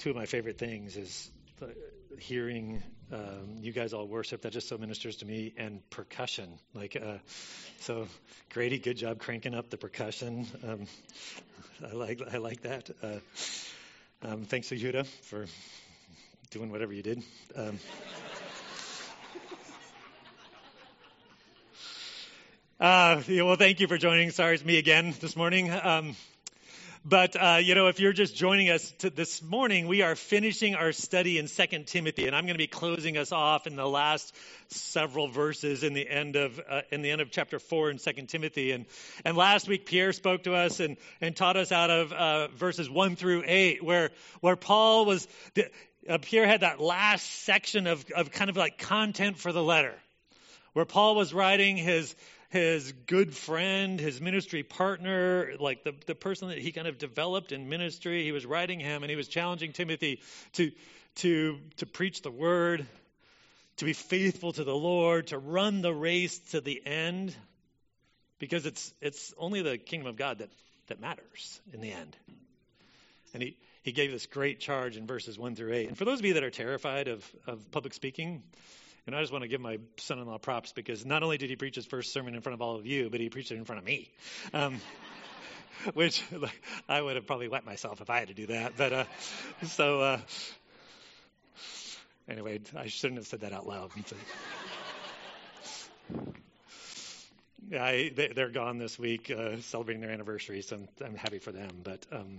two 0.00 0.10
of 0.10 0.16
my 0.16 0.24
favorite 0.24 0.58
things 0.58 0.96
is 0.96 1.30
hearing 2.18 2.82
um, 3.12 3.56
you 3.60 3.70
guys 3.70 3.92
all 3.92 4.06
worship. 4.08 4.40
That 4.42 4.52
just 4.52 4.66
so 4.68 4.78
ministers 4.78 5.16
to 5.16 5.26
me, 5.26 5.52
and 5.58 5.82
percussion. 5.90 6.58
Like, 6.74 6.96
uh, 6.96 7.18
so 7.80 8.08
Grady, 8.50 8.78
good 8.78 8.96
job 8.96 9.18
cranking 9.18 9.54
up 9.54 9.68
the 9.68 9.76
percussion. 9.76 10.46
Um, 10.66 10.86
I 11.86 11.92
like 11.92 12.22
I 12.32 12.38
like 12.38 12.62
that. 12.62 12.88
Uh, 13.02 13.18
um, 14.22 14.44
thanks 14.44 14.68
to 14.70 14.76
Yehuda 14.76 15.06
for 15.06 15.44
doing 16.50 16.70
whatever 16.70 16.94
you 16.94 17.02
did. 17.02 17.22
Um, 17.54 17.78
uh, 22.80 23.20
well, 23.28 23.56
thank 23.56 23.80
you 23.80 23.86
for 23.86 23.98
joining. 23.98 24.30
Sorry, 24.30 24.54
it's 24.54 24.64
me 24.64 24.78
again 24.78 25.12
this 25.20 25.36
morning. 25.36 25.70
Um, 25.70 26.16
but, 27.04 27.34
uh, 27.34 27.58
you 27.62 27.74
know, 27.74 27.86
if 27.86 27.98
you're 27.98 28.12
just 28.12 28.36
joining 28.36 28.68
us 28.68 28.92
this 29.14 29.42
morning, 29.42 29.88
we 29.88 30.02
are 30.02 30.14
finishing 30.14 30.74
our 30.74 30.92
study 30.92 31.38
in 31.38 31.46
2 31.46 31.84
Timothy, 31.84 32.26
and 32.26 32.36
I'm 32.36 32.44
going 32.44 32.54
to 32.54 32.58
be 32.58 32.66
closing 32.66 33.16
us 33.16 33.32
off 33.32 33.66
in 33.66 33.74
the 33.74 33.88
last 33.88 34.36
several 34.68 35.26
verses 35.26 35.82
in 35.82 35.94
the 35.94 36.06
end 36.06 36.36
of, 36.36 36.60
uh, 36.68 36.82
in 36.90 37.00
the 37.00 37.10
end 37.10 37.22
of 37.22 37.30
chapter 37.30 37.58
4 37.58 37.92
in 37.92 37.98
2 37.98 38.12
Timothy. 38.26 38.72
And, 38.72 38.84
and 39.24 39.34
last 39.34 39.66
week, 39.66 39.86
Pierre 39.86 40.12
spoke 40.12 40.42
to 40.42 40.54
us 40.54 40.78
and, 40.78 40.98
and 41.22 41.34
taught 41.34 41.56
us 41.56 41.72
out 41.72 41.88
of 41.88 42.12
uh, 42.12 42.48
verses 42.48 42.90
1 42.90 43.16
through 43.16 43.44
8, 43.46 43.82
where, 43.82 44.10
where 44.40 44.56
Paul 44.56 45.06
was, 45.06 45.26
uh, 46.06 46.18
Pierre 46.20 46.46
had 46.46 46.60
that 46.60 46.80
last 46.80 47.44
section 47.44 47.86
of, 47.86 48.04
of 48.14 48.30
kind 48.30 48.50
of 48.50 48.58
like 48.58 48.76
content 48.76 49.38
for 49.38 49.52
the 49.52 49.62
letter, 49.62 49.94
where 50.74 50.84
Paul 50.84 51.14
was 51.14 51.32
writing 51.32 51.78
his, 51.78 52.14
his 52.50 52.92
good 53.06 53.34
friend, 53.34 54.00
his 54.00 54.20
ministry 54.20 54.64
partner, 54.64 55.52
like 55.60 55.84
the, 55.84 55.94
the 56.06 56.16
person 56.16 56.48
that 56.48 56.58
he 56.58 56.72
kind 56.72 56.88
of 56.88 56.98
developed 56.98 57.52
in 57.52 57.68
ministry. 57.68 58.24
He 58.24 58.32
was 58.32 58.44
writing 58.44 58.80
him 58.80 59.02
and 59.02 59.10
he 59.10 59.16
was 59.16 59.28
challenging 59.28 59.72
Timothy 59.72 60.20
to, 60.54 60.72
to, 61.16 61.58
to 61.76 61.86
preach 61.86 62.22
the 62.22 62.30
word, 62.30 62.84
to 63.76 63.84
be 63.84 63.92
faithful 63.92 64.52
to 64.52 64.64
the 64.64 64.74
Lord, 64.74 65.28
to 65.28 65.38
run 65.38 65.80
the 65.80 65.94
race 65.94 66.38
to 66.50 66.60
the 66.60 66.82
end, 66.84 67.34
because 68.40 68.66
it's, 68.66 68.92
it's 69.00 69.32
only 69.38 69.62
the 69.62 69.78
kingdom 69.78 70.08
of 70.08 70.16
God 70.16 70.38
that, 70.38 70.50
that 70.88 71.00
matters 71.00 71.60
in 71.72 71.80
the 71.80 71.92
end. 71.92 72.16
And 73.32 73.44
he, 73.44 73.56
he 73.84 73.92
gave 73.92 74.10
this 74.10 74.26
great 74.26 74.58
charge 74.58 74.96
in 74.96 75.06
verses 75.06 75.38
1 75.38 75.54
through 75.54 75.72
8. 75.72 75.88
And 75.88 75.96
for 75.96 76.04
those 76.04 76.18
of 76.18 76.24
you 76.24 76.34
that 76.34 76.42
are 76.42 76.50
terrified 76.50 77.06
of, 77.06 77.24
of 77.46 77.70
public 77.70 77.94
speaking, 77.94 78.42
and 79.10 79.16
I 79.16 79.22
just 79.22 79.32
want 79.32 79.42
to 79.42 79.48
give 79.48 79.60
my 79.60 79.78
son 79.96 80.20
in 80.20 80.26
law 80.26 80.38
props 80.38 80.72
because 80.72 81.04
not 81.04 81.24
only 81.24 81.36
did 81.36 81.50
he 81.50 81.56
preach 81.56 81.74
his 81.74 81.84
first 81.84 82.12
sermon 82.12 82.36
in 82.36 82.42
front 82.42 82.54
of 82.54 82.62
all 82.62 82.76
of 82.76 82.86
you, 82.86 83.10
but 83.10 83.18
he 83.18 83.28
preached 83.28 83.50
it 83.50 83.56
in 83.56 83.64
front 83.64 83.80
of 83.80 83.84
me. 83.84 84.08
Um, 84.54 84.80
which 85.94 86.22
like, 86.30 86.62
I 86.88 87.02
would 87.02 87.16
have 87.16 87.26
probably 87.26 87.48
wet 87.48 87.66
myself 87.66 88.00
if 88.00 88.08
I 88.08 88.20
had 88.20 88.28
to 88.28 88.34
do 88.34 88.46
that. 88.46 88.74
But 88.76 88.92
uh, 88.92 89.04
so 89.66 90.00
uh, 90.00 90.18
anyway, 92.28 92.60
I 92.76 92.86
shouldn't 92.86 93.18
have 93.18 93.26
said 93.26 93.40
that 93.40 93.52
out 93.52 93.66
loud. 93.66 93.90
yeah, 97.68 97.84
I, 97.84 98.12
they, 98.14 98.40
are 98.40 98.48
gone 98.48 98.78
this 98.78 98.96
week, 98.96 99.28
uh, 99.36 99.56
celebrating 99.62 100.02
their 100.02 100.12
anniversary, 100.12 100.62
so 100.62 100.76
I'm, 100.76 100.88
I'm 101.04 101.16
happy 101.16 101.40
for 101.40 101.50
them. 101.50 101.80
But 101.82 102.06
um, 102.12 102.38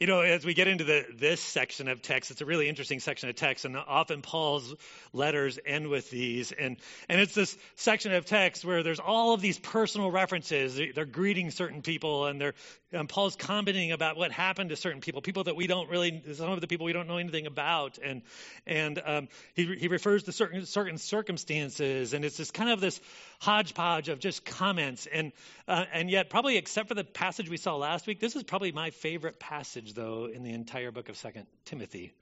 you 0.00 0.06
know, 0.06 0.20
as 0.20 0.46
we 0.46 0.54
get 0.54 0.66
into 0.66 0.84
the, 0.84 1.04
this 1.18 1.42
section 1.42 1.86
of 1.86 2.00
text, 2.00 2.30
it's 2.30 2.40
a 2.40 2.46
really 2.46 2.70
interesting 2.70 3.00
section 3.00 3.28
of 3.28 3.36
text, 3.36 3.66
and 3.66 3.76
often 3.76 4.22
Paul's 4.22 4.74
letters 5.12 5.58
end 5.66 5.88
with 5.88 6.08
these. 6.08 6.52
And, 6.52 6.78
and 7.10 7.20
it's 7.20 7.34
this 7.34 7.56
section 7.76 8.14
of 8.14 8.24
text 8.24 8.64
where 8.64 8.82
there's 8.82 8.98
all 8.98 9.34
of 9.34 9.42
these 9.42 9.58
personal 9.58 10.10
references. 10.10 10.80
They're 10.94 11.04
greeting 11.04 11.50
certain 11.50 11.82
people, 11.82 12.24
and 12.26 12.40
they're 12.40 12.54
and 12.92 13.08
Paul's 13.08 13.36
commenting 13.36 13.92
about 13.92 14.16
what 14.16 14.32
happened 14.32 14.70
to 14.70 14.76
certain 14.76 15.00
people, 15.00 15.22
people 15.22 15.44
that 15.44 15.54
we 15.54 15.68
don't 15.68 15.88
really, 15.88 16.22
some 16.34 16.50
of 16.50 16.60
the 16.60 16.66
people 16.66 16.86
we 16.86 16.92
don't 16.92 17.06
know 17.06 17.18
anything 17.18 17.46
about, 17.46 17.98
and 18.02 18.22
and 18.66 19.00
um, 19.04 19.28
he 19.54 19.76
he 19.76 19.88
refers 19.88 20.24
to 20.24 20.32
certain 20.32 20.66
certain 20.66 20.98
circumstances, 20.98 22.14
and 22.14 22.24
it's 22.24 22.36
just 22.36 22.52
kind 22.52 22.70
of 22.70 22.80
this 22.80 23.00
hodgepodge 23.40 24.08
of 24.08 24.18
just 24.18 24.44
comments, 24.44 25.06
and 25.06 25.32
uh, 25.68 25.84
and 25.92 26.10
yet 26.10 26.30
probably 26.30 26.56
except 26.56 26.88
for 26.88 26.94
the 26.94 27.04
passage 27.04 27.48
we 27.48 27.56
saw 27.56 27.76
last 27.76 28.06
week, 28.06 28.18
this 28.18 28.34
is 28.34 28.42
probably 28.42 28.72
my 28.72 28.90
favorite 28.90 29.38
passage 29.38 29.89
though 29.94 30.26
in 30.26 30.42
the 30.42 30.52
entire 30.52 30.90
book 30.90 31.08
of 31.08 31.16
Second 31.16 31.46
Timothy, 31.64 32.12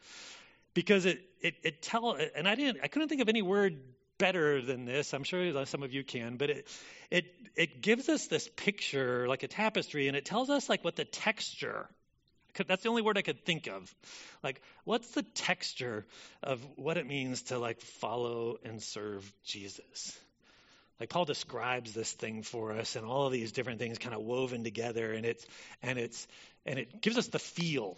because 0.75 1.07
it 1.07 1.21
it 1.41 1.55
it 1.63 1.83
tell 1.83 2.17
and 2.35 2.49
I 2.49 2.55
didn't 2.55 2.81
I 2.83 2.89
couldn't 2.89 3.09
think 3.09 3.21
of 3.21 3.29
any 3.29 3.43
word 3.43 3.79
better 4.19 4.61
than 4.61 4.85
this. 4.85 5.15
I'm 5.15 5.25
sure 5.25 5.65
some 5.65 5.83
of 5.83 5.93
you 5.93 6.05
can, 6.05 6.37
but 6.37 6.51
it 6.51 6.69
it 7.11 7.27
it 7.57 7.81
gives 7.81 8.09
us 8.09 8.27
this 8.27 8.49
picture 8.57 9.27
like 9.29 9.43
a 9.43 9.49
tapestry, 9.49 10.09
and 10.09 10.17
it 10.17 10.25
tells 10.25 10.51
us 10.51 10.69
like 10.69 10.85
what 10.85 10.97
the 10.97 11.05
texture. 11.05 11.89
That's 12.67 12.83
the 12.83 12.89
only 12.89 13.03
word 13.03 13.17
I 13.17 13.23
could 13.23 13.45
think 13.45 13.69
of. 13.69 13.95
Like, 14.43 14.61
what's 14.83 15.09
the 15.13 15.23
texture 15.23 16.07
of 16.43 16.61
what 16.75 16.97
it 16.97 17.07
means 17.07 17.43
to 17.43 17.59
like 17.59 17.81
follow 17.81 18.59
and 18.65 18.83
serve 18.83 19.33
Jesus? 19.45 20.19
Like 21.01 21.11
Paul 21.11 21.25
describes 21.25 21.95
this 21.95 22.13
thing 22.13 22.43
for 22.43 22.73
us, 22.73 22.97
and 22.97 23.07
all 23.07 23.27
of 23.27 23.33
these 23.33 23.53
different 23.53 23.79
things 23.79 23.99
kind 23.99 24.15
of 24.15 24.23
woven 24.23 24.65
together, 24.65 25.13
and 25.13 25.25
it's 25.25 25.47
and 25.83 25.99
it's 25.99 26.27
and 26.67 26.79
it 26.79 27.01
gives 27.01 27.17
us 27.17 27.29
the 27.29 27.39
feel 27.39 27.97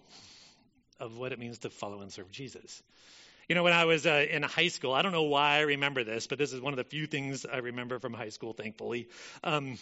of 0.99 1.17
what 1.17 1.33
it 1.33 1.39
means 1.39 1.59
to 1.61 1.71
follow 1.71 2.01
and 2.03 2.13
serve 2.13 2.31
Jesus. 2.31 2.83
You 3.49 3.55
know, 3.55 3.65
when 3.65 3.73
I 3.73 3.85
was 3.87 4.07
uh, 4.07 4.25
in 4.31 4.43
high 4.43 4.69
school, 4.69 4.93
I 4.93 5.03
don't 5.03 5.13
know 5.13 5.25
why 5.25 5.57
I 5.57 5.61
remember 5.61 6.05
this, 6.05 6.27
but 6.27 6.39
this 6.39 6.53
is 6.53 6.61
one 6.61 6.73
of 6.73 6.77
the 6.77 6.85
few 6.85 7.07
things 7.07 7.45
I 7.45 7.57
remember 7.57 7.99
from 7.99 8.13
high 8.13 8.29
school, 8.29 8.53
thankfully. 8.53 9.09
Um, 9.43 9.79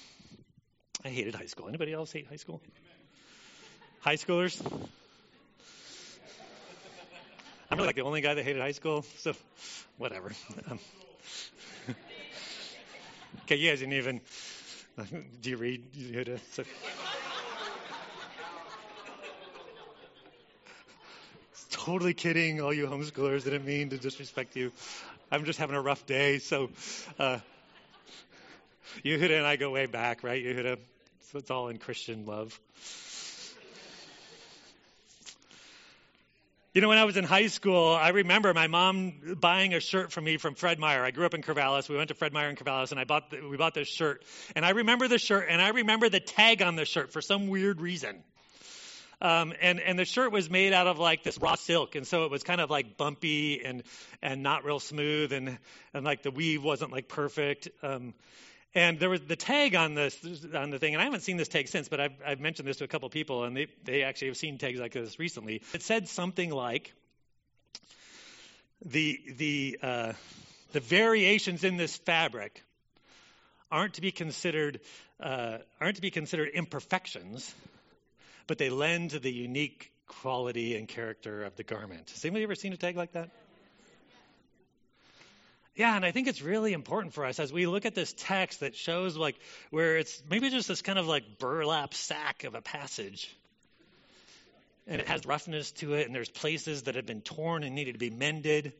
I 1.05 1.09
hated 1.09 1.35
high 1.35 1.47
school. 1.47 1.69
Anybody 1.69 1.93
else 1.93 2.11
hate 2.11 2.27
high 2.29 2.37
school? 2.37 2.62
High 4.00 4.17
schoolers? 4.17 4.59
I'm 7.71 7.77
really 7.77 7.89
like 7.89 7.97
the 7.97 8.03
only 8.03 8.23
guy 8.23 8.33
that 8.33 8.43
hated 8.43 8.62
high 8.62 8.73
school, 8.73 9.05
so 9.19 9.35
whatever. 9.99 10.33
Um, 10.71 10.79
okay, 13.43 13.56
guys 13.66 13.81
didn't 13.81 13.94
even. 13.94 14.21
Do 15.43 15.50
you 15.50 15.56
read? 15.56 15.83
You 15.94 16.39
so, 16.53 16.65
totally 21.71 22.15
kidding, 22.15 22.61
all 22.61 22.72
you 22.72 22.87
homeschoolers. 22.87 23.44
Didn't 23.44 23.65
mean 23.65 23.91
to 23.91 23.99
disrespect 23.99 24.56
you. 24.56 24.72
I'm 25.31 25.44
just 25.44 25.59
having 25.59 25.77
a 25.77 25.81
rough 25.81 26.06
day. 26.06 26.38
So, 26.38 26.71
uh, 27.19 27.38
Yehuda 29.05 29.37
and 29.38 29.47
I 29.47 29.56
go 29.56 29.71
way 29.71 29.87
back, 29.87 30.22
right, 30.22 30.43
Yehuda? 30.43 30.78
So 31.31 31.38
it's 31.38 31.50
all 31.50 31.69
in 31.69 31.78
Christian 31.78 32.27
love. 32.27 32.59
You 36.75 36.83
know, 36.83 36.89
when 36.89 36.99
I 36.99 37.05
was 37.05 37.17
in 37.17 37.25
high 37.25 37.47
school, 37.47 37.95
I 37.95 38.11
remember 38.11 38.53
my 38.53 38.67
mom 38.67 39.37
buying 39.41 39.73
a 39.73 39.81
shirt 39.81 40.12
for 40.12 40.21
me 40.21 40.37
from 40.37 40.55
Fred 40.55 40.79
Meyer. 40.79 41.03
I 41.03 41.12
grew 41.12 41.25
up 41.25 41.33
in 41.33 41.41
Corvallis. 41.41 41.89
We 41.89 41.97
went 41.97 42.09
to 42.09 42.15
Fred 42.15 42.34
Meyer 42.34 42.51
in 42.51 42.56
Corvallis, 42.56 42.91
and 42.91 43.01
I 43.01 43.05
bought 43.05 43.31
the, 43.31 43.41
we 43.49 43.56
bought 43.56 43.73
this 43.73 43.89
shirt. 43.89 44.23
And 44.55 44.67
I 44.67 44.71
remember 44.71 45.09
the 45.09 45.17
shirt, 45.17 45.47
and 45.49 45.62
I 45.62 45.71
remember 45.71 46.11
the 46.11 46.21
tag 46.21 46.61
on 46.61 46.77
the 46.77 46.84
shirt 46.84 47.11
for 47.11 47.23
some 47.23 47.49
weird 47.49 47.81
reason. 47.81 48.23
Um, 49.23 49.55
and 49.62 49.81
and 49.81 49.99
the 49.99 50.05
shirt 50.05 50.31
was 50.31 50.51
made 50.51 50.75
out 50.75 50.87
of 50.87 50.99
like 50.99 51.23
this 51.23 51.39
raw 51.39 51.55
silk, 51.55 51.95
and 51.95 52.06
so 52.06 52.25
it 52.27 52.31
was 52.31 52.43
kind 52.43 52.61
of 52.61 52.69
like 52.69 52.99
bumpy 52.99 53.65
and 53.65 53.83
and 54.21 54.43
not 54.43 54.65
real 54.67 54.79
smooth, 54.79 55.33
and 55.33 55.59
and 55.95 56.05
like 56.05 56.23
the 56.23 56.31
weave 56.31 56.62
wasn't 56.62 56.93
like 56.93 57.09
perfect. 57.09 57.69
Um, 57.83 58.12
and 58.75 58.99
there 58.99 59.11
was 59.11 59.21
the 59.23 59.37
tag 59.37 59.75
on 59.75 59.95
this 59.95 60.17
on 60.55 60.71
the 60.71 60.79
thing, 60.79 60.95
and 60.95 61.01
I 61.01 61.05
haven't 61.05 61.21
seen 61.21 61.37
this 61.37 61.49
tag 61.49 61.69
since, 61.69 61.89
but 61.89 62.01
I've, 62.01 62.12
I've 62.25 62.41
mentioned 62.41 62.69
this 62.69 62.79
to 62.79 62.84
a 62.84 62.89
couple 62.89 63.09
people, 63.11 63.45
and 63.45 63.56
they 63.56 63.67
they 63.84 64.03
actually 64.03 64.29
have 64.29 64.37
seen 64.37 64.59
tags 64.59 64.79
like 64.79 64.93
this 64.93 65.19
recently. 65.19 65.62
It 65.73 65.83
said 65.83 66.09
something 66.09 66.51
like 66.51 66.93
the 68.84 69.21
the 69.37 69.79
uh, 69.83 70.12
the 70.73 70.81
variations 70.81 71.65
in 71.65 71.77
this 71.77 71.97
fabric 71.97 72.62
aren't 73.71 73.95
to 73.95 74.01
be 74.01 74.12
considered 74.12 74.81
uh, 75.21 75.59
aren't 75.81 75.97
to 75.97 76.03
be 76.03 76.11
considered 76.11 76.50
imperfections 76.55 77.55
but 78.49 78.59
they 78.59 78.71
lend 78.71 79.11
to 79.11 79.21
the 79.21 79.31
unique 79.31 79.93
quality 80.09 80.75
and 80.77 80.89
character 80.89 81.45
of 81.45 81.55
the 81.55 81.62
garment. 81.62 82.11
Has 82.11 82.25
anybody 82.25 82.43
ever 82.43 82.56
seen 82.56 82.73
a 82.73 82.76
tag 82.76 82.97
like 82.97 83.12
that? 83.12 83.31
Yeah, 85.79 85.95
and 85.95 86.05
I 86.05 86.11
think 86.11 86.27
it's 86.27 86.43
really 86.43 86.73
important 86.73 87.15
for 87.15 87.25
us 87.25 87.39
as 87.39 87.53
we 87.53 87.69
look 87.69 87.87
at 87.87 87.95
this 87.95 88.13
text 88.19 88.61
that 88.61 88.75
shows 88.75 89.17
like 89.17 89.37
where 89.71 89.97
it's 89.97 90.21
maybe 90.29 90.51
just 90.51 90.67
this 90.67 90.83
kind 90.83 90.99
of 90.99 91.07
like 91.07 91.39
burlap 91.39 91.95
sack 91.95 92.43
of 92.43 92.57
a 92.57 92.61
passage. 92.61 93.33
And 94.89 95.01
it 95.01 95.07
has 95.07 95.25
roughness 95.25 95.71
to 95.73 95.95
it, 95.95 96.07
and 96.07 96.15
there's 96.15 96.31
places 96.31 96.83
that 96.85 96.97
have 96.97 97.07
been 97.07 97.21
torn 97.21 97.63
and 97.63 97.77
needed 97.77 97.93
to 97.93 97.99
be 97.99 98.11
mended. 98.11 98.73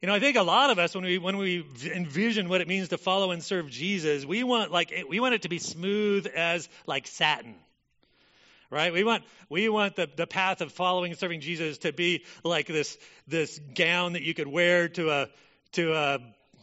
You 0.00 0.08
know, 0.08 0.14
I 0.14 0.18
think 0.18 0.36
a 0.36 0.42
lot 0.42 0.70
of 0.70 0.80
us, 0.80 0.92
when 0.92 1.04
we 1.04 1.18
when 1.18 1.36
we 1.36 1.64
envision 1.94 2.48
what 2.48 2.60
it 2.60 2.66
means 2.66 2.88
to 2.88 2.98
follow 2.98 3.30
and 3.30 3.40
serve 3.40 3.70
Jesus, 3.70 4.24
we 4.26 4.42
want 4.42 4.72
like 4.72 5.04
we 5.08 5.20
want 5.20 5.34
it 5.34 5.42
to 5.42 5.48
be 5.48 5.60
smooth 5.60 6.26
as 6.34 6.68
like 6.84 7.06
satin 7.06 7.54
right? 8.70 8.92
We 8.92 9.04
want 9.04 9.22
we 9.50 9.68
want 9.68 9.96
the, 9.96 10.08
the 10.16 10.26
path 10.26 10.62
of 10.62 10.72
following 10.72 11.12
and 11.12 11.20
serving 11.20 11.42
Jesus 11.42 11.78
to 11.78 11.92
be 11.92 12.24
like 12.42 12.66
this 12.66 12.98
this 13.28 13.60
gown 13.74 14.14
that 14.14 14.22
you 14.22 14.32
could 14.32 14.48
wear 14.48 14.88
to 14.88 15.10
a 15.10 15.28
to 15.72 15.94
a 15.94 16.18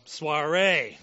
soiree. 0.05 0.97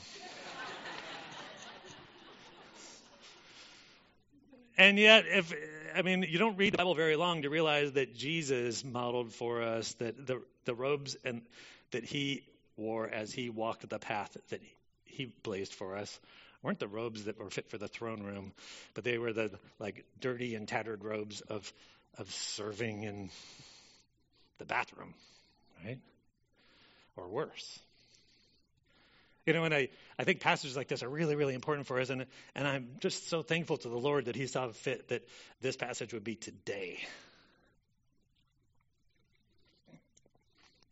and 4.79 4.99
yet 4.99 5.25
if 5.27 5.53
I 5.95 6.03
mean, 6.03 6.27
you 6.29 6.39
don't 6.39 6.57
read 6.57 6.75
the 6.75 6.79
Bible 6.79 6.95
very 6.95 7.17
long 7.17 7.43
to 7.43 7.51
realize 7.51 7.93
that 7.93 8.15
Jesus 8.15 8.85
modeled 8.85 9.33
for 9.33 9.63
us 9.63 9.93
that 9.95 10.27
the 10.27 10.43
the 10.65 10.75
robes 10.75 11.17
and 11.25 11.43
that 11.93 12.05
he 12.05 12.45
wore 12.77 13.09
as 13.09 13.33
he 13.33 13.49
walked 13.49 13.89
the 13.89 13.99
path 13.99 14.37
that 14.51 14.61
he 15.05 15.33
blazed 15.43 15.73
for 15.73 15.97
us 15.97 16.21
weren't 16.63 16.79
the 16.79 16.89
robes 16.89 17.25
that 17.25 17.39
were 17.39 17.49
fit 17.49 17.71
for 17.71 17.79
the 17.79 17.89
throne 17.89 18.23
room, 18.23 18.53
but 18.95 19.05
they 19.05 19.19
were 19.19 19.33
the 19.33 19.51
like 19.79 20.05
dirty 20.21 20.55
and 20.55 20.69
tattered 20.69 21.05
robes 21.05 21.41
of 21.43 21.73
of 22.19 22.31
serving 22.33 23.03
in 23.05 23.31
the 24.59 24.65
bathroom, 24.65 25.15
right? 25.85 25.99
Or 27.17 27.29
worse. 27.29 27.79
You 29.47 29.53
know, 29.53 29.63
and 29.63 29.73
I, 29.73 29.89
I 30.19 30.25
think 30.25 30.41
passages 30.41 30.77
like 30.77 30.89
this 30.89 31.05
are 31.05 31.09
really, 31.09 31.37
really 31.37 31.55
important 31.55 31.87
for 31.87 32.01
us. 32.01 32.11
And, 32.11 32.27
and 32.57 32.67
I'm 32.67 32.89
just 32.99 33.29
so 33.29 33.43
thankful 33.43 33.77
to 33.77 33.89
the 33.89 33.97
Lord 33.97 34.25
that 34.25 34.35
He 34.35 34.49
saw 34.49 34.69
fit 34.69 35.09
that 35.09 35.27
this 35.61 35.77
passage 35.77 36.13
would 36.13 36.25
be 36.25 36.35
today. 36.35 36.99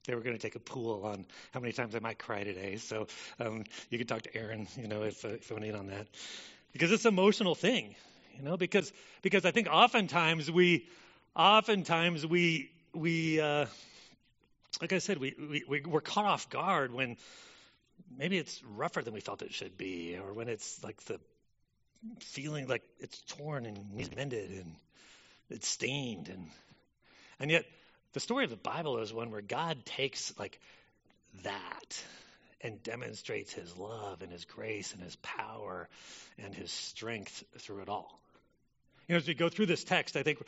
They 0.06 0.14
were 0.14 0.20
going 0.20 0.36
to 0.36 0.42
take 0.42 0.54
a 0.54 0.60
pool 0.60 1.04
on 1.04 1.24
how 1.52 1.60
many 1.60 1.72
times 1.72 1.96
I 1.96 1.98
might 1.98 2.18
cry 2.18 2.44
today. 2.44 2.76
So 2.76 3.08
um, 3.40 3.64
you 3.90 3.98
can 3.98 4.06
talk 4.06 4.22
to 4.22 4.36
Aaron, 4.36 4.68
you 4.76 4.86
know, 4.86 5.02
if, 5.02 5.24
uh, 5.24 5.28
if 5.28 5.50
you 5.50 5.56
want 5.56 5.66
in 5.66 5.74
on 5.74 5.86
that. 5.88 6.06
Because 6.72 6.92
it's 6.92 7.06
an 7.06 7.14
emotional 7.14 7.54
thing, 7.54 7.94
you 8.36 8.42
know, 8.42 8.56
because, 8.56 8.92
because 9.22 9.44
I 9.44 9.50
think 9.50 9.66
oftentimes 9.68 10.50
we, 10.50 10.86
oftentimes 11.34 12.26
we, 12.26 12.70
we, 12.92 13.40
uh, 13.40 13.66
like 14.80 14.92
I 14.92 14.98
said, 14.98 15.18
we, 15.18 15.64
we, 15.66 15.80
we're 15.86 16.00
caught 16.00 16.26
off 16.26 16.50
guard 16.50 16.92
when 16.92 17.16
maybe 18.16 18.38
it's 18.38 18.62
rougher 18.64 19.02
than 19.02 19.14
we 19.14 19.20
felt 19.20 19.42
it 19.42 19.52
should 19.52 19.76
be, 19.76 20.16
or 20.16 20.32
when 20.32 20.48
it's 20.48 20.82
like 20.82 21.00
the 21.04 21.18
feeling 22.20 22.66
like 22.68 22.82
it's 23.00 23.20
torn 23.28 23.66
and 23.66 23.94
needs 23.94 24.14
mended 24.14 24.50
and 24.50 24.74
it's 25.48 25.66
stained 25.68 26.28
and 26.28 26.46
and 27.40 27.50
yet 27.50 27.64
the 28.12 28.20
story 28.20 28.44
of 28.44 28.50
the 28.50 28.56
Bible 28.56 28.98
is 28.98 29.12
one 29.12 29.30
where 29.30 29.40
God 29.40 29.84
takes 29.84 30.32
like 30.38 30.60
that 31.42 32.04
and 32.60 32.82
demonstrates 32.82 33.52
his 33.52 33.76
love 33.76 34.22
and 34.22 34.30
his 34.30 34.44
grace 34.44 34.92
and 34.92 35.02
his 35.02 35.16
power 35.16 35.88
and 36.38 36.54
his 36.54 36.70
strength 36.70 37.44
through 37.58 37.80
it 37.80 37.88
all. 37.88 38.20
You 39.06 39.14
know, 39.14 39.18
as 39.18 39.28
we 39.28 39.34
go 39.34 39.50
through 39.50 39.66
this 39.66 39.84
text, 39.84 40.16
I 40.16 40.22
think 40.22 40.38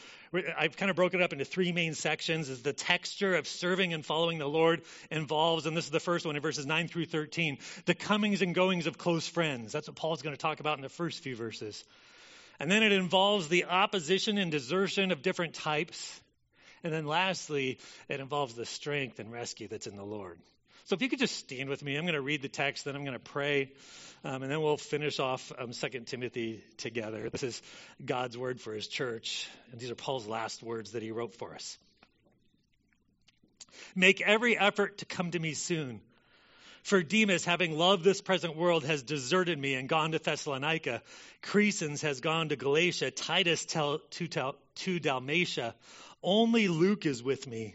I've 0.58 0.76
kind 0.76 0.90
of 0.90 0.96
broken 0.96 1.20
it 1.20 1.22
up 1.24 1.32
into 1.32 1.44
three 1.44 1.72
main 1.72 1.94
sections. 1.94 2.48
Is 2.48 2.62
the 2.62 2.72
texture 2.72 3.34
of 3.34 3.46
serving 3.46 3.92
and 3.92 4.04
following 4.04 4.38
the 4.38 4.48
Lord 4.48 4.82
involves, 5.10 5.66
and 5.66 5.76
this 5.76 5.84
is 5.84 5.90
the 5.90 6.00
first 6.00 6.24
one 6.24 6.36
in 6.36 6.42
verses 6.42 6.64
9 6.64 6.88
through 6.88 7.06
13, 7.06 7.58
the 7.84 7.94
comings 7.94 8.40
and 8.40 8.54
goings 8.54 8.86
of 8.86 8.96
close 8.96 9.28
friends. 9.28 9.72
That's 9.72 9.88
what 9.88 9.96
Paul's 9.96 10.22
going 10.22 10.34
to 10.34 10.40
talk 10.40 10.60
about 10.60 10.78
in 10.78 10.82
the 10.82 10.88
first 10.88 11.22
few 11.22 11.36
verses. 11.36 11.84
And 12.58 12.70
then 12.70 12.82
it 12.82 12.92
involves 12.92 13.48
the 13.48 13.66
opposition 13.66 14.38
and 14.38 14.50
desertion 14.50 15.12
of 15.12 15.20
different 15.20 15.54
types. 15.54 16.20
And 16.82 16.92
then 16.92 17.06
lastly, 17.06 17.78
it 18.08 18.20
involves 18.20 18.54
the 18.54 18.64
strength 18.64 19.18
and 19.18 19.30
rescue 19.30 19.68
that's 19.68 19.86
in 19.86 19.96
the 19.96 20.04
Lord. 20.04 20.38
So 20.86 20.94
if 20.94 21.02
you 21.02 21.08
could 21.08 21.18
just 21.18 21.34
stand 21.34 21.68
with 21.68 21.82
me, 21.82 21.96
I'm 21.96 22.04
going 22.04 22.14
to 22.14 22.20
read 22.20 22.42
the 22.42 22.48
text, 22.48 22.84
then 22.84 22.94
I'm 22.94 23.02
going 23.02 23.14
to 23.14 23.18
pray, 23.18 23.72
um, 24.22 24.44
and 24.44 24.52
then 24.52 24.62
we'll 24.62 24.76
finish 24.76 25.18
off 25.18 25.50
um, 25.58 25.72
2 25.72 25.88
Timothy 26.06 26.62
together. 26.76 27.28
This 27.28 27.42
is 27.42 27.60
God's 28.04 28.38
word 28.38 28.60
for 28.60 28.72
his 28.72 28.86
church, 28.86 29.48
and 29.72 29.80
these 29.80 29.90
are 29.90 29.96
Paul's 29.96 30.28
last 30.28 30.62
words 30.62 30.92
that 30.92 31.02
he 31.02 31.10
wrote 31.10 31.34
for 31.34 31.56
us. 31.56 31.76
Make 33.96 34.20
every 34.20 34.56
effort 34.56 34.98
to 34.98 35.06
come 35.06 35.32
to 35.32 35.38
me 35.40 35.54
soon. 35.54 36.00
For 36.84 37.02
Demas, 37.02 37.44
having 37.44 37.76
loved 37.76 38.04
this 38.04 38.20
present 38.20 38.54
world, 38.54 38.84
has 38.84 39.02
deserted 39.02 39.58
me 39.58 39.74
and 39.74 39.88
gone 39.88 40.12
to 40.12 40.20
Thessalonica. 40.20 41.02
Crescens 41.42 42.02
has 42.02 42.20
gone 42.20 42.50
to 42.50 42.56
Galatia. 42.56 43.10
Titus 43.10 43.64
to, 43.64 44.00
to, 44.10 44.52
to 44.76 45.00
Dalmatia. 45.00 45.74
Only 46.22 46.68
Luke 46.68 47.06
is 47.06 47.24
with 47.24 47.48
me. 47.48 47.74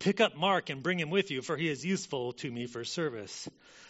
Pick 0.00 0.20
up 0.22 0.34
Mark 0.34 0.70
and 0.70 0.82
bring 0.82 0.98
him 0.98 1.10
with 1.10 1.30
you, 1.30 1.42
for 1.42 1.58
he 1.58 1.68
is 1.68 1.84
useful 1.84 2.32
to 2.32 2.50
me 2.50 2.66
for 2.66 2.84
service. 2.84 3.46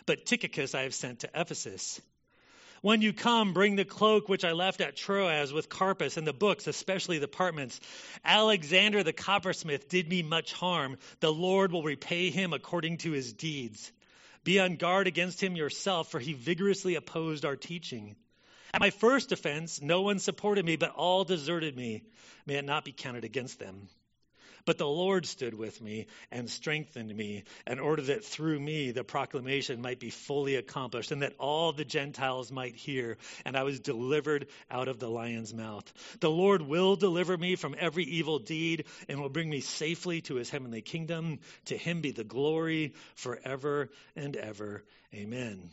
But 0.07 0.27
Tychicus 0.27 0.75
I 0.75 0.83
have 0.83 0.95
sent 0.95 1.21
to 1.21 1.31
Ephesus. 1.33 2.01
When 2.83 3.01
you 3.01 3.13
come, 3.13 3.53
bring 3.53 3.77
the 3.77 3.85
cloak 3.85 4.29
which 4.29 4.45
I 4.45 4.51
left 4.53 4.81
at 4.81 4.97
Troas 4.97 5.53
with 5.53 5.69
Carpus 5.69 6.17
and 6.17 6.27
the 6.27 6.33
books, 6.33 6.67
especially 6.67 7.19
the 7.19 7.29
parchments. 7.29 7.79
Alexander 8.25 9.05
the 9.05 9.13
coppersmith 9.13 9.89
did 9.89 10.09
me 10.09 10.23
much 10.23 10.53
harm. 10.53 10.97
The 11.21 11.33
Lord 11.33 11.71
will 11.71 11.85
repay 11.85 12.31
him 12.31 12.53
according 12.55 12.99
to 12.99 13.13
his 13.13 13.33
deeds. 13.33 13.93
Be 14.43 14.59
on 14.59 14.77
guard 14.77 15.07
against 15.07 15.41
him 15.41 15.55
yourself, 15.55 16.11
for 16.11 16.19
he 16.19 16.33
vigorously 16.33 16.97
opposed 16.97 17.45
our 17.45 17.57
teaching. 17.57 18.17
At 18.75 18.81
my 18.81 18.91
first 18.91 19.31
offense, 19.31 19.81
no 19.81 20.03
one 20.03 20.19
supported 20.19 20.65
me, 20.65 20.75
but 20.75 20.91
all 20.91 21.23
deserted 21.23 21.77
me. 21.77 22.03
May 22.47 22.55
it 22.55 22.65
not 22.65 22.85
be 22.85 22.93
counted 22.93 23.25
against 23.25 23.61
them. 23.61 23.89
But 24.71 24.79
the 24.79 24.87
Lord 24.87 25.27
stood 25.27 25.55
with 25.55 25.83
me 25.83 26.07
and 26.31 26.49
strengthened 26.49 27.13
me 27.13 27.43
in 27.67 27.81
order 27.81 28.03
that 28.03 28.25
through 28.25 28.61
me 28.61 28.93
the 28.93 29.03
proclamation 29.03 29.83
might 29.83 29.99
be 29.99 30.11
fully 30.11 30.55
accomplished 30.55 31.11
and 31.11 31.23
that 31.23 31.35
all 31.41 31.73
the 31.73 31.85
Gentiles 31.85 32.53
might 32.53 32.77
hear. 32.77 33.19
And 33.45 33.57
I 33.57 33.65
was 33.65 33.81
delivered 33.81 34.47
out 34.71 34.87
of 34.87 35.01
the 35.01 35.11
lion's 35.11 35.53
mouth. 35.53 35.93
The 36.21 36.31
Lord 36.31 36.63
will 36.63 36.95
deliver 36.95 37.37
me 37.37 37.57
from 37.57 37.75
every 37.77 38.05
evil 38.05 38.39
deed 38.39 38.85
and 39.09 39.21
will 39.21 39.29
bring 39.29 39.51
me 39.51 39.59
safely 39.59 40.21
to 40.21 40.37
his 40.37 40.51
heavenly 40.51 40.83
kingdom. 40.83 41.41
To 41.65 41.77
him 41.77 42.01
be 42.01 42.13
the 42.13 42.23
glory 42.23 42.95
forever 43.17 43.91
and 44.15 44.37
ever. 44.37 44.85
Amen. 45.13 45.69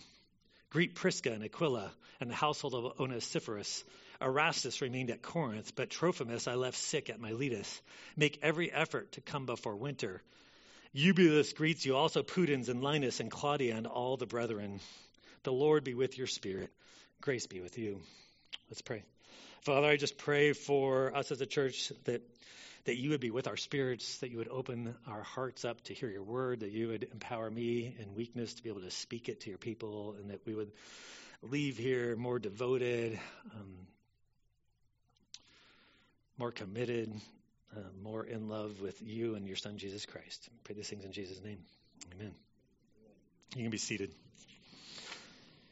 Greet 0.72 0.96
Prisca 0.96 1.32
and 1.32 1.44
Aquila 1.44 1.92
and 2.20 2.32
the 2.32 2.36
household 2.36 2.74
of 2.74 3.00
Onesiphorus. 3.00 3.84
Erastus 4.22 4.82
remained 4.82 5.12
at 5.12 5.22
Corinth, 5.22 5.74
but 5.76 5.90
Trophimus 5.90 6.48
I 6.48 6.56
left 6.56 6.78
sick 6.78 7.10
at 7.10 7.20
Miletus. 7.20 7.82
Make 8.16 8.40
every 8.42 8.72
effort 8.72 9.14
to 9.14 9.22
come 9.22 9.46
before 9.46 9.76
winter. 9.76 10.22
Eubulus 10.94 11.54
greets 11.54 11.86
you, 11.86 11.96
also 11.96 12.24
Pudens 12.24 12.70
and 12.70 12.82
Linus 12.82 13.20
and 13.20 13.30
Claudia 13.30 13.76
and 13.76 13.88
all 13.88 14.18
the 14.18 14.26
brethren. 14.26 14.80
The 15.44 15.52
Lord 15.52 15.84
be 15.84 15.94
with 15.94 16.18
your 16.18 16.28
spirit. 16.28 16.72
Grace 17.22 17.48
be 17.48 17.62
with 17.62 17.78
you. 17.78 18.02
Let's 18.70 18.82
pray. 18.82 19.04
Father, 19.62 19.88
I 19.88 19.98
just 19.98 20.18
pray 20.18 20.54
for 20.54 21.16
us 21.16 21.32
as 21.32 21.42
a 21.42 21.46
church 21.46 21.92
that 22.06 22.22
that 22.88 22.96
you 22.96 23.10
would 23.10 23.20
be 23.20 23.32
with 23.32 23.48
our 23.48 23.58
spirits, 23.58 24.20
that 24.20 24.32
you 24.32 24.38
would 24.38 24.48
open 24.48 24.96
our 25.08 25.22
hearts 25.22 25.66
up 25.66 25.84
to 25.84 25.94
hear 25.94 26.10
your 26.10 26.24
word, 26.24 26.62
that 26.62 26.72
you 26.72 26.88
would 26.88 27.06
empower 27.12 27.52
me 27.52 27.94
in 28.00 28.16
weakness 28.16 28.54
to 28.54 28.64
be 28.64 28.70
able 28.70 28.80
to 28.80 28.90
speak 28.90 29.28
it 29.28 29.42
to 29.42 29.50
your 29.50 29.58
people, 29.58 30.16
and 30.18 30.30
that 30.30 30.40
we 30.46 30.56
would 30.56 30.72
leave 31.42 31.78
here 31.78 32.16
more 32.16 32.40
devoted, 32.40 33.20
um, 33.54 33.76
more 36.38 36.52
committed, 36.52 37.12
uh, 37.76 37.80
more 38.04 38.24
in 38.24 38.48
love 38.48 38.82
with 38.82 39.02
you 39.02 39.36
and 39.36 39.48
your 39.48 39.56
Son, 39.56 39.78
Jesus 39.78 40.06
Christ. 40.06 40.50
Pray 40.64 40.76
these 40.76 40.90
things 40.90 41.04
in 41.04 41.12
Jesus' 41.12 41.42
name. 41.44 41.58
Amen. 42.14 42.34
You 43.56 43.64
can 43.64 43.72
be 43.72 43.78
seated. 43.78 44.12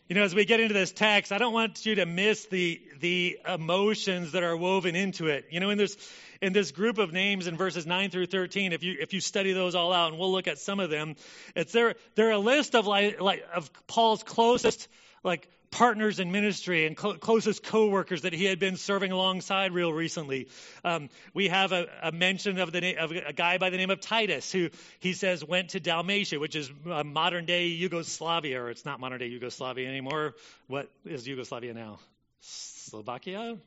You 0.07 0.15
know, 0.15 0.23
as 0.23 0.35
we 0.35 0.45
get 0.45 0.59
into 0.59 0.73
this 0.75 0.91
text, 0.91 1.31
I 1.31 1.39
don't 1.39 1.53
want 1.53 1.83
you 1.85 1.95
to 1.95 2.05
miss 2.05 2.45
the 2.45 2.79
the 2.99 3.39
emotions 3.47 4.33
that 4.33 4.43
are 4.43 4.55
woven 4.55 4.95
into 4.95 5.27
it. 5.27 5.45
You 5.49 5.59
know, 5.59 5.71
in 5.71 5.79
this 5.79 5.97
in 6.41 6.53
this 6.53 6.71
group 6.71 6.99
of 6.99 7.11
names 7.11 7.47
in 7.47 7.57
verses 7.57 7.87
nine 7.87 8.11
through 8.11 8.27
thirteen, 8.27 8.71
if 8.71 8.83
you 8.83 8.97
if 8.99 9.13
you 9.13 9.19
study 9.19 9.53
those 9.53 9.73
all 9.73 9.91
out, 9.91 10.11
and 10.11 10.19
we'll 10.19 10.31
look 10.31 10.47
at 10.47 10.59
some 10.59 10.79
of 10.79 10.91
them, 10.91 11.15
it's 11.55 11.71
there 11.71 11.95
they're 12.13 12.31
a 12.31 12.37
list 12.37 12.75
of 12.75 12.85
like 12.85 13.19
like 13.19 13.43
of 13.53 13.71
Paul's 13.87 14.21
closest 14.21 14.87
like 15.25 15.49
partners 15.71 16.19
in 16.19 16.31
ministry 16.31 16.85
and 16.85 16.97
cl- 16.97 17.17
closest 17.17 17.63
co-workers 17.63 18.21
that 18.21 18.31
he 18.31 18.45
had 18.45 18.59
been 18.59 18.77
serving 18.77 19.11
alongside 19.11 19.73
real 19.73 19.91
recently. 19.91 20.47
Um, 20.85 21.09
we 21.33 21.49
have 21.49 21.73
a, 21.73 21.87
a 22.01 22.11
mention 22.13 22.59
of, 22.59 22.73
na- 22.73 22.93
of 22.99 23.11
a 23.11 23.33
guy 23.33 23.57
by 23.57 23.69
the 23.69 23.77
name 23.77 23.89
of 23.89 23.99
Titus 23.99 24.51
who 24.51 24.69
he 24.99 25.11
says 25.11 25.43
went 25.43 25.69
to 25.71 25.81
Dalmatia, 25.81 26.39
which 26.39 26.55
is 26.55 26.71
uh, 26.89 27.03
modern 27.03 27.45
day 27.45 27.67
Yugoslavia, 27.67 28.61
or 28.61 28.69
it's 28.69 28.85
not 28.85 29.01
modern 29.01 29.19
day 29.19 29.27
Yugoslavia 29.27 29.89
anymore. 29.89 30.35
What 30.67 30.89
is 31.05 31.27
Yugoslavia 31.27 31.73
now? 31.73 31.99
Slovakia? 32.39 33.57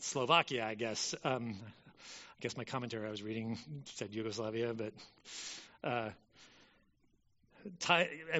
Slovakia, 0.00 0.66
I 0.66 0.74
guess. 0.74 1.14
Um, 1.24 1.56
I 1.62 2.40
guess 2.40 2.56
my 2.56 2.64
commentary 2.64 3.06
I 3.06 3.10
was 3.10 3.22
reading 3.22 3.58
said 3.94 4.14
Yugoslavia, 4.14 4.74
but 4.74 4.92
uh, 5.82 6.10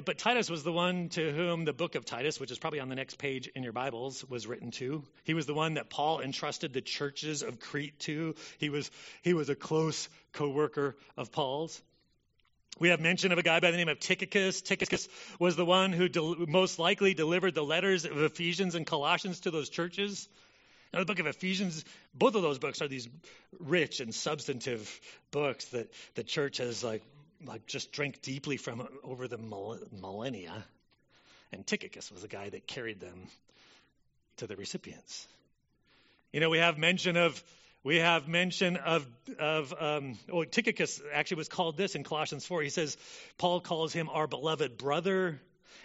but 0.05 0.17
Titus 0.17 0.49
was 0.49 0.63
the 0.63 0.71
one 0.71 1.09
to 1.09 1.31
whom 1.31 1.65
the 1.65 1.73
book 1.73 1.95
of 1.95 2.05
Titus, 2.05 2.39
which 2.39 2.51
is 2.51 2.59
probably 2.59 2.79
on 2.79 2.89
the 2.89 2.95
next 2.95 3.17
page 3.17 3.47
in 3.47 3.63
your 3.63 3.73
Bibles, 3.73 4.23
was 4.29 4.47
written 4.47 4.71
to. 4.71 5.03
He 5.23 5.33
was 5.33 5.45
the 5.45 5.53
one 5.53 5.75
that 5.75 5.89
Paul 5.89 6.21
entrusted 6.21 6.73
the 6.73 6.81
churches 6.81 7.41
of 7.41 7.59
Crete 7.59 7.99
to. 8.01 8.35
He 8.57 8.69
was, 8.69 8.89
he 9.21 9.33
was 9.33 9.49
a 9.49 9.55
close 9.55 10.09
co 10.33 10.49
worker 10.49 10.95
of 11.17 11.31
Paul's. 11.31 11.81
We 12.79 12.89
have 12.89 13.01
mention 13.01 13.31
of 13.31 13.37
a 13.37 13.43
guy 13.43 13.59
by 13.59 13.71
the 13.71 13.77
name 13.77 13.89
of 13.89 13.99
Tychicus. 13.99 14.61
Tychicus 14.61 15.09
was 15.37 15.55
the 15.55 15.65
one 15.65 15.91
who 15.91 16.07
del- 16.07 16.35
most 16.47 16.79
likely 16.79 17.13
delivered 17.13 17.53
the 17.53 17.63
letters 17.63 18.05
of 18.05 18.17
Ephesians 18.21 18.75
and 18.75 18.85
Colossians 18.85 19.41
to 19.41 19.51
those 19.51 19.69
churches. 19.69 20.29
Now, 20.93 20.99
the 20.99 21.05
book 21.05 21.19
of 21.19 21.27
Ephesians, 21.27 21.83
both 22.13 22.35
of 22.35 22.41
those 22.41 22.57
books 22.57 22.81
are 22.81 22.87
these 22.87 23.07
rich 23.59 23.99
and 23.99 24.15
substantive 24.15 24.99
books 25.29 25.65
that 25.65 25.91
the 26.15 26.23
church 26.23 26.57
has 26.57 26.83
like 26.83 27.03
like 27.45 27.65
just 27.65 27.91
drank 27.91 28.21
deeply 28.21 28.57
from 28.57 28.87
over 29.03 29.27
the 29.27 29.37
millennia. 29.37 30.65
And 31.51 31.65
Tychicus 31.65 32.11
was 32.11 32.21
the 32.21 32.27
guy 32.27 32.49
that 32.49 32.67
carried 32.67 32.99
them 32.99 33.27
to 34.37 34.47
the 34.47 34.55
recipients. 34.55 35.27
You 36.31 36.39
know, 36.39 36.49
we 36.49 36.59
have 36.59 36.77
mention 36.77 37.17
of 37.17 37.43
we 37.83 37.97
have 37.97 38.27
mention 38.27 38.77
of 38.77 39.07
of 39.39 39.73
um, 39.79 40.17
oh, 40.31 40.43
Tychicus 40.43 41.01
actually 41.13 41.37
was 41.37 41.47
called 41.47 41.77
this 41.77 41.95
in 41.95 42.03
Colossians 42.03 42.45
four. 42.45 42.61
He 42.61 42.69
says 42.69 42.97
Paul 43.37 43.61
calls 43.61 43.93
him 43.93 44.09
our 44.09 44.27
beloved 44.27 44.77
brother 44.77 45.39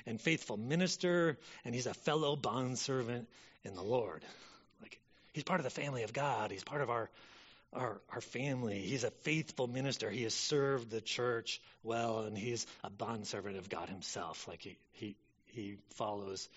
and 0.07 0.21
faithful 0.21 0.57
minister, 0.57 1.39
and 1.65 1.75
he's 1.75 1.87
a 1.87 1.95
fellow 1.95 2.37
bondservant 2.37 3.29
in 3.63 3.75
the 3.75 3.83
Lord. 3.83 4.23
Like 4.83 4.99
he's 5.33 5.45
part 5.45 5.61
of 5.61 5.65
the 5.65 5.71
family 5.71 6.03
of 6.03 6.13
God. 6.13 6.51
He's 6.51 6.65
part 6.65 6.83
of 6.83 6.91
our 6.91 7.09
our, 7.75 8.01
our 8.11 8.21
family. 8.21 8.81
He's 8.81 9.05
a 9.05 9.11
faithful 9.11 9.67
minister. 9.67 10.11
He 10.11 10.23
has 10.23 10.35
served 10.35 10.91
the 10.91 11.01
church 11.01 11.61
well, 11.83 12.21
and 12.21 12.37
he's 12.37 12.67
a 12.83 12.91
bondservant 12.91 13.57
of 13.57 13.69
God 13.69 13.89
himself. 13.89 14.47
Like 14.49 14.63
he, 14.63 14.77
he, 14.93 15.17
he 15.47 15.77
follows 15.95 16.49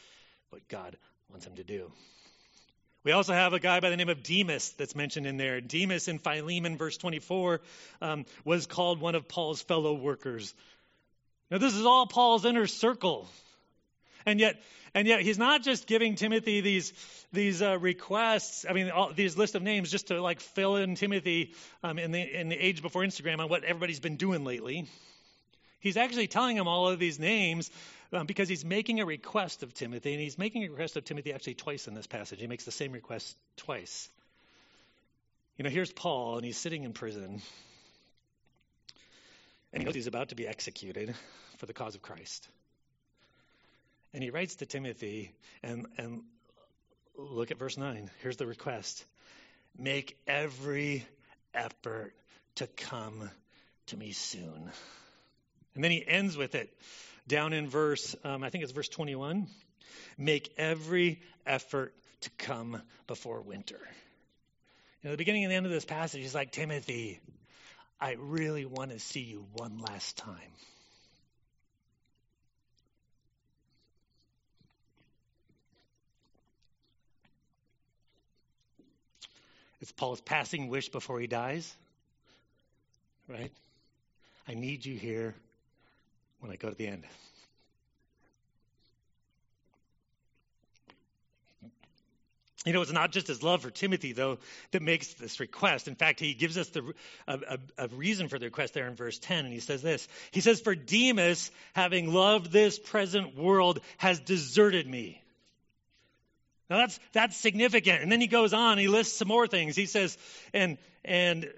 what 0.50 0.67
God 0.67 0.95
wants 1.29 1.45
him 1.45 1.55
to 1.55 1.63
do. 1.63 1.91
We 3.03 3.12
also 3.13 3.33
have 3.33 3.53
a 3.53 3.59
guy 3.59 3.79
by 3.79 3.89
the 3.89 3.97
name 3.97 4.09
of 4.09 4.21
Demas 4.21 4.74
that's 4.77 4.95
mentioned 4.95 5.25
in 5.25 5.38
there. 5.38 5.62
Demas 5.62 6.07
in 6.07 6.19
Philemon, 6.19 6.77
verse 6.77 6.97
24, 6.97 7.62
um, 8.01 8.25
was 8.43 8.65
called 8.65 9.00
one 9.00 9.15
of 9.15 9.27
Paul's 9.27 9.62
fellow 9.62 9.93
workers. 9.93 10.53
Now, 11.50 11.57
this 11.57 11.74
is 11.74 11.86
all 11.86 12.07
Paul's 12.07 12.43
inner 12.43 12.67
circle. 12.67 13.27
And 14.27 14.41
yet, 14.41 14.62
and 14.93 15.07
yet 15.07 15.22
he's 15.22 15.38
not 15.38 15.63
just 15.63 15.88
giving 15.88 16.15
Timothy 16.15 16.60
these 16.60 16.91
these 17.31 17.62
uh, 17.62 17.79
requests. 17.79 18.65
I 18.69 18.74
mean, 18.74 18.91
all, 18.91 19.13
these 19.13 19.38
list 19.38 19.55
of 19.55 19.63
names 19.63 19.89
just 19.89 20.07
to 20.07 20.22
like 20.22 20.41
fill 20.41 20.75
in 20.75 20.96
Timothy 20.96 21.55
um, 21.81 21.98
in 21.98 22.12
the 22.12 22.22
in 22.22 22.50
the 22.50 22.57
age 22.57 22.81
before 22.81 23.03
Instagram 23.03 23.39
on 23.39 23.48
what 23.48 23.63
everybody's 23.63 24.01
been 24.01 24.17
doing 24.17 24.43
lately. 24.43 24.86
He's 25.79 25.96
actually 25.96 26.27
telling 26.27 26.57
him 26.57 26.67
all 26.67 26.89
of 26.89 27.00
these 27.00 27.19
names 27.19 27.72
um, 28.12 28.25
because 28.25 28.50
he's 28.50 28.65
making 28.65 29.00
a 29.00 29.05
request 29.05 29.63
of 29.63 29.74
Timothy, 29.74 30.12
and 30.12 30.22
he's 30.22 30.38
making 30.38 30.65
a 30.65 30.69
request 30.69 30.98
of 30.98 31.05
Timothy 31.05 31.31
actually 31.31 31.53
twice 31.53 31.88
in 31.88 31.93
this 31.93 32.07
passage. 32.07 32.41
He 32.41 32.48
makes 32.48 32.65
the 32.65 32.72
same 32.72 32.91
request 32.91 33.38
twice. 33.55 34.10
You 35.55 35.63
know, 35.63 35.69
here's 35.69 35.93
Paul, 35.93 36.36
and 36.36 36.46
he's 36.46 36.57
sitting 36.57 36.84
in 36.84 36.91
prison, 36.91 37.41
and 39.72 39.81
he 39.81 39.86
knows 39.86 39.96
he's 39.96 40.07
about 40.07 40.29
to 40.29 40.36
be 40.36 40.46
executed 40.46 41.15
for 41.60 41.65
the 41.65 41.74
cause 41.74 41.96
of 41.96 42.01
Christ. 42.01 42.50
And 44.17 44.24
he 44.24 44.31
writes 44.31 44.55
to 44.55 44.65
Timothy, 44.65 45.31
and, 45.62 45.86
and 46.00 46.24
look 47.15 47.51
at 47.51 47.59
verse 47.59 47.77
9. 47.77 48.09
Here's 48.24 48.38
the 48.38 48.47
request 48.47 49.05
Make 49.77 50.17
every 50.25 51.05
effort 51.53 52.15
to 52.55 52.65
come 52.65 53.29
to 53.86 53.95
me 53.95 54.13
soon. 54.13 54.71
And 55.75 55.83
then 55.83 55.91
he 55.91 56.03
ends 56.03 56.36
with 56.36 56.55
it 56.55 56.75
down 57.27 57.53
in 57.53 57.69
verse, 57.69 58.15
um, 58.24 58.43
I 58.43 58.50
think 58.50 58.63
it's 58.63 58.74
verse 58.74 58.89
21. 58.89 59.45
Make 60.17 60.51
every 60.57 61.21
effort 61.45 61.93
to 62.21 62.31
come 62.39 62.81
before 63.05 63.41
winter. 63.41 63.79
You 65.03 65.09
know, 65.09 65.12
the 65.12 65.17
beginning 65.17 65.43
and 65.43 65.51
the 65.51 65.57
end 65.57 65.67
of 65.67 65.71
this 65.71 65.86
passage 65.86 66.24
is 66.24 66.33
like, 66.33 66.51
Timothy, 66.51 67.19
I 68.01 68.15
really 68.17 68.65
want 68.65 68.89
to 68.89 68.97
see 68.97 69.21
you 69.21 69.45
one 69.53 69.77
last 69.77 70.17
time. 70.17 70.53
It's 79.81 79.91
Paul's 79.91 80.22
passing 80.22 80.69
wish 80.69 80.89
before 80.89 81.19
he 81.19 81.27
dies. 81.27 81.75
Right? 83.27 83.51
I 84.48 84.53
need 84.53 84.86
you 84.86 84.98
here 84.98 85.36
when 86.39 86.51
I 86.51 86.55
go 86.55 86.69
to 86.69 86.75
the 86.75 86.88
end. 86.88 87.03
You 92.65 92.74
know, 92.74 92.81
it's 92.81 92.91
not 92.91 93.13
just 93.13 93.27
his 93.27 93.43
love 93.43 93.62
for 93.62 93.69
Timothy, 93.69 94.12
though, 94.12 94.39
that 94.72 94.81
makes 94.81 95.13
this 95.13 95.39
request. 95.39 95.88
In 95.88 95.96
fact, 95.96 96.19
he 96.19 96.34
gives 96.34 96.57
us 96.57 96.67
the, 96.67 96.93
a, 97.25 97.39
a, 97.48 97.86
a, 97.86 97.88
reason 97.88 98.27
for 98.27 98.38
the 98.38 98.46
request 98.46 98.74
there 98.74 98.89
in 98.89 98.96
verse 98.96 99.19
10, 99.19 99.46
and 99.46 99.53
he 99.53 99.62
says 99.62 99.81
this. 99.81 100.05
He 100.31 100.41
says, 100.41 100.60
For 100.60 100.75
Demas, 100.75 101.50
having 101.74 102.13
loved 102.13 102.51
this 102.51 102.77
present 102.77 103.38
world, 103.38 103.79
has 103.98 104.19
deserted 104.19 104.86
me. 104.86 105.22
Now 106.69 106.77
that's 106.77 107.00
that's 107.13 107.38
significant. 107.38 108.01
And 108.01 108.12
then 108.12 108.21
he 108.21 108.27
goes 108.27 108.53
on, 108.53 108.77
he 108.77 108.88
lists 108.88 109.17
some 109.17 109.27
more 109.27 109.47
things. 109.47 109.75
He 109.75 109.86
says, 109.86 110.17
and 110.53 110.77
and 111.05 111.50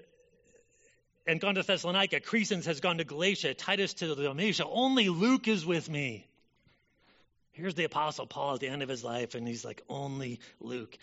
and 1.26 1.40
gone 1.40 1.54
to 1.56 1.62
Thessalonica, 1.62 2.20
Crescens 2.20 2.66
has 2.66 2.80
gone 2.80 2.98
to 2.98 3.04
Galatia, 3.04 3.54
Titus 3.54 3.94
to 3.94 4.14
Dalmatia. 4.14 4.66
Only 4.66 5.08
Luke 5.08 5.48
is 5.48 5.66
with 5.66 5.88
me. 5.88 6.26
Here's 7.52 7.74
the 7.74 7.84
Apostle 7.84 8.26
Paul 8.26 8.54
at 8.54 8.60
the 8.60 8.68
end 8.68 8.82
of 8.82 8.88
his 8.88 9.04
life, 9.04 9.34
and 9.34 9.46
he's 9.46 9.64
like, 9.64 9.82
only 9.88 10.40
Luke 10.60 10.96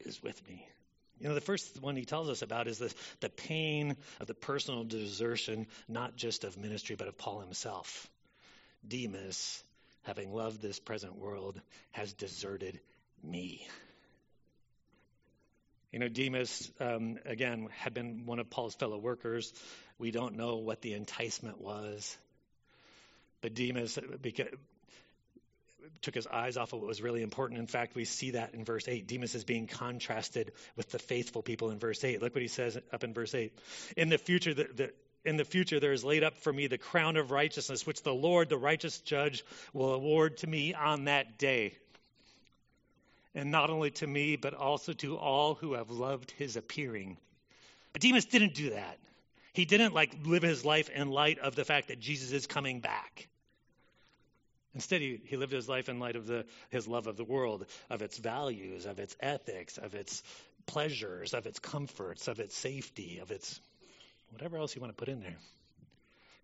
is 0.00 0.22
with 0.22 0.46
me. 0.46 0.66
You 1.20 1.28
know, 1.28 1.34
the 1.34 1.40
first 1.40 1.80
one 1.80 1.96
he 1.96 2.04
tells 2.04 2.28
us 2.28 2.42
about 2.42 2.66
is 2.66 2.78
the, 2.78 2.92
the 3.20 3.28
pain 3.28 3.96
of 4.20 4.26
the 4.26 4.34
personal 4.34 4.84
desertion, 4.84 5.68
not 5.88 6.16
just 6.16 6.44
of 6.44 6.58
ministry, 6.58 6.96
but 6.96 7.08
of 7.08 7.16
Paul 7.16 7.40
himself. 7.40 8.10
Demas, 8.86 9.62
having 10.02 10.34
loved 10.34 10.60
this 10.60 10.80
present 10.80 11.16
world, 11.16 11.60
has 11.92 12.12
deserted 12.12 12.80
me. 13.22 13.66
You 15.92 15.98
know, 15.98 16.08
Demas, 16.08 16.70
um, 16.80 17.18
again, 17.26 17.68
had 17.76 17.92
been 17.92 18.24
one 18.24 18.38
of 18.38 18.48
Paul's 18.48 18.74
fellow 18.74 18.96
workers. 18.96 19.52
We 19.98 20.10
don't 20.10 20.36
know 20.36 20.56
what 20.56 20.80
the 20.80 20.94
enticement 20.94 21.60
was. 21.60 22.16
But 23.42 23.54
Demas 23.54 23.98
because, 24.22 24.48
took 26.00 26.14
his 26.14 26.26
eyes 26.26 26.56
off 26.56 26.72
of 26.72 26.80
what 26.80 26.88
was 26.88 27.02
really 27.02 27.22
important. 27.22 27.60
In 27.60 27.66
fact, 27.66 27.94
we 27.94 28.04
see 28.04 28.32
that 28.32 28.54
in 28.54 28.64
verse 28.64 28.88
8. 28.88 29.06
Demas 29.06 29.34
is 29.34 29.44
being 29.44 29.66
contrasted 29.66 30.52
with 30.76 30.90
the 30.90 30.98
faithful 30.98 31.42
people 31.42 31.70
in 31.70 31.78
verse 31.78 32.02
8. 32.02 32.22
Look 32.22 32.34
what 32.34 32.42
he 32.42 32.48
says 32.48 32.78
up 32.92 33.04
in 33.04 33.12
verse 33.12 33.34
8. 33.34 33.52
In 33.96 34.08
the 34.08 34.18
future, 34.18 34.54
the, 34.54 34.68
the 34.74 34.92
in 35.24 35.36
the 35.36 35.44
future 35.44 35.78
there 35.78 35.92
is 35.92 36.02
laid 36.02 36.24
up 36.24 36.38
for 36.38 36.52
me 36.52 36.66
the 36.66 36.78
crown 36.78 37.16
of 37.16 37.30
righteousness, 37.30 37.86
which 37.86 38.02
the 38.02 38.14
Lord, 38.14 38.48
the 38.48 38.58
righteous 38.58 38.98
judge, 38.98 39.44
will 39.72 39.92
award 39.92 40.38
to 40.38 40.46
me 40.46 40.74
on 40.74 41.04
that 41.04 41.38
day 41.38 41.76
and 43.34 43.50
not 43.50 43.70
only 43.70 43.90
to 43.90 44.06
me, 44.06 44.36
but 44.36 44.54
also 44.54 44.92
to 44.92 45.16
all 45.16 45.54
who 45.54 45.74
have 45.74 45.90
loved 45.90 46.30
his 46.32 46.56
appearing. 46.56 47.16
But 47.92 48.02
Demas 48.02 48.26
didn't 48.26 48.54
do 48.54 48.70
that. 48.70 48.98
He 49.52 49.64
didn't 49.64 49.94
like 49.94 50.14
live 50.24 50.42
his 50.42 50.64
life 50.64 50.88
in 50.88 51.10
light 51.10 51.38
of 51.38 51.54
the 51.54 51.64
fact 51.64 51.88
that 51.88 52.00
Jesus 52.00 52.32
is 52.32 52.46
coming 52.46 52.80
back. 52.80 53.28
Instead, 54.74 55.02
he, 55.02 55.20
he 55.26 55.36
lived 55.36 55.52
his 55.52 55.68
life 55.68 55.90
in 55.90 55.98
light 55.98 56.16
of 56.16 56.26
the, 56.26 56.46
his 56.70 56.88
love 56.88 57.06
of 57.06 57.16
the 57.16 57.24
world, 57.24 57.66
of 57.90 58.00
its 58.00 58.16
values, 58.16 58.86
of 58.86 58.98
its 58.98 59.14
ethics, 59.20 59.76
of 59.76 59.94
its 59.94 60.22
pleasures, 60.64 61.34
of 61.34 61.46
its 61.46 61.58
comforts, 61.58 62.28
of 62.28 62.40
its 62.40 62.56
safety, 62.56 63.18
of 63.20 63.30
its 63.30 63.60
whatever 64.30 64.56
else 64.56 64.74
you 64.74 64.80
want 64.80 64.90
to 64.90 64.98
put 64.98 65.12
in 65.12 65.20
there. 65.20 65.36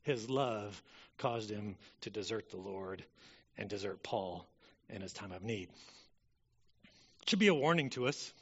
His 0.02 0.28
love 0.28 0.83
caused 1.16 1.50
him 1.50 1.76
to 2.02 2.11
desert 2.11 2.50
the 2.50 2.59
Lord 2.59 3.02
and 3.57 3.71
desert 3.71 4.02
Paul 4.02 4.47
in 4.90 5.00
his 5.00 5.14
time 5.14 5.33
of 5.33 5.42
need 5.42 5.68
should 7.28 7.38
be 7.38 7.49
a 7.49 7.54
warning 7.54 7.90
to 7.90 8.06
us. 8.06 8.32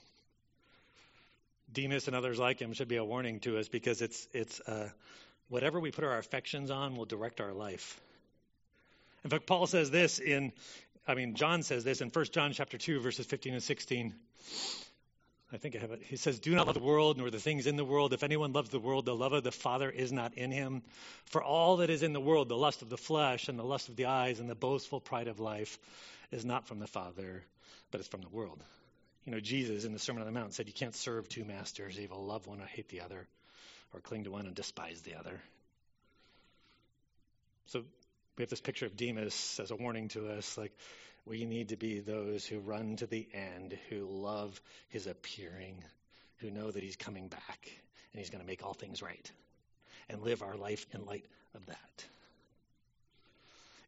Demas 1.72 2.06
and 2.06 2.16
others 2.16 2.38
like 2.38 2.60
him 2.60 2.72
should 2.72 2.88
be 2.88 2.96
a 2.96 3.04
warning 3.04 3.40
to 3.40 3.58
us 3.58 3.68
because 3.68 4.00
it's 4.00 4.26
it's 4.32 4.60
uh, 4.60 4.88
whatever 5.48 5.80
we 5.80 5.90
put 5.90 6.04
our 6.04 6.18
affections 6.18 6.70
on 6.70 6.96
will 6.96 7.04
direct 7.04 7.40
our 7.40 7.52
life. 7.52 8.00
In 9.24 9.30
fact, 9.30 9.46
Paul 9.46 9.66
says 9.66 9.90
this 9.90 10.18
in, 10.20 10.52
I 11.06 11.14
mean, 11.14 11.34
John 11.34 11.62
says 11.62 11.82
this 11.82 12.00
in 12.00 12.10
1 12.10 12.24
John 12.26 12.52
chapter 12.52 12.78
2, 12.78 13.00
verses 13.00 13.26
15 13.26 13.54
and 13.54 13.62
16. 13.62 14.14
I 15.52 15.56
think 15.58 15.76
I 15.76 15.78
have 15.78 15.92
it. 15.92 16.02
He 16.02 16.16
says, 16.16 16.38
Do 16.38 16.54
not 16.54 16.66
love 16.66 16.74
the 16.74 16.80
world 16.80 17.18
nor 17.18 17.30
the 17.30 17.38
things 17.38 17.66
in 17.66 17.76
the 17.76 17.84
world. 17.84 18.12
If 18.12 18.22
anyone 18.22 18.52
loves 18.52 18.70
the 18.70 18.80
world, 18.80 19.04
the 19.04 19.14
love 19.14 19.32
of 19.32 19.44
the 19.44 19.52
Father 19.52 19.90
is 19.90 20.12
not 20.12 20.34
in 20.34 20.50
him. 20.50 20.82
For 21.26 21.42
all 21.42 21.78
that 21.78 21.90
is 21.90 22.02
in 22.02 22.12
the 22.12 22.20
world, 22.20 22.48
the 22.48 22.56
lust 22.56 22.82
of 22.82 22.88
the 22.88 22.96
flesh 22.96 23.48
and 23.48 23.58
the 23.58 23.64
lust 23.64 23.88
of 23.88 23.96
the 23.96 24.06
eyes 24.06 24.40
and 24.40 24.50
the 24.50 24.54
boastful 24.54 25.00
pride 25.00 25.28
of 25.28 25.40
life, 25.40 25.78
is 26.32 26.44
not 26.44 26.66
from 26.66 26.80
the 26.80 26.88
Father, 26.88 27.44
but 27.90 28.00
it's 28.00 28.08
from 28.08 28.22
the 28.22 28.28
world. 28.28 28.62
You 29.24 29.32
know, 29.32 29.40
Jesus 29.40 29.84
in 29.84 29.92
the 29.92 29.98
Sermon 29.98 30.22
on 30.22 30.32
the 30.32 30.38
Mount 30.38 30.54
said, 30.54 30.68
You 30.68 30.72
can't 30.72 30.94
serve 30.94 31.28
two 31.28 31.44
masters. 31.44 31.98
You 31.98 32.08
will 32.08 32.24
love 32.24 32.46
one 32.46 32.60
or 32.60 32.66
hate 32.66 32.88
the 32.88 33.00
other, 33.00 33.26
or 33.92 34.00
cling 34.00 34.24
to 34.24 34.30
one 34.30 34.46
and 34.46 34.54
despise 34.54 35.00
the 35.02 35.16
other. 35.16 35.40
So 37.66 37.82
we 38.36 38.42
have 38.42 38.50
this 38.50 38.60
picture 38.60 38.86
of 38.86 38.96
Demas 38.96 39.58
as 39.60 39.70
a 39.70 39.76
warning 39.76 40.08
to 40.08 40.28
us 40.28 40.56
like, 40.56 40.72
we 41.26 41.44
need 41.44 41.70
to 41.70 41.76
be 41.76 41.98
those 41.98 42.46
who 42.46 42.60
run 42.60 42.96
to 42.96 43.06
the 43.06 43.26
end, 43.34 43.76
who 43.90 44.06
love 44.06 44.60
his 44.90 45.08
appearing, 45.08 45.82
who 46.36 46.52
know 46.52 46.70
that 46.70 46.84
he's 46.84 46.94
coming 46.94 47.26
back 47.26 47.68
and 48.12 48.20
he's 48.20 48.30
going 48.30 48.40
to 48.40 48.46
make 48.46 48.64
all 48.64 48.74
things 48.74 49.02
right, 49.02 49.30
and 50.08 50.22
live 50.22 50.42
our 50.42 50.56
life 50.56 50.86
in 50.92 51.04
light 51.04 51.24
of 51.54 51.66
that. 51.66 52.04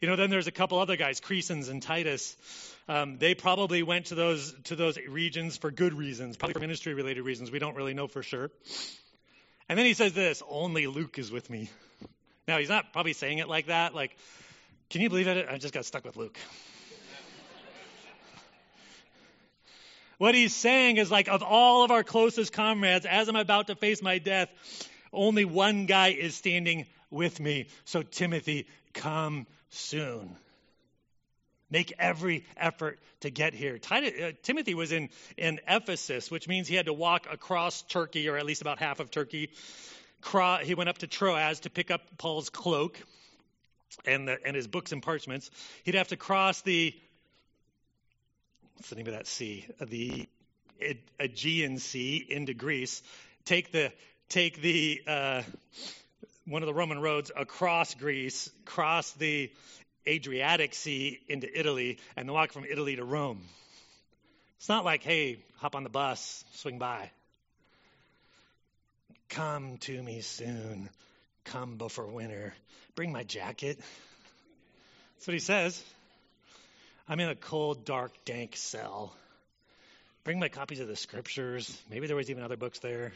You 0.01 0.07
know, 0.07 0.15
then 0.15 0.31
there's 0.31 0.47
a 0.47 0.53
couple 0.53 0.79
other 0.79 0.97
guys, 0.97 1.21
Crescens 1.21 1.69
and 1.69 1.83
Titus. 1.83 2.37
Um, 2.89 3.19
they 3.19 3.35
probably 3.35 3.83
went 3.83 4.07
to 4.07 4.15
those 4.15 4.55
to 4.65 4.77
those 4.77 4.97
regions 4.97 5.57
for 5.57 5.73
good 5.73 5.93
reasons, 5.93 6.37
probably 6.37 6.55
for 6.55 6.61
ministry 6.61 6.95
related 6.95 7.23
reasons. 7.23 7.51
We 7.51 7.59
don't 7.59 7.75
really 7.75 7.95
know 7.95 8.07
for 8.07 8.23
sure. 8.23 8.51
And 9.69 9.77
then 9.77 9.87
he 9.87 9.95
says 9.95 10.13
this: 10.13 10.41
"Only 10.49 10.87
Luke 10.87 11.19
is 11.19 11.33
with 11.33 11.51
me." 11.51 11.69
Now 12.47 12.59
he's 12.59 12.69
not 12.69 12.93
probably 12.93 13.13
saying 13.13 13.39
it 13.39 13.49
like 13.49 13.67
that. 13.67 13.93
Like, 13.93 14.17
can 14.89 15.01
you 15.01 15.09
believe 15.09 15.27
it? 15.27 15.49
I 15.51 15.59
just 15.59 15.75
got 15.75 15.85
stuck 15.85 16.05
with 16.05 16.17
Luke. 16.17 16.39
What 20.19 20.35
he's 20.35 20.53
saying 20.53 20.97
is 20.97 21.13
like, 21.13 21.29
of 21.29 21.45
all 21.45 21.85
of 21.85 21.93
our 21.93 22.03
closest 22.03 22.53
comrades, 22.53 23.07
as 23.07 23.29
I'm 23.29 23.37
about 23.37 23.69
to 23.69 23.77
face 23.77 24.03
my 24.03 24.19
death, 24.19 24.49
only 25.13 25.45
one 25.45 25.87
guy 25.87 26.09
is 26.09 26.35
standing 26.35 26.87
with 27.09 27.39
me. 27.39 27.69
So, 27.85 28.03
Timothy, 28.03 28.67
come 28.95 29.47
soon. 29.71 30.37
Make 31.71 31.93
every 31.99 32.45
effort 32.57 32.99
to 33.21 33.31
get 33.31 33.53
here. 33.53 33.79
Uh, 33.91 34.33
Timothy 34.43 34.75
was 34.75 34.91
in, 34.91 35.11
in 35.37 35.61
Ephesus, 35.69 36.31
which 36.31 36.49
means 36.49 36.67
he 36.67 36.75
had 36.75 36.87
to 36.87 36.95
walk 36.95 37.27
across 37.31 37.83
Turkey, 37.83 38.29
or 38.29 38.39
at 38.39 38.47
least 38.47 38.63
about 38.63 38.79
half 38.79 39.01
of 39.01 39.11
Turkey. 39.11 39.51
He 40.63 40.75
went 40.75 40.89
up 40.89 40.99
to 40.99 41.07
Troas 41.07 41.61
to 41.61 41.71
pick 41.71 41.91
up 41.91 42.01
Paul's 42.17 42.49
cloak 42.49 42.99
and, 44.07 44.29
the, 44.29 44.39
and 44.45 44.57
his 44.57 44.67
books 44.67 44.93
and 44.93 45.03
parchments. 45.03 45.51
He'd 45.85 45.95
have 45.95 46.09
to 46.09 46.17
cross 46.17 46.63
the, 46.63 46.95
what's 48.77 48.89
the 48.89 48.97
name 48.97 49.07
of 49.07 49.13
that 49.13 49.27
sea? 49.27 49.67
The 49.81 50.27
Aegean 51.21 51.79
Sea 51.79 52.27
into 52.29 52.55
Greece. 52.55 53.03
Take 53.45 53.73
the, 53.73 53.93
take 54.29 54.61
the, 54.63 55.03
uh, 55.07 55.43
one 56.49 56.63
of 56.63 56.67
the 56.67 56.75
Roman 56.75 57.01
roads 57.01 57.31
across 57.37 57.95
Greece, 57.95 58.51
cross 58.65 59.11
the 59.13 59.51
Adriatic 60.07 60.75
Sea 60.75 61.21
into 61.29 61.47
Italy, 61.59 61.99
and 62.17 62.29
then 62.29 62.35
walk 62.35 62.53
from 62.53 62.65
Italy 62.65 62.97
to 62.97 63.05
Rome. 63.05 63.43
It's 64.57 64.69
not 64.69 64.85
like, 64.85 65.03
hey, 65.03 65.39
hop 65.59 65.77
on 65.77 65.85
the 65.85 65.91
bus, 65.91 66.45
swing 66.55 66.79
by. 66.79 67.11
Come 69.29 69.77
to 69.79 70.03
me 70.03 70.23
soon. 70.23 70.89
Come 71.45 71.77
before 71.77 72.07
winter. 72.07 72.55
Bring 72.95 73.13
my 73.13 73.25
jacket. 73.25 73.79
That's 75.15 75.27
what 75.27 75.35
he 75.35 75.41
says. 75.41 75.83
I'm 77.09 77.21
in 77.21 77.29
a 77.29 77.35
cold, 77.35 77.85
dark, 77.85 78.13
dank 78.25 78.57
cell. 78.57 79.15
Bring 80.25 80.39
my 80.39 80.49
copies 80.49 80.81
of 80.81 80.89
the 80.89 80.97
scriptures. 80.97 81.81
Maybe 81.91 82.07
there 82.07 82.17
was 82.17 82.31
even 82.31 82.43
other 82.43 82.57
books 82.57 82.79
there. 82.81 83.13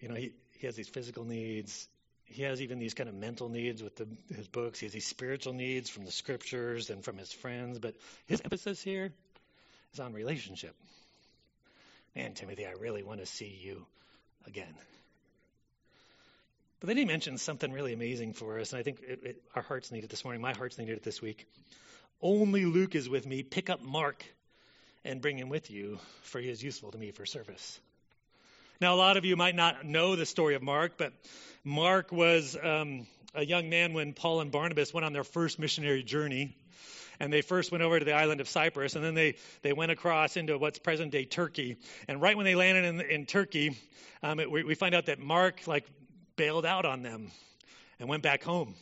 You 0.00 0.08
know, 0.08 0.14
he, 0.14 0.32
he 0.62 0.66
has 0.66 0.76
these 0.76 0.88
physical 0.88 1.24
needs 1.24 1.88
he 2.32 2.44
has 2.44 2.62
even 2.62 2.78
these 2.78 2.94
kind 2.94 3.08
of 3.08 3.14
mental 3.14 3.48
needs 3.48 3.82
with 3.82 3.96
the, 3.96 4.08
his 4.34 4.48
books. 4.48 4.80
He 4.80 4.86
has 4.86 4.92
these 4.92 5.06
spiritual 5.06 5.52
needs 5.52 5.90
from 5.90 6.04
the 6.04 6.10
scriptures 6.10 6.88
and 6.88 7.04
from 7.04 7.18
his 7.18 7.30
friends. 7.30 7.78
But 7.78 7.94
his 8.26 8.40
emphasis 8.40 8.82
here 8.82 9.12
is 9.92 10.00
on 10.00 10.14
relationship. 10.14 10.74
Man, 12.16 12.32
Timothy, 12.32 12.66
I 12.66 12.72
really 12.72 13.02
want 13.02 13.20
to 13.20 13.26
see 13.26 13.58
you 13.62 13.84
again. 14.46 14.74
But 16.80 16.88
then 16.88 16.96
he 16.96 17.04
mentions 17.04 17.42
something 17.42 17.70
really 17.70 17.92
amazing 17.92 18.32
for 18.32 18.58
us, 18.58 18.72
and 18.72 18.80
I 18.80 18.82
think 18.82 19.00
it, 19.06 19.20
it, 19.22 19.42
our 19.54 19.62
hearts 19.62 19.92
need 19.92 20.02
it 20.02 20.10
this 20.10 20.24
morning. 20.24 20.42
My 20.42 20.52
hearts 20.52 20.78
needed 20.78 20.96
it 20.96 21.02
this 21.04 21.22
week. 21.22 21.46
Only 22.20 22.64
Luke 22.64 22.94
is 22.94 23.08
with 23.08 23.26
me. 23.26 23.42
Pick 23.42 23.70
up 23.70 23.82
Mark 23.82 24.24
and 25.04 25.20
bring 25.20 25.38
him 25.38 25.48
with 25.48 25.70
you, 25.70 25.98
for 26.22 26.40
he 26.40 26.48
is 26.48 26.62
useful 26.62 26.90
to 26.90 26.98
me 26.98 27.12
for 27.12 27.24
service. 27.24 27.78
Now, 28.82 28.94
a 28.94 28.96
lot 28.96 29.16
of 29.16 29.24
you 29.24 29.36
might 29.36 29.54
not 29.54 29.84
know 29.84 30.16
the 30.16 30.26
story 30.26 30.56
of 30.56 30.62
Mark, 30.62 30.98
but 30.98 31.12
Mark 31.62 32.10
was 32.10 32.56
um, 32.60 33.06
a 33.32 33.46
young 33.46 33.70
man 33.70 33.92
when 33.92 34.12
Paul 34.12 34.40
and 34.40 34.50
Barnabas 34.50 34.92
went 34.92 35.04
on 35.04 35.12
their 35.12 35.22
first 35.22 35.60
missionary 35.60 36.02
journey. 36.02 36.56
And 37.20 37.32
they 37.32 37.42
first 37.42 37.70
went 37.70 37.84
over 37.84 38.00
to 38.00 38.04
the 38.04 38.14
island 38.14 38.40
of 38.40 38.48
Cyprus, 38.48 38.96
and 38.96 39.04
then 39.04 39.14
they, 39.14 39.36
they 39.62 39.72
went 39.72 39.92
across 39.92 40.36
into 40.36 40.58
what's 40.58 40.80
present 40.80 41.12
day 41.12 41.24
Turkey. 41.24 41.76
And 42.08 42.20
right 42.20 42.36
when 42.36 42.44
they 42.44 42.56
landed 42.56 42.84
in, 42.84 43.00
in 43.02 43.24
Turkey, 43.24 43.78
um, 44.20 44.40
it, 44.40 44.50
we, 44.50 44.64
we 44.64 44.74
find 44.74 44.96
out 44.96 45.06
that 45.06 45.20
Mark 45.20 45.68
like 45.68 45.86
bailed 46.34 46.66
out 46.66 46.84
on 46.84 47.04
them 47.04 47.30
and 48.00 48.08
went 48.08 48.24
back 48.24 48.42
home. 48.42 48.74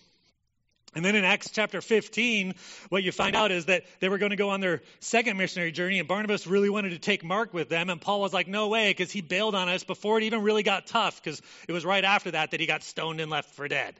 And 0.94 1.04
then 1.04 1.14
in 1.14 1.24
Acts 1.24 1.50
chapter 1.50 1.80
15, 1.80 2.54
what 2.88 3.04
you 3.04 3.12
find 3.12 3.36
out 3.36 3.52
is 3.52 3.66
that 3.66 3.84
they 4.00 4.08
were 4.08 4.18
going 4.18 4.30
to 4.30 4.36
go 4.36 4.50
on 4.50 4.60
their 4.60 4.82
second 4.98 5.36
missionary 5.36 5.70
journey, 5.70 6.00
and 6.00 6.08
Barnabas 6.08 6.48
really 6.48 6.68
wanted 6.68 6.90
to 6.90 6.98
take 6.98 7.22
Mark 7.22 7.54
with 7.54 7.68
them. 7.68 7.90
And 7.90 8.00
Paul 8.00 8.20
was 8.20 8.32
like, 8.32 8.48
no 8.48 8.68
way, 8.68 8.90
because 8.90 9.12
he 9.12 9.20
bailed 9.20 9.54
on 9.54 9.68
us 9.68 9.84
before 9.84 10.18
it 10.18 10.24
even 10.24 10.42
really 10.42 10.64
got 10.64 10.88
tough, 10.88 11.22
because 11.22 11.40
it 11.68 11.72
was 11.72 11.84
right 11.84 12.04
after 12.04 12.32
that 12.32 12.50
that 12.50 12.58
he 12.58 12.66
got 12.66 12.82
stoned 12.82 13.20
and 13.20 13.30
left 13.30 13.54
for 13.54 13.68
dead. 13.68 13.94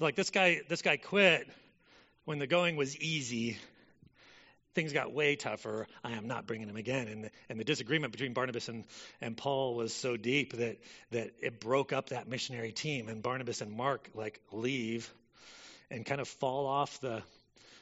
Like, 0.00 0.14
this 0.14 0.30
guy, 0.30 0.62
this 0.68 0.80
guy 0.80 0.96
quit 0.96 1.46
when 2.24 2.38
the 2.38 2.46
going 2.46 2.76
was 2.76 2.96
easy. 2.96 3.58
Things 4.74 4.94
got 4.94 5.12
way 5.12 5.36
tougher. 5.36 5.86
I 6.02 6.12
am 6.12 6.28
not 6.28 6.46
bringing 6.46 6.68
him 6.68 6.76
again. 6.76 7.08
And 7.08 7.24
the, 7.24 7.30
and 7.50 7.60
the 7.60 7.64
disagreement 7.64 8.12
between 8.12 8.32
Barnabas 8.32 8.68
and, 8.68 8.84
and 9.20 9.36
Paul 9.36 9.74
was 9.74 9.92
so 9.92 10.16
deep 10.16 10.54
that, 10.56 10.78
that 11.10 11.32
it 11.42 11.60
broke 11.60 11.92
up 11.92 12.10
that 12.10 12.26
missionary 12.26 12.72
team. 12.72 13.08
And 13.08 13.22
Barnabas 13.22 13.60
and 13.60 13.72
Mark, 13.72 14.08
like, 14.14 14.40
leave 14.52 15.12
and 15.90 16.04
kind 16.04 16.20
of 16.20 16.28
fall 16.28 16.66
off 16.66 17.00
the 17.00 17.22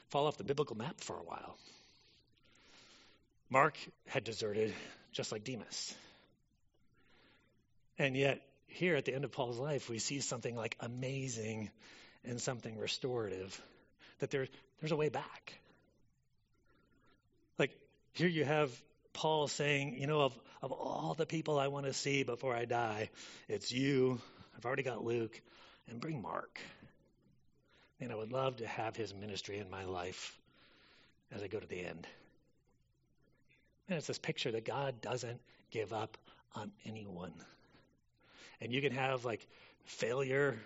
fall 0.08 0.26
off 0.26 0.36
the 0.36 0.44
biblical 0.44 0.76
map 0.76 1.00
for 1.00 1.16
a 1.16 1.22
while. 1.22 1.56
Mark 3.50 3.76
had 4.06 4.24
deserted 4.24 4.72
just 5.12 5.32
like 5.32 5.44
Demas. 5.44 5.94
And 7.98 8.16
yet, 8.16 8.42
here 8.66 8.96
at 8.96 9.04
the 9.04 9.14
end 9.14 9.24
of 9.24 9.32
Paul's 9.32 9.58
life, 9.58 9.88
we 9.88 9.98
see 9.98 10.20
something 10.20 10.54
like 10.54 10.76
amazing 10.80 11.70
and 12.24 12.40
something 12.40 12.76
restorative. 12.78 13.60
That 14.18 14.30
there, 14.30 14.46
there's 14.80 14.92
a 14.92 14.96
way 14.96 15.08
back. 15.08 15.54
Like, 17.58 17.70
here 18.12 18.28
you 18.28 18.44
have 18.44 18.70
Paul 19.12 19.48
saying, 19.48 19.96
you 19.98 20.06
know, 20.06 20.20
of, 20.20 20.38
of 20.62 20.72
all 20.72 21.14
the 21.16 21.26
people 21.26 21.58
I 21.58 21.68
want 21.68 21.86
to 21.86 21.92
see 21.92 22.22
before 22.22 22.54
I 22.54 22.64
die, 22.64 23.10
it's 23.48 23.72
you. 23.72 24.20
I've 24.56 24.66
already 24.66 24.82
got 24.82 25.04
Luke. 25.04 25.40
And 25.88 26.00
bring 26.00 26.20
Mark. 26.20 26.58
And 28.00 28.12
I 28.12 28.14
would 28.14 28.32
love 28.32 28.56
to 28.56 28.66
have 28.66 28.94
his 28.96 29.14
ministry 29.14 29.58
in 29.58 29.70
my 29.70 29.84
life 29.84 30.36
as 31.32 31.42
I 31.42 31.48
go 31.48 31.58
to 31.58 31.66
the 31.66 31.80
end. 31.80 32.06
And 33.88 33.96
it's 33.96 34.06
this 34.06 34.18
picture 34.18 34.52
that 34.52 34.64
God 34.64 35.00
doesn't 35.00 35.40
give 35.70 35.92
up 35.92 36.16
on 36.54 36.72
anyone. 36.84 37.32
And 38.60 38.72
you 38.72 38.80
can 38.80 38.92
have 38.92 39.24
like 39.24 39.46
failure. 39.84 40.58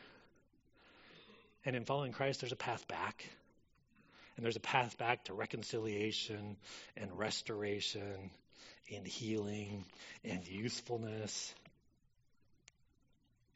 And 1.65 1.77
in 1.77 1.85
following 1.85 2.13
Christ, 2.13 2.41
there's 2.41 2.53
a 2.53 2.57
path 2.57 2.89
back. 2.89 3.25
And 4.37 4.45
there's 4.45 4.57
a 4.57 4.61
path 4.61 4.97
back 4.97 5.25
to 5.25 5.35
reconciliation 5.35 6.57
and 6.97 7.19
restoration 7.19 8.31
and 8.95 9.07
healing 9.07 9.85
and 10.25 10.47
usefulness. 10.47 11.55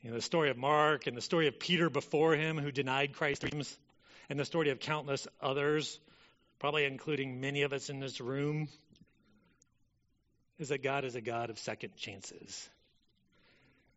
You 0.04 0.10
know, 0.10 0.16
the 0.16 0.22
story 0.22 0.50
of 0.50 0.58
Mark 0.58 1.06
and 1.06 1.16
the 1.16 1.22
story 1.22 1.48
of 1.48 1.58
Peter 1.58 1.88
before 1.88 2.36
him 2.36 2.58
who 2.58 2.70
denied 2.70 3.12
dreams, 3.12 3.74
and 4.28 4.38
the 4.38 4.44
story 4.44 4.68
of 4.68 4.78
countless 4.78 5.26
others, 5.40 5.98
probably 6.58 6.84
including 6.84 7.40
many 7.40 7.62
of 7.62 7.72
us 7.72 7.88
in 7.88 8.00
this 8.00 8.20
room, 8.20 8.68
is 10.58 10.68
that 10.68 10.82
God 10.82 11.06
is 11.06 11.14
a 11.14 11.22
God 11.22 11.48
of 11.48 11.58
second 11.58 11.96
chances. 11.96 12.68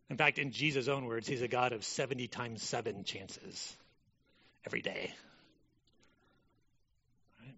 In 0.10 0.16
fact, 0.16 0.40
in 0.40 0.52
Jesus' 0.52 0.88
own 0.88 1.08
words, 1.08 1.28
he's 1.28 1.42
a 1.42 1.50
God 1.50 1.74
of 1.74 1.84
70 1.84 2.30
times 2.30 2.64
7 2.64 3.04
chances 3.04 3.76
every 4.66 4.82
day. 4.82 5.14
Right? 7.42 7.56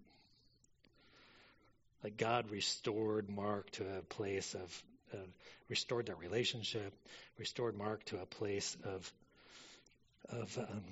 Like 2.03 2.17
God 2.17 2.49
restored 2.49 3.29
Mark 3.29 3.69
to 3.73 3.83
a 3.99 4.01
place 4.01 4.55
of 4.55 4.83
uh, 5.13 5.17
restored 5.69 6.07
their 6.07 6.15
relationship, 6.15 6.93
restored 7.37 7.77
Mark 7.77 8.03
to 8.05 8.19
a 8.19 8.25
place 8.25 8.75
of 8.83 9.13
of 10.29 10.57
um, 10.57 10.83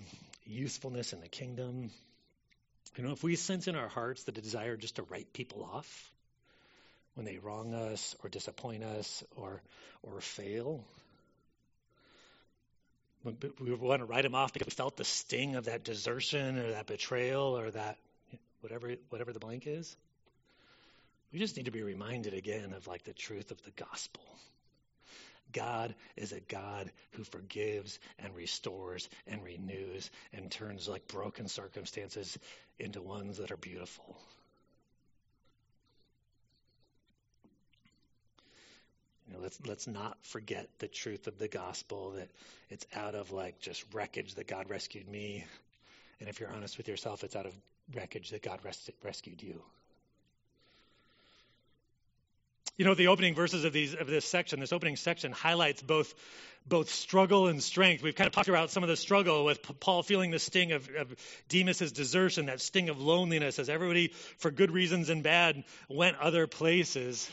usefulness 0.46 1.14
in 1.14 1.20
the 1.20 1.28
kingdom. 1.28 1.92
You 2.96 3.04
know, 3.04 3.12
if 3.12 3.24
we 3.24 3.36
sense 3.36 3.68
in 3.68 3.76
our 3.76 3.88
hearts 3.88 4.24
the 4.24 4.32
desire 4.32 4.78
just 4.78 4.96
to 4.96 5.04
write 5.04 5.34
people 5.34 5.64
off 5.64 6.12
when 7.16 7.26
they 7.26 7.38
wrong 7.38 7.74
us 7.74 8.16
or 8.24 8.30
disappoint 8.30 8.84
us 8.84 9.24
or 9.36 9.62
or 10.04 10.22
fail, 10.22 10.84
we 13.24 13.74
want 13.74 14.02
to 14.02 14.06
write 14.06 14.24
them 14.24 14.36
off 14.36 14.54
because 14.54 14.68
we 14.68 14.72
felt 14.72 14.96
the 14.96 15.04
sting 15.04 15.56
of 15.56 15.66
that 15.66 15.84
desertion 15.84 16.58
or 16.58 16.72
that 16.72 16.88
betrayal 16.88 17.58
or 17.58 17.72
that 17.72 17.98
whatever 18.62 18.94
whatever 19.10 19.34
the 19.34 19.40
blank 19.40 19.68
is. 19.68 19.96
We 21.34 21.40
just 21.40 21.58
need 21.58 21.66
to 21.66 21.72
be 21.72 21.84
reminded 21.84 22.34
again 22.34 22.74
of 22.74 22.88
like 22.88 23.04
the 23.04 23.14
truth 23.14 23.52
of 23.52 23.62
the 23.64 23.72
gospel. 23.72 24.24
God 25.54 25.96
is 26.16 26.32
a 26.32 26.40
God 26.42 26.92
who 27.12 27.24
forgives 27.24 28.00
and 28.20 28.36
restores 28.36 29.10
and 29.28 29.44
renews 29.44 30.10
and 30.34 30.52
turns 30.52 30.88
like 30.88 31.08
broken 31.08 31.48
circumstances 31.48 32.38
into 32.80 33.02
ones 33.02 33.38
that 33.38 33.52
are 33.52 33.58
beautiful. 33.58 34.18
You 39.28 39.34
know, 39.34 39.40
let's 39.42 39.60
let's 39.66 39.88
not 39.88 40.18
forget 40.22 40.70
the 40.80 40.88
truth 40.88 41.28
of 41.28 41.38
the 41.38 41.50
gospel 41.50 42.12
that 42.12 42.30
it's 42.70 42.86
out 42.96 43.14
of 43.14 43.32
like 43.32 43.60
just 43.60 43.84
wreckage 43.94 44.36
that 44.36 44.48
God 44.48 44.70
rescued 44.70 45.08
me, 45.08 45.46
and 46.20 46.30
if 46.30 46.40
you're 46.40 46.52
honest 46.52 46.78
with 46.78 46.88
yourself, 46.88 47.24
it's 47.24 47.36
out 47.36 47.46
of 47.46 47.54
wreckage 47.94 48.30
that 48.30 48.42
God 48.42 48.60
res- 48.64 48.90
rescued 49.04 49.42
you. 49.42 49.62
You 52.78 52.86
know, 52.86 52.94
the 52.94 53.08
opening 53.08 53.34
verses 53.34 53.66
of 53.66 53.74
these 53.74 53.96
of 53.96 54.06
this 54.06 54.24
section, 54.24 54.60
this 54.60 54.72
opening 54.72 54.98
section 54.98 55.32
highlights 55.32 55.82
both 55.82 56.14
both 56.68 56.90
struggle 56.90 57.48
and 57.48 57.64
strength. 57.64 58.04
We've 58.04 58.14
kind 58.14 58.28
of 58.28 58.34
talked 58.34 58.50
about 58.50 58.70
some 58.70 58.84
of 58.84 58.90
the 58.90 58.96
struggle 58.96 59.46
with 59.46 59.80
Paul 59.80 60.04
feeling 60.04 60.30
the 60.30 60.38
sting 60.38 60.74
of, 60.74 60.88
of 60.96 61.16
Demas's 61.50 61.92
desertion, 61.92 62.48
that 62.48 62.62
sting 62.62 62.90
of 62.90 63.02
loneliness 63.02 63.58
as 63.58 63.70
everybody, 63.70 64.10
for 64.38 64.52
good 64.52 64.70
reasons 64.70 65.10
and 65.10 65.24
bad, 65.24 65.64
went 65.90 66.18
other 66.18 66.46
places. 66.46 67.30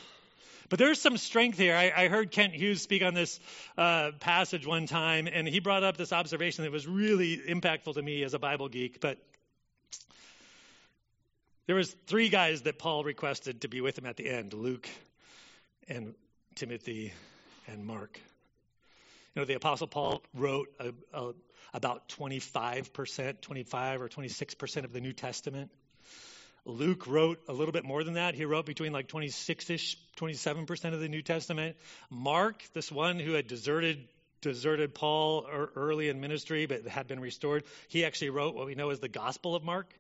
But 0.70 0.78
there's 0.78 1.00
some 1.00 1.18
strength 1.18 1.59
here. 1.59 1.76
I, 1.76 1.92
I 1.94 2.09
heard 2.09 2.30
Kent 2.30 2.54
Hughes 2.54 2.80
speak 2.80 3.02
on 3.02 3.12
this 3.12 3.38
uh, 3.76 4.12
passage 4.20 4.66
one 4.66 4.87
time, 4.87 5.28
and 5.30 5.46
he 5.46 5.61
brought 5.61 5.85
up 5.85 5.98
this 5.98 6.12
observation 6.12 6.64
that 6.64 6.72
was 6.72 6.87
really 6.87 7.37
impactful 7.37 7.94
to 7.94 8.02
me 8.02 8.22
as 8.22 8.33
a 8.33 8.38
Bible 8.38 8.68
geek. 8.68 8.98
But 8.98 9.18
there 11.66 11.76
was 11.76 11.90
three 12.07 12.30
guys 12.30 12.62
that 12.62 12.78
Paul 12.78 13.04
requested 13.04 13.61
to 13.61 13.68
be 13.68 13.83
with 13.83 13.98
him 13.98 14.07
at 14.07 14.16
the 14.16 14.30
end: 14.30 14.54
Luke, 14.54 14.88
and 15.88 16.14
Timothy 16.55 17.12
and 17.66 17.85
Mark. 17.85 18.20
You 19.35 19.42
know, 19.42 19.47
the 19.47 19.55
Apostle 19.55 19.87
Paul 19.87 20.23
wrote 20.35 20.68
a, 20.79 20.92
a, 21.12 21.33
about 21.73 22.09
25%, 22.09 23.40
25 23.40 24.03
or 24.03 24.09
26% 24.09 24.85
of 24.85 24.92
the 24.92 25.01
New 25.01 25.12
Testament. 25.12 25.70
Luke 26.64 27.07
wrote 27.07 27.40
a 27.49 27.53
little 27.53 27.73
bit 27.73 27.85
more 27.85 28.05
than 28.05 28.14
that. 28.14 28.35
He 28.35 28.44
wrote 28.44 28.64
between 28.64 28.92
like 28.92 29.09
26 29.09 29.70
ish, 29.70 29.99
27% 30.16 30.94
of 30.94 31.01
the 31.01 31.09
New 31.09 31.20
Testament. 31.20 31.77
Mark, 32.11 32.62
this 32.73 32.90
one 32.90 33.18
who 33.18 33.33
had 33.33 33.47
deserted 33.47 34.09
deserted 34.40 34.94
Paul 34.94 35.47
early 35.75 36.11
in 36.11 36.20
ministry 36.20 36.66
but 36.66 36.87
had 36.87 37.07
been 37.07 37.18
restored, 37.18 37.64
he 37.88 38.05
actually 38.05 38.29
wrote 38.29 38.55
what 38.55 38.66
we 38.66 38.75
know 38.75 38.90
as 38.90 39.01
the 39.01 39.09
Gospel 39.09 39.55
of 39.55 39.64
Mark. 39.64 39.92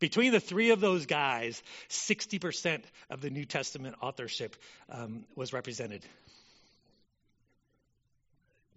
Between 0.00 0.32
the 0.32 0.40
three 0.40 0.70
of 0.70 0.80
those 0.80 1.06
guys, 1.06 1.62
60% 1.90 2.82
of 3.10 3.20
the 3.20 3.30
New 3.30 3.44
Testament 3.44 3.96
authorship 4.00 4.56
um, 4.88 5.24
was 5.36 5.52
represented. 5.52 6.02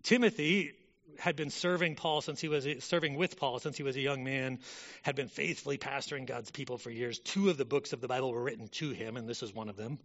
Timothy 0.03 0.73
had 1.17 1.37
been 1.37 1.49
serving 1.49 1.95
Paul 1.95 2.21
since 2.21 2.41
he 2.41 2.49
was 2.49 2.67
serving 2.79 3.15
with 3.15 3.37
Paul 3.37 3.59
since 3.59 3.77
he 3.77 3.83
was 3.83 3.95
a 3.95 4.01
young 4.01 4.25
man, 4.25 4.59
had 5.01 5.15
been 5.15 5.29
faithfully 5.29 5.77
pastoring 5.77 6.25
God's 6.25 6.51
people 6.51 6.77
for 6.77 6.89
years. 6.89 7.19
Two 7.19 7.49
of 7.49 7.57
the 7.57 7.65
books 7.65 7.93
of 7.93 8.01
the 8.01 8.07
Bible 8.07 8.33
were 8.33 8.43
written 8.43 8.67
to 8.73 8.89
him, 8.89 9.15
and 9.15 9.27
this 9.27 9.43
is 9.43 9.53
one 9.53 9.69
of 9.69 9.77
them. 9.77 9.99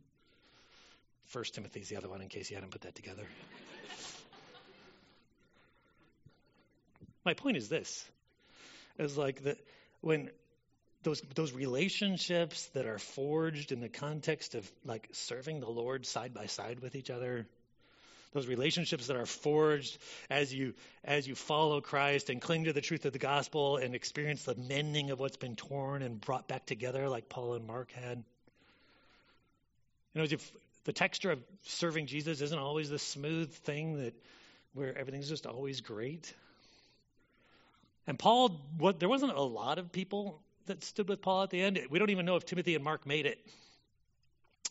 First 1.24 1.54
Timothy 1.54 1.81
is 1.81 1.88
the 1.88 1.96
other 1.96 2.09
one, 2.09 2.22
in 2.22 2.28
case 2.28 2.48
you 2.48 2.57
hadn't 2.57 2.70
put 2.70 2.83
that 2.83 2.94
together. 2.94 3.24
My 7.24 7.35
point 7.35 7.57
is 7.57 7.68
this: 7.68 8.09
is 8.98 9.18
like 9.18 9.42
that 9.42 9.59
when 10.00 10.31
those 11.09 11.23
those 11.35 11.53
relationships 11.53 12.66
that 12.75 12.85
are 12.85 12.99
forged 12.99 13.73
in 13.73 13.81
the 13.81 13.88
context 13.88 14.55
of 14.55 14.71
like 14.85 15.09
serving 15.12 15.61
the 15.61 15.71
Lord 15.71 16.05
side 16.05 16.35
by 16.35 16.47
side 16.47 16.81
with 16.81 16.94
each 16.94 17.09
other 17.09 17.47
those 18.35 18.47
relationships 18.47 19.07
that 19.07 19.16
are 19.16 19.25
forged 19.25 19.97
as 20.29 20.53
you 20.53 20.75
as 21.03 21.27
you 21.27 21.35
follow 21.35 21.81
Christ 21.81 22.29
and 22.29 22.42
cling 22.42 22.64
to 22.64 22.75
the 22.75 22.83
truth 22.83 23.07
of 23.07 23.14
the 23.14 23.18
gospel 23.18 23.79
and 23.79 23.94
experience 23.94 24.42
the 24.42 24.55
mending 24.55 25.11
of 25.11 25.18
what's 25.18 25.38
been 25.38 25.57
torn 25.57 26.03
and 26.03 26.21
brought 26.21 26.47
back 26.47 26.66
together 26.66 27.09
like 27.09 27.31
Paul 27.31 27.55
and 27.55 27.66
Mark 27.66 27.90
had. 27.92 28.23
You 30.12 30.21
know, 30.21 30.29
if 30.31 30.53
the 30.85 30.92
texture 30.92 31.31
of 31.31 31.42
serving 31.62 32.07
Jesus 32.07 32.42
isn't 32.42 32.59
always 32.59 32.90
the 32.90 32.99
smooth 32.99 33.51
thing 33.51 34.03
that 34.03 34.14
where 34.75 34.97
everything's 34.97 35.29
just 35.31 35.47
always 35.47 35.81
great. 35.81 36.35
And 38.07 38.18
Paul, 38.18 38.61
what 38.77 39.01
there 39.01 39.09
wasn't 39.09 39.33
a 39.33 39.42
lot 39.42 39.79
of 39.79 39.90
people 39.90 40.42
that 40.68 40.83
stood 40.85 41.09
with 41.09 41.20
Paul 41.20 41.42
at 41.42 41.50
the 41.50 41.61
end. 41.61 41.78
We 41.90 41.98
don't 41.98 42.11
even 42.11 42.24
know 42.24 42.37
if 42.37 42.44
Timothy 42.46 42.74
and 42.74 42.85
Mark 42.85 43.07
made 43.07 43.26
it. 43.26 43.38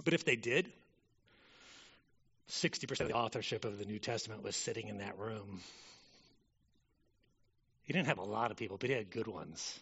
But 0.03 0.13
if 0.13 0.25
they 0.25 0.35
did, 0.35 0.71
60% 2.49 3.01
of 3.01 3.07
the 3.07 3.15
authorship 3.15 3.65
of 3.65 3.77
the 3.77 3.85
New 3.85 3.99
Testament 3.99 4.43
was 4.43 4.55
sitting 4.55 4.87
in 4.87 4.99
that 4.99 5.17
room. 5.17 5.59
He 7.83 7.93
didn't 7.93 8.07
have 8.07 8.17
a 8.17 8.23
lot 8.23 8.51
of 8.51 8.57
people, 8.57 8.77
but 8.77 8.89
he 8.89 8.95
had 8.95 9.11
good 9.11 9.27
ones. 9.27 9.79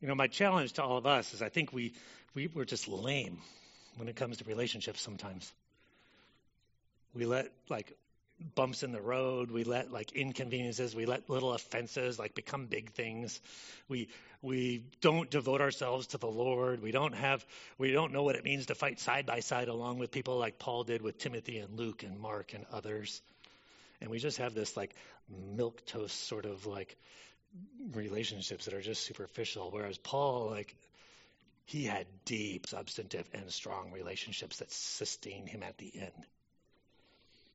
You 0.00 0.08
know, 0.08 0.14
my 0.14 0.26
challenge 0.26 0.74
to 0.74 0.82
all 0.82 0.96
of 0.96 1.06
us 1.06 1.32
is 1.32 1.42
I 1.42 1.48
think 1.48 1.72
we, 1.72 1.92
we 2.34 2.48
we're 2.48 2.64
just 2.64 2.86
lame 2.86 3.38
when 3.96 4.08
it 4.08 4.16
comes 4.16 4.38
to 4.38 4.44
relationships 4.44 5.00
sometimes. 5.00 5.50
We 7.14 7.24
let 7.24 7.50
like 7.68 7.92
bumps 8.54 8.82
in 8.82 8.92
the 8.92 9.00
road. 9.00 9.50
We 9.50 9.64
let 9.64 9.90
like 9.90 10.12
inconveniences, 10.12 10.94
we 10.94 11.06
let 11.06 11.28
little 11.30 11.52
offenses 11.52 12.18
like 12.18 12.34
become 12.34 12.66
big 12.66 12.90
things. 12.92 13.40
We 13.88 14.08
we 14.42 14.84
don't 15.00 15.30
devote 15.30 15.60
ourselves 15.60 16.08
to 16.08 16.18
the 16.18 16.26
Lord. 16.26 16.82
We 16.82 16.90
don't 16.90 17.14
have 17.14 17.44
we 17.78 17.92
don't 17.92 18.12
know 18.12 18.22
what 18.22 18.36
it 18.36 18.44
means 18.44 18.66
to 18.66 18.74
fight 18.74 19.00
side 19.00 19.26
by 19.26 19.40
side 19.40 19.68
along 19.68 19.98
with 19.98 20.10
people 20.10 20.38
like 20.38 20.58
Paul 20.58 20.84
did 20.84 21.02
with 21.02 21.18
Timothy 21.18 21.58
and 21.58 21.78
Luke 21.78 22.02
and 22.02 22.18
Mark 22.18 22.52
and 22.54 22.66
others. 22.72 23.22
And 24.00 24.10
we 24.10 24.18
just 24.18 24.38
have 24.38 24.54
this 24.54 24.76
like 24.76 24.94
milk 25.28 25.84
toast 25.86 26.28
sort 26.28 26.44
of 26.44 26.66
like 26.66 26.96
relationships 27.92 28.66
that 28.66 28.74
are 28.74 28.82
just 28.82 29.02
superficial 29.04 29.70
whereas 29.70 29.96
Paul 29.96 30.50
like 30.50 30.76
he 31.64 31.84
had 31.84 32.06
deep 32.26 32.66
substantive 32.66 33.26
and 33.32 33.50
strong 33.50 33.92
relationships 33.92 34.58
that 34.58 34.70
sustained 34.70 35.48
him 35.48 35.62
at 35.62 35.78
the 35.78 35.90
end 35.98 36.26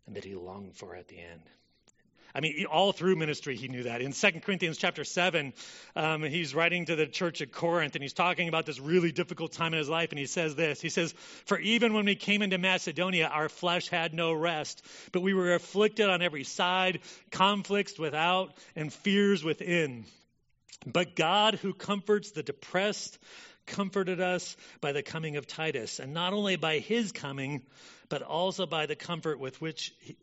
and 0.08 0.16
that 0.16 0.24
he 0.24 0.36
longed 0.36 0.76
for 0.76 0.96
at 0.96 1.08
the 1.08 1.20
end. 1.20 1.42
I 2.34 2.40
mean, 2.40 2.66
all 2.66 2.94
through 2.94 3.18
ministry, 3.18 3.56
he 3.56 3.68
knew 3.68 3.84
that. 3.84 4.02
In 4.02 4.14
2 4.14 4.32
Corinthians 4.42 4.78
chapter 4.78 5.04
7, 5.04 5.54
um, 5.96 6.24
he's 6.24 6.56
writing 6.56 6.86
to 6.86 6.96
the 6.96 7.06
church 7.06 7.42
at 7.42 7.52
Corinth, 7.52 7.96
and 7.96 8.02
he's 8.02 8.14
talking 8.14 8.48
about 8.48 8.66
this 8.66 8.80
really 8.80 9.12
difficult 9.12 9.52
time 9.52 9.74
in 9.74 9.80
his 9.80 9.90
life, 9.90 10.12
and 10.12 10.20
he 10.20 10.26
says 10.26 10.56
this. 10.56 10.80
He 10.80 10.90
says, 10.90 11.14
For 11.46 11.60
even 11.60 11.94
when 11.94 12.06
we 12.06 12.16
came 12.16 12.42
into 12.42 12.58
Macedonia, 12.58 13.28
our 13.28 13.50
flesh 13.50 13.90
had 13.90 14.14
no 14.14 14.32
rest, 14.34 14.86
but 15.12 15.22
we 15.22 15.34
were 15.34 15.54
afflicted 15.54 16.10
on 16.10 16.22
every 16.22 16.46
side, 16.46 17.02
conflicts 17.32 18.00
without, 18.00 18.54
and 18.76 18.94
fears 18.94 19.44
within. 19.44 20.06
But 20.86 21.16
God, 21.16 21.56
who 21.56 21.74
comforts 21.74 22.32
the 22.32 22.44
depressed, 22.44 23.20
comforted 23.68 24.22
us 24.22 24.56
by 24.80 24.94
the 24.94 25.04
coming 25.04 25.36
of 25.36 25.48
Titus, 25.48 26.00
and 26.00 26.14
not 26.14 26.34
only 26.34 26.56
by 26.56 26.80
his 26.80 27.12
coming, 27.12 27.62
but 28.12 28.22
also 28.24 28.66
by 28.66 28.88
the 28.88 28.96
comfort 28.96 29.40
with 29.40 29.62
which 29.62 29.94
he, 30.02 30.18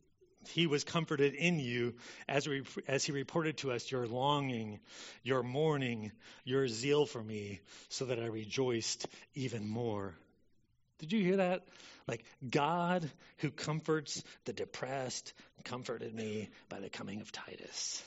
he 0.51 0.67
was 0.67 0.85
comforted 0.85 1.33
in 1.33 1.59
you 1.59 1.95
as, 2.29 2.47
we, 2.47 2.63
as 2.87 3.03
he 3.03 3.13
reported 3.13 3.57
to 3.57 3.73
us 3.73 3.91
your 3.91 4.07
longing, 4.07 4.79
your 5.23 5.43
mourning, 5.43 6.13
your 6.45 6.69
zeal 6.69 7.07
for 7.07 7.25
me, 7.25 7.61
so 7.89 8.05
that 8.05 8.19
I 8.19 8.27
rejoiced 8.27 9.07
even 9.35 9.67
more. 9.67 10.15
Did 10.99 11.15
you 11.15 11.25
hear 11.25 11.39
that? 11.39 11.67
Like 12.07 12.25
God 12.49 13.11
who 13.39 13.51
comforts 13.51 14.23
the 14.45 14.53
depressed 14.53 15.33
comforted 15.65 16.15
me 16.15 16.51
by 16.69 16.81
the 16.81 16.91
coming 16.91 17.23
of 17.23 17.33
Titus. 17.33 18.05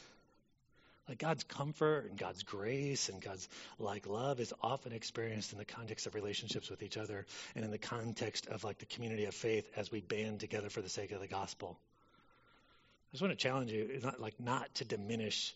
Like 1.12 1.20
God's 1.20 1.44
comfort 1.44 2.06
and 2.10 2.18
God's 2.18 2.44
grace 2.44 3.10
and 3.10 3.22
God's 3.22 3.46
like 3.80 4.08
love 4.08 4.40
is 4.40 4.54
often 4.62 4.94
experienced 4.94 5.52
in 5.52 5.58
the 5.58 5.66
context 5.66 6.08
of 6.08 6.16
relationships 6.16 6.70
with 6.70 6.82
each 6.84 6.96
other 6.96 7.26
and 7.54 7.66
in 7.66 7.72
the 7.72 7.78
context 7.78 8.48
of 8.48 8.64
like 8.64 8.78
the 8.78 8.86
community 8.86 9.26
of 9.26 9.36
faith 9.36 9.70
as 9.76 9.92
we 9.92 10.00
band 10.00 10.40
together 10.40 10.70
for 10.70 10.82
the 10.82 10.88
sake 10.88 11.12
of 11.12 11.20
the 11.20 11.28
gospel. 11.28 11.78
I 11.78 13.12
just 13.12 13.22
want 13.22 13.34
to 13.34 13.44
challenge 13.44 13.74
you, 13.74 14.00
not 14.02 14.22
like 14.22 14.40
not 14.40 14.74
to 14.76 14.86
diminish 14.86 15.54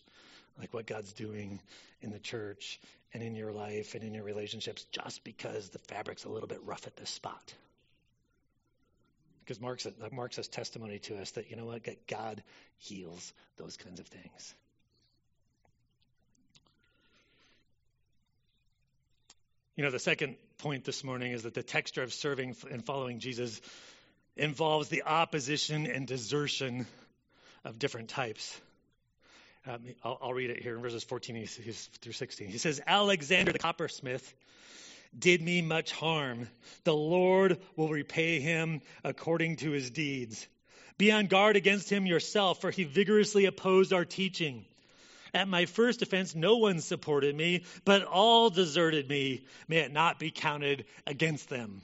like 0.60 0.74
what 0.74 0.84
God's 0.84 1.14
doing 1.14 1.58
in 2.02 2.10
the 2.10 2.18
church 2.18 2.78
and 3.14 3.22
in 3.22 3.34
your 3.34 3.50
life 3.50 3.94
and 3.94 4.04
in 4.04 4.12
your 4.12 4.24
relationships 4.24 4.84
just 4.92 5.24
because 5.24 5.70
the 5.70 5.78
fabric's 5.78 6.24
a 6.24 6.28
little 6.28 6.48
bit 6.48 6.60
rough 6.66 6.86
at 6.86 6.98
this 6.98 7.08
spot. 7.08 7.54
Because 9.40 9.58
Mark 9.58 9.80
says, 9.80 9.94
Mark 10.12 10.34
says 10.34 10.48
testimony 10.48 10.98
to 10.98 11.16
us 11.16 11.30
that, 11.30 11.50
you 11.50 11.56
know 11.56 11.64
what, 11.64 11.80
God 12.06 12.42
heals 12.76 13.32
those 13.56 13.78
kinds 13.78 14.00
of 14.00 14.06
things. 14.06 14.54
You 19.76 19.84
know, 19.84 19.90
the 19.90 19.98
second 19.98 20.36
point 20.56 20.84
this 20.84 21.04
morning 21.04 21.32
is 21.32 21.42
that 21.42 21.52
the 21.52 21.62
texture 21.62 22.02
of 22.02 22.14
serving 22.14 22.56
and 22.70 22.82
following 22.82 23.18
Jesus 23.18 23.60
involves 24.34 24.88
the 24.88 25.02
opposition 25.02 25.86
and 25.86 26.06
desertion 26.06 26.86
of 27.62 27.78
different 27.78 28.08
types. 28.08 28.58
Um, 29.66 29.80
I'll, 30.02 30.18
I'll, 30.22 30.32
read 30.32 30.48
it 30.48 30.62
here 30.62 30.76
in 30.76 30.80
verses 30.80 31.04
14 31.04 31.46
through 31.46 32.12
16. 32.12 32.48
He 32.48 32.56
says, 32.56 32.80
Alexander 32.86 33.52
the 33.52 33.58
coppersmith 33.58 34.34
did 35.18 35.42
me 35.42 35.60
much 35.60 35.92
harm. 35.92 36.48
The 36.84 36.94
Lord 36.94 37.58
will 37.76 37.88
repay 37.88 38.40
him 38.40 38.80
according 39.04 39.56
to 39.56 39.72
his 39.72 39.90
deeds. 39.90 40.48
Be 40.96 41.12
on 41.12 41.26
guard 41.26 41.56
against 41.56 41.90
him 41.90 42.06
yourself, 42.06 42.62
for 42.62 42.70
he 42.70 42.84
vigorously 42.84 43.44
opposed 43.44 43.92
our 43.92 44.06
teaching. 44.06 44.64
At 45.36 45.48
my 45.48 45.66
first 45.66 46.00
offense, 46.00 46.34
no 46.34 46.56
one 46.56 46.80
supported 46.80 47.36
me, 47.36 47.64
but 47.84 48.04
all 48.04 48.48
deserted 48.48 49.06
me. 49.06 49.44
May 49.68 49.80
it 49.80 49.92
not 49.92 50.18
be 50.18 50.30
counted 50.30 50.86
against 51.06 51.50
them. 51.50 51.82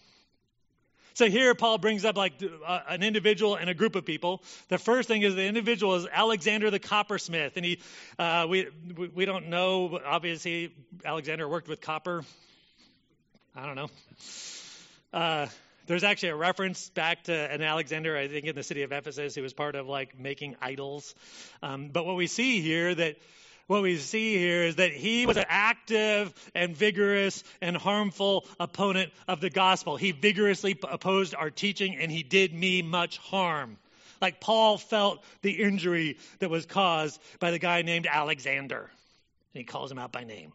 So 1.12 1.29
here 1.29 1.55
Paul 1.55 1.77
brings 1.77 2.07
up 2.07 2.17
like 2.17 2.33
uh, 2.67 2.81
an 2.88 3.03
individual 3.03 3.57
and 3.57 3.69
a 3.69 3.75
group 3.75 3.95
of 3.95 4.07
people. 4.07 4.43
The 4.69 4.79
first 4.79 5.07
thing 5.07 5.21
is 5.21 5.35
the 5.35 5.45
individual 5.45 5.97
is 5.97 6.07
Alexander 6.11 6.71
the 6.71 6.79
coppersmith, 6.79 7.53
and 7.57 7.67
he 7.67 7.81
uh, 8.19 8.47
we 8.49 8.69
we 9.15 9.27
don't 9.27 9.49
know. 9.49 10.01
Obviously, 10.03 10.75
Alexander 11.05 11.47
worked 11.47 11.69
with 11.69 11.83
copper. 11.83 12.25
I 13.55 13.67
don't 13.67 13.77
know. 13.77 13.91
Uh, 15.12 15.47
there's 15.87 16.05
actually 16.05 16.31
a 16.31 16.37
reference 16.37 16.88
back 16.88 17.25
to 17.25 17.35
an 17.35 17.61
Alexander, 17.61 18.17
I 18.17 18.29
think, 18.29 18.47
in 18.47 18.55
the 18.55 18.62
city 18.62 18.83
of 18.83 18.93
Ephesus, 18.93 19.35
who 19.35 19.43
was 19.43 19.53
part 19.53 19.75
of 19.75 19.88
like 19.88 20.19
making 20.19 20.57
idols. 20.62 21.15
Um, 21.62 21.88
but 21.88 22.07
what 22.07 22.17
we 22.17 22.29
see 22.29 22.62
here 22.62 22.95
that 22.95 23.17
what 23.66 23.83
we 23.83 23.96
see 23.96 24.37
here 24.37 24.62
is 24.62 24.77
that 24.77 24.92
he 24.92 25.27
was 25.27 25.37
an 25.37 25.44
active 25.48 26.33
and 26.55 26.77
vigorous 26.77 27.44
and 27.61 27.77
harmful 27.77 28.46
opponent 28.59 29.12
of 29.29 29.40
the 29.40 29.51
gospel. 29.51 29.96
He 29.96 30.12
vigorously 30.12 30.79
opposed 30.83 31.35
our 31.35 31.51
teaching 31.51 31.96
and 31.96 32.11
he 32.11 32.22
did 32.22 32.53
me 32.53 32.83
much 32.83 33.18
harm. 33.18 33.79
Like 34.20 34.40
Paul 34.40 34.79
felt 34.79 35.25
the 35.42 35.62
injury 35.62 36.18
that 36.38 36.51
was 36.51 36.66
caused 36.66 37.20
by 37.40 37.51
the 37.51 37.59
guy 37.59 37.83
named 37.83 38.07
Alexander. 38.07 38.81
And 38.81 39.61
he 39.61 39.64
calls 39.64 39.90
him 39.90 39.98
out 39.98 40.12
by 40.12 40.25
name. 40.25 40.53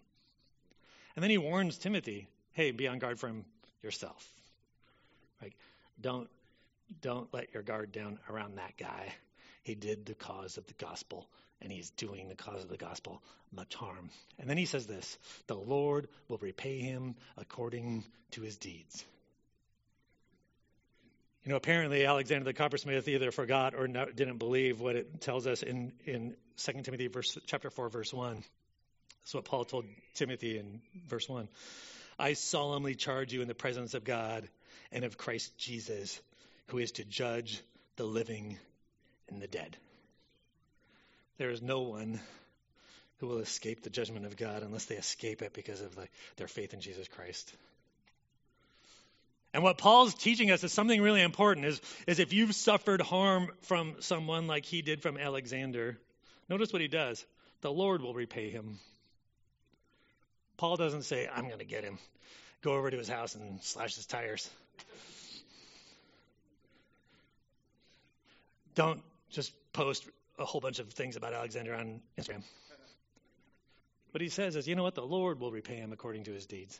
And 1.15 1.23
then 1.23 1.29
he 1.29 1.37
warns 1.37 1.77
Timothy, 1.77 2.27
hey, 2.53 2.71
be 2.71 2.87
on 2.87 2.99
guard 2.99 3.19
for 3.19 3.27
him 3.27 3.43
yourself. 3.83 4.31
Like, 5.41 5.57
don't 5.99 6.29
don't 7.01 7.31
let 7.33 7.53
your 7.53 7.63
guard 7.63 7.91
down 7.91 8.19
around 8.29 8.57
that 8.57 8.77
guy. 8.77 9.13
He 9.63 9.75
did 9.75 10.05
the 10.05 10.13
cause 10.13 10.57
of 10.57 10.65
the 10.67 10.73
gospel, 10.73 11.27
and 11.61 11.71
he's 11.71 11.89
doing 11.91 12.29
the 12.29 12.35
cause 12.35 12.63
of 12.63 12.69
the 12.69 12.77
gospel 12.77 13.21
much 13.51 13.75
harm. 13.75 14.09
And 14.39 14.49
then 14.49 14.57
he 14.57 14.65
says 14.65 14.87
this 14.87 15.17
the 15.47 15.55
Lord 15.55 16.07
will 16.27 16.37
repay 16.37 16.79
him 16.79 17.15
according 17.37 18.03
to 18.31 18.41
his 18.41 18.57
deeds. 18.57 19.03
You 21.43 21.51
know, 21.51 21.57
apparently 21.57 22.05
Alexander 22.05 22.43
the 22.43 22.53
coppersmith 22.53 23.07
either 23.07 23.31
forgot 23.31 23.73
or 23.73 23.87
no, 23.87 24.05
didn't 24.05 24.37
believe 24.37 24.81
what 24.81 24.97
it 24.97 25.21
tells 25.21 25.47
us 25.47 25.63
in, 25.63 25.93
in 26.05 26.35
2 26.57 26.81
Timothy 26.83 27.07
verse, 27.07 27.37
chapter 27.45 27.69
4, 27.69 27.87
verse 27.87 28.13
1. 28.13 28.43
That's 29.23 29.33
what 29.33 29.45
Paul 29.45 29.63
told 29.63 29.85
Timothy 30.13 30.57
in 30.57 30.81
verse 31.07 31.29
1. 31.29 31.47
I 32.19 32.33
solemnly 32.33 32.95
charge 32.95 33.31
you 33.31 33.41
in 33.41 33.47
the 33.47 33.55
presence 33.55 33.93
of 33.93 34.03
God 34.03 34.47
and 34.91 35.05
of 35.05 35.17
Christ 35.17 35.57
Jesus, 35.57 36.19
who 36.67 36.79
is 36.79 36.91
to 36.93 37.05
judge 37.05 37.61
the 37.95 38.05
living 38.05 38.57
and 39.29 39.41
the 39.41 39.47
dead. 39.47 39.77
There 41.37 41.49
is 41.51 41.61
no 41.61 41.81
one 41.81 42.19
who 43.19 43.27
will 43.27 43.39
escape 43.39 43.83
the 43.83 43.89
judgment 43.89 44.25
of 44.25 44.37
God 44.37 44.63
unless 44.63 44.85
they 44.85 44.95
escape 44.95 45.41
it 45.41 45.53
because 45.53 45.81
of 45.81 45.95
the, 45.95 46.07
their 46.37 46.47
faith 46.47 46.73
in 46.73 46.81
Jesus 46.81 47.07
Christ. 47.07 47.51
And 49.53 49.63
what 49.63 49.77
Paul's 49.77 50.13
teaching 50.13 50.51
us 50.51 50.63
is 50.63 50.71
something 50.71 51.01
really 51.01 51.21
important 51.21 51.65
is, 51.65 51.81
is 52.05 52.19
if 52.19 52.33
you've 52.33 52.53
suffered 52.53 53.01
harm 53.01 53.49
from 53.61 53.95
someone 53.99 54.45
like 54.45 54.65
he 54.65 54.81
did 54.81 55.01
from 55.01 55.17
Alexander, 55.17 55.97
notice 56.49 56.71
what 56.71 56.81
he 56.81 56.87
does. 56.87 57.25
The 57.61 57.71
Lord 57.71 58.01
will 58.01 58.13
repay 58.13 58.51
him. 58.51 58.77
Paul 60.57 60.75
doesn't 60.75 61.03
say, 61.03 61.27
I'm 61.27 61.47
going 61.47 61.59
to 61.59 61.65
get 61.65 61.83
him. 61.83 61.97
Go 62.61 62.73
over 62.73 62.91
to 62.91 62.97
his 62.97 63.07
house 63.07 63.35
and 63.35 63.61
slash 63.63 63.95
his 63.95 64.05
tires. 64.05 64.49
Don't 68.75 69.01
just 69.31 69.53
post 69.73 70.07
a 70.37 70.45
whole 70.45 70.61
bunch 70.61 70.79
of 70.79 70.91
things 70.93 71.15
about 71.15 71.33
Alexander 71.33 71.73
on 71.73 72.01
Instagram. 72.17 72.43
What 74.11 74.21
he 74.21 74.29
says 74.29 74.55
is, 74.55 74.67
you 74.67 74.75
know 74.75 74.83
what? 74.83 74.95
The 74.95 75.05
Lord 75.05 75.39
will 75.39 75.51
repay 75.51 75.75
him 75.75 75.91
according 75.91 76.23
to 76.25 76.31
his 76.31 76.45
deeds. 76.45 76.79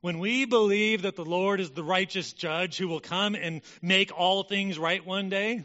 When 0.00 0.18
we 0.18 0.44
believe 0.44 1.02
that 1.02 1.16
the 1.16 1.24
Lord 1.24 1.60
is 1.60 1.70
the 1.70 1.84
righteous 1.84 2.32
judge 2.32 2.76
who 2.76 2.88
will 2.88 3.00
come 3.00 3.34
and 3.34 3.62
make 3.80 4.12
all 4.16 4.42
things 4.42 4.78
right 4.78 5.04
one 5.04 5.28
day, 5.28 5.64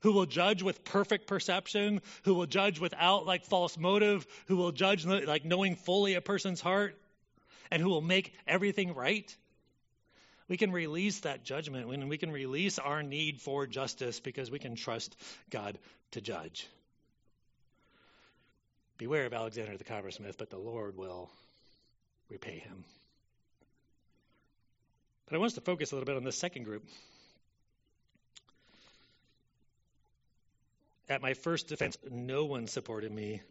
who 0.00 0.12
will 0.12 0.26
judge 0.26 0.62
with 0.62 0.84
perfect 0.84 1.26
perception, 1.26 2.00
who 2.24 2.34
will 2.34 2.46
judge 2.46 2.80
without 2.80 3.26
like 3.26 3.44
false 3.44 3.78
motive, 3.78 4.26
who 4.46 4.56
will 4.56 4.72
judge 4.72 5.04
like 5.04 5.44
knowing 5.44 5.76
fully 5.76 6.14
a 6.14 6.20
person's 6.20 6.60
heart, 6.60 6.96
and 7.70 7.82
who 7.82 7.88
will 7.88 8.00
make 8.00 8.32
everything 8.46 8.94
right, 8.94 9.36
we 10.48 10.56
can 10.56 10.72
release 10.72 11.20
that 11.20 11.44
judgment 11.44 11.92
and 11.92 12.08
we 12.08 12.18
can 12.18 12.30
release 12.30 12.78
our 12.78 13.02
need 13.02 13.40
for 13.40 13.66
justice 13.66 14.20
because 14.20 14.50
we 14.50 14.58
can 14.58 14.76
trust 14.76 15.16
God 15.50 15.78
to 16.12 16.20
judge. 16.20 16.68
Beware 18.98 19.26
of 19.26 19.34
Alexander 19.34 19.76
the 19.76 19.84
coppersmith, 19.84 20.38
but 20.38 20.50
the 20.50 20.56
Lord 20.56 20.96
will 20.96 21.30
repay 22.30 22.58
him. 22.58 22.84
But 25.26 25.34
I 25.34 25.38
want 25.38 25.50
us 25.50 25.54
to 25.54 25.60
focus 25.60 25.92
a 25.92 25.96
little 25.96 26.06
bit 26.06 26.16
on 26.16 26.24
the 26.24 26.32
second 26.32 26.64
group. 26.64 26.84
At 31.08 31.22
my 31.22 31.34
first 31.34 31.68
defense, 31.68 31.98
no 32.10 32.44
one 32.44 32.66
supported 32.68 33.12
me, 33.12 33.42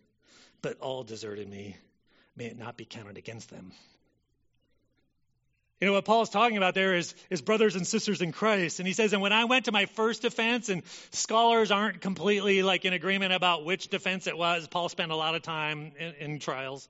but 0.62 0.80
all 0.80 1.04
deserted 1.04 1.50
me. 1.50 1.78
May 2.36 2.46
it 2.46 2.58
not 2.58 2.76
be 2.76 2.86
counted 2.86 3.18
against 3.18 3.50
them. 3.50 3.72
You 5.82 5.88
know, 5.88 5.94
what 5.94 6.06
Paul's 6.06 6.30
talking 6.30 6.56
about 6.56 6.74
there 6.74 6.96
is, 6.96 7.14
is 7.30 7.42
brothers 7.42 7.76
and 7.76 7.86
sisters 7.86 8.22
in 8.22 8.32
Christ. 8.32 8.80
And 8.80 8.88
he 8.88 8.94
says, 8.94 9.12
and 9.12 9.22
when 9.22 9.34
I 9.34 9.44
went 9.44 9.66
to 9.66 9.74
my 9.74 9.88
first 9.88 10.22
defense, 10.22 10.70
and 10.70 10.84
scholars 11.12 11.70
aren't 11.70 12.00
completely 12.00 12.64
like 12.64 12.86
in 12.86 12.94
agreement 12.94 13.34
about 13.34 13.66
which 13.66 13.90
defense 13.90 14.26
it 14.26 14.38
was, 14.38 14.68
Paul 14.68 14.88
spent 14.88 15.12
a 15.12 15.16
lot 15.16 15.36
of 15.36 15.42
time 15.42 15.92
in, 16.00 16.14
in 16.14 16.40
trials. 16.40 16.88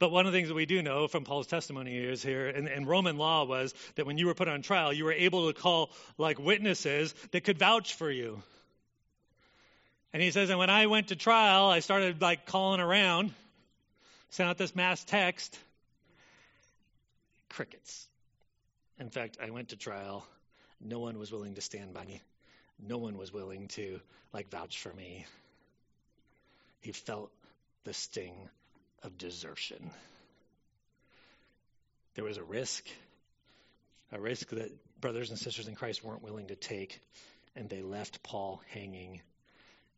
But 0.00 0.10
one 0.10 0.26
of 0.26 0.32
the 0.32 0.38
things 0.38 0.48
that 0.48 0.54
we 0.54 0.66
do 0.66 0.82
know 0.82 1.08
from 1.08 1.24
Paul's 1.24 1.46
testimony 1.46 1.96
is 1.96 2.22
here, 2.22 2.48
and, 2.48 2.68
and, 2.68 2.86
Roman 2.86 3.16
law 3.16 3.44
was 3.44 3.74
that 3.96 4.06
when 4.06 4.16
you 4.16 4.26
were 4.26 4.34
put 4.34 4.46
on 4.46 4.62
trial, 4.62 4.92
you 4.92 5.04
were 5.04 5.12
able 5.12 5.52
to 5.52 5.60
call 5.60 5.90
like 6.18 6.38
witnesses 6.38 7.14
that 7.32 7.42
could 7.42 7.58
vouch 7.58 7.94
for 7.94 8.10
you. 8.10 8.40
And 10.12 10.22
he 10.22 10.30
says, 10.30 10.50
and 10.50 10.58
when 10.58 10.70
I 10.70 10.86
went 10.86 11.08
to 11.08 11.16
trial, 11.16 11.66
I 11.66 11.80
started 11.80 12.22
like 12.22 12.46
calling 12.46 12.80
around, 12.80 13.32
sent 14.30 14.48
out 14.48 14.56
this 14.56 14.74
mass 14.74 15.02
text. 15.02 15.58
Crickets. 17.48 18.06
In 18.98 19.10
fact, 19.10 19.38
I 19.42 19.50
went 19.50 19.70
to 19.70 19.76
trial. 19.76 20.26
No 20.80 20.98
one 20.98 21.18
was 21.18 21.32
willing 21.32 21.54
to 21.54 21.60
stand 21.60 21.94
by 21.94 22.04
me. 22.04 22.22
No 22.80 22.98
one 22.98 23.16
was 23.16 23.32
willing 23.32 23.68
to 23.68 24.00
like 24.32 24.50
vouch 24.50 24.78
for 24.78 24.92
me. 24.92 25.26
He 26.80 26.92
felt 26.92 27.30
the 27.84 27.94
sting 27.94 28.48
of 29.02 29.18
desertion. 29.18 29.90
There 32.14 32.24
was 32.24 32.36
a 32.36 32.44
risk, 32.44 32.86
a 34.12 34.20
risk 34.20 34.48
that 34.50 34.70
brothers 35.00 35.30
and 35.30 35.38
sisters 35.38 35.68
in 35.68 35.74
Christ 35.74 36.04
weren't 36.04 36.22
willing 36.22 36.48
to 36.48 36.56
take, 36.56 37.00
and 37.54 37.68
they 37.68 37.82
left 37.82 38.22
Paul 38.22 38.60
hanging 38.72 39.20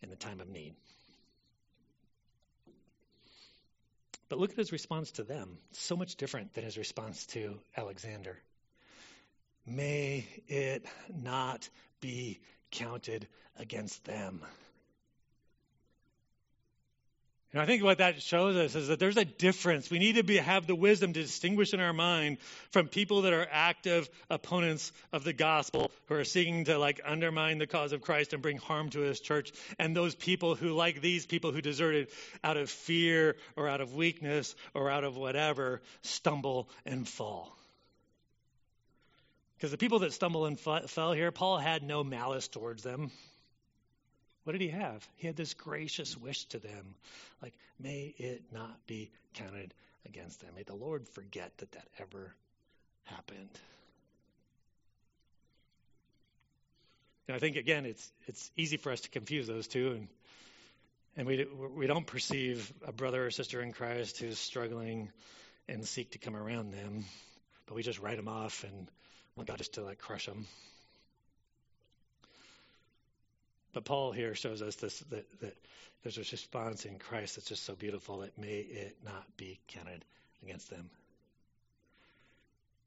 in 0.03 0.11
the 0.11 0.17
time 0.17 0.41
of 0.41 0.49
need. 0.49 0.75
But 4.31 4.39
look 4.39 4.53
at 4.53 4.57
his 4.57 4.73
response 4.73 5.11
to 5.13 5.25
them. 5.25 5.59
So 5.73 5.97
much 5.97 6.15
different 6.15 6.55
than 6.55 6.65
his 6.65 6.79
response 6.79 7.27
to 7.27 7.61
Alexander. 7.77 8.39
May 9.67 10.25
it 10.47 10.87
not 11.13 11.69
be 12.01 12.41
counted 12.71 13.27
against 13.59 14.05
them. 14.05 14.41
And 17.53 17.61
I 17.61 17.67
think 17.67 17.83
what 17.83 17.99
that 17.99 18.23
shows 18.23 18.55
us 18.55 18.77
is 18.77 18.89
that 18.89 19.01
there's 19.01 19.17
a 19.17 19.25
difference. 19.25 19.91
We 19.91 19.99
need 19.99 20.15
to 20.15 20.23
be, 20.23 20.37
have 20.37 20.69
the 20.69 20.75
wisdom 20.77 21.13
to 21.13 21.23
distinguish 21.23 21.75
in 21.75 21.81
our 21.81 21.93
mind 21.93 22.39
from 22.71 22.87
people 22.87 23.23
that 23.23 23.33
are 23.33 23.47
active 23.51 24.09
opponents 24.29 24.93
of 25.13 25.25
the 25.25 25.33
gospel, 25.33 25.91
who 26.07 26.15
are 26.15 26.23
seeking 26.23 26.67
to 26.67 26.79
like 26.79 27.01
undermine 27.05 27.59
the 27.59 27.67
cause 27.67 27.93
of 27.93 28.03
Christ 28.03 28.33
and 28.33 28.41
bring 28.41 28.59
harm 28.59 28.91
to 28.91 29.01
his 29.01 29.19
church, 29.19 29.51
and 29.81 29.97
those 29.97 30.15
people 30.15 30.55
who, 30.55 30.69
like 30.75 31.01
these 31.01 31.27
people 31.27 31.51
who 31.51 31.61
deserted 31.61 32.09
out 32.45 32.57
of 32.57 32.71
fear 32.71 33.35
or 33.57 33.69
out 33.69 33.81
of 33.81 33.95
weakness 33.95 34.55
or 34.73 34.89
out 34.89 35.03
of 35.03 35.17
whatever, 35.17 35.83
stumble 36.03 36.69
and 36.87 37.09
fall. 37.09 37.57
Because 39.57 39.73
the 39.73 39.77
people 39.77 39.99
that 39.99 40.13
stumble 40.13 40.47
and 40.47 40.59
fell 40.59 41.13
here, 41.13 41.33
Paul 41.33 41.59
had 41.59 41.83
no 41.83 42.05
malice 42.05 42.47
towards 42.47 42.85
them. 42.85 43.11
What 44.51 44.59
did 44.59 44.63
he 44.63 44.71
have? 44.71 45.09
He 45.15 45.29
had 45.29 45.37
this 45.37 45.55
gracious 45.55 46.17
wish 46.17 46.45
to 46.47 46.59
them. 46.59 46.97
Like, 47.41 47.55
may 47.79 48.13
it 48.19 48.43
not 48.53 48.85
be 48.89 49.13
counted 49.35 49.73
against 50.05 50.41
them. 50.41 50.51
May 50.57 50.65
the 50.65 50.75
Lord 50.75 51.07
forget 51.11 51.57
that 51.59 51.71
that 51.71 51.87
ever 52.01 52.35
happened. 53.05 53.61
And 57.29 57.37
I 57.37 57.39
think 57.39 57.55
again, 57.55 57.87
it's 57.87 58.11
it's 58.27 58.51
easy 58.57 58.77
for 58.77 58.91
us 58.91 59.03
to 59.03 59.11
confuse 59.11 59.47
those 59.47 59.69
two, 59.69 59.93
and 59.93 60.09
and 61.17 61.29
we 61.29 61.47
we 61.77 61.87
don't 61.87 62.09
perceive 62.09 62.73
a 62.85 62.91
brother 62.91 63.25
or 63.25 63.31
sister 63.31 63.63
in 63.63 63.71
Christ 63.71 64.19
who's 64.19 64.41
struggling 64.41 65.13
and 65.69 65.87
seek 65.87 66.11
to 66.11 66.19
come 66.19 66.35
around 66.35 66.73
them, 66.73 67.05
but 67.67 67.77
we 67.77 67.85
just 67.85 68.01
write 68.01 68.17
them 68.17 68.27
off 68.27 68.65
and 68.65 68.89
want 69.37 69.49
God 69.49 69.59
just 69.59 69.75
to 69.75 69.85
like 69.85 69.99
crush 69.99 70.27
them. 70.27 70.49
But 73.73 73.85
Paul 73.85 74.13
here 74.13 74.35
shows 74.35 74.63
us 74.63 74.77
this 74.77 74.99
that, 75.11 75.41
that 75.41 75.57
there's 76.03 76.17
a 76.17 76.21
response 76.21 76.85
in 76.85 76.99
Christ 76.99 77.37
that's 77.37 77.49
just 77.49 77.65
so 77.65 77.75
beautiful 77.75 78.19
that 78.19 78.37
may 78.39 78.59
it 78.59 78.97
not 79.05 79.25
be 79.37 79.61
counted 79.69 80.05
against 80.43 80.71
them. 80.71 80.91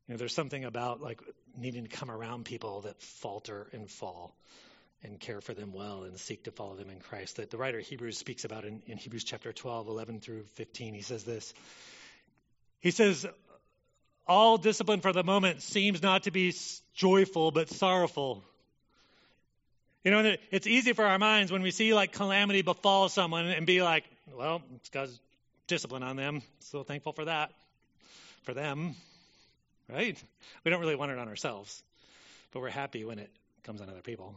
You 0.07 0.13
know, 0.13 0.17
there's 0.17 0.33
something 0.33 0.65
about 0.65 1.01
like 1.01 1.21
needing 1.57 1.83
to 1.83 1.89
come 1.89 2.11
around 2.11 2.45
people 2.45 2.81
that 2.81 3.01
falter 3.01 3.67
and 3.71 3.89
fall 3.89 4.35
and 5.03 5.19
care 5.19 5.41
for 5.41 5.53
them 5.53 5.73
well 5.73 6.03
and 6.03 6.17
seek 6.17 6.45
to 6.45 6.51
follow 6.51 6.75
them 6.75 6.89
in 6.89 6.99
Christ. 6.99 7.37
That 7.37 7.51
the 7.51 7.57
writer 7.57 7.79
Hebrews 7.79 8.17
speaks 8.17 8.45
about 8.45 8.65
in, 8.65 8.81
in 8.87 8.97
Hebrews 8.97 9.23
chapter 9.23 9.53
12, 9.53 9.87
11 9.87 10.19
through 10.19 10.43
15. 10.55 10.93
He 10.93 11.01
says 11.01 11.23
this 11.23 11.53
He 12.79 12.91
says, 12.91 13.25
all 14.25 14.57
discipline 14.57 15.01
for 15.01 15.11
the 15.11 15.23
moment 15.23 15.61
seems 15.61 16.01
not 16.01 16.23
to 16.23 16.31
be 16.31 16.53
joyful, 16.95 17.51
but 17.51 17.69
sorrowful. 17.69 18.43
You 20.03 20.11
know, 20.11 20.35
it's 20.51 20.67
easy 20.67 20.91
for 20.93 21.05
our 21.05 21.17
minds 21.17 21.51
when 21.51 21.61
we 21.61 21.71
see 21.71 21.93
like 21.93 22.11
calamity 22.11 22.61
befall 22.61 23.07
someone 23.07 23.45
and 23.45 23.65
be 23.65 23.81
like, 23.81 24.03
well, 24.37 24.61
it's 24.75 24.89
God's 24.89 25.17
discipline 25.67 26.03
on 26.03 26.17
them. 26.17 26.41
So 26.59 26.83
thankful 26.83 27.13
for 27.13 27.25
that. 27.25 27.51
For 28.43 28.53
them. 28.53 28.95
Right? 29.89 30.21
We 30.63 30.71
don't 30.71 30.81
really 30.81 30.95
want 30.95 31.11
it 31.11 31.19
on 31.19 31.27
ourselves, 31.27 31.81
but 32.51 32.59
we're 32.59 32.69
happy 32.69 33.05
when 33.05 33.19
it 33.19 33.29
comes 33.63 33.79
on 33.79 33.89
other 33.89 34.01
people. 34.01 34.35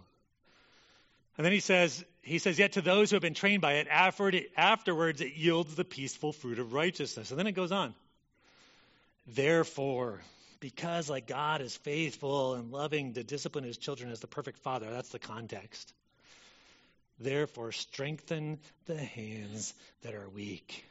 And 1.36 1.44
then 1.44 1.52
he 1.52 1.60
says, 1.60 2.04
he 2.22 2.38
says, 2.38 2.58
yet 2.58 2.72
to 2.72 2.80
those 2.80 3.10
who 3.10 3.16
have 3.16 3.22
been 3.22 3.34
trained 3.34 3.60
by 3.60 3.74
it, 3.74 3.88
afterwards 3.90 5.20
it 5.20 5.34
yields 5.34 5.74
the 5.74 5.84
peaceful 5.84 6.32
fruit 6.32 6.58
of 6.58 6.72
righteousness. 6.72 7.30
And 7.30 7.38
then 7.38 7.46
it 7.46 7.52
goes 7.52 7.72
on. 7.72 7.94
Therefore, 9.26 10.20
because 10.60 11.08
like 11.10 11.26
God 11.26 11.60
is 11.60 11.76
faithful 11.76 12.54
and 12.54 12.70
loving 12.70 13.14
to 13.14 13.24
discipline 13.24 13.64
his 13.64 13.78
children 13.78 14.10
as 14.10 14.20
the 14.20 14.26
perfect 14.26 14.58
father, 14.58 14.90
that's 14.90 15.10
the 15.10 15.18
context. 15.18 15.92
Therefore, 17.18 17.72
strengthen 17.72 18.58
the 18.86 18.96
hands 18.96 19.72
that 20.02 20.14
are 20.14 20.28
weak 20.28 20.84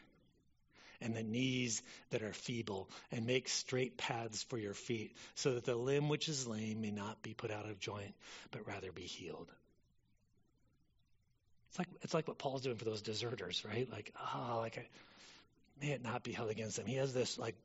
and 1.01 1.15
the 1.15 1.23
knees 1.23 1.83
that 2.09 2.23
are 2.23 2.33
feeble, 2.33 2.89
and 3.11 3.27
make 3.27 3.49
straight 3.49 3.97
paths 3.97 4.43
for 4.43 4.57
your 4.57 4.73
feet, 4.73 5.15
so 5.35 5.53
that 5.53 5.65
the 5.65 5.75
limb 5.75 6.09
which 6.09 6.29
is 6.29 6.47
lame 6.47 6.81
may 6.81 6.89
not 6.89 7.21
be 7.21 7.33
put 7.33 7.51
out 7.51 7.65
of 7.65 7.79
joint, 7.79 8.13
but 8.51 8.65
rather 8.65 8.91
be 8.91 9.03
healed. 9.03 9.51
It's 11.69 11.79
like 11.79 11.87
it's 12.01 12.13
like 12.13 12.27
what 12.27 12.37
Paul's 12.37 12.61
doing 12.61 12.77
for 12.77 12.85
those 12.85 13.01
deserters, 13.01 13.63
right? 13.65 13.91
Like, 13.91 14.13
oh, 14.33 14.59
like 14.59 14.77
I, 14.77 14.87
may 15.81 15.91
it 15.91 16.03
not 16.03 16.23
be 16.23 16.31
held 16.31 16.49
against 16.49 16.77
them. 16.77 16.85
He 16.85 16.95
has 16.95 17.13
this 17.13 17.37
like 17.37 17.55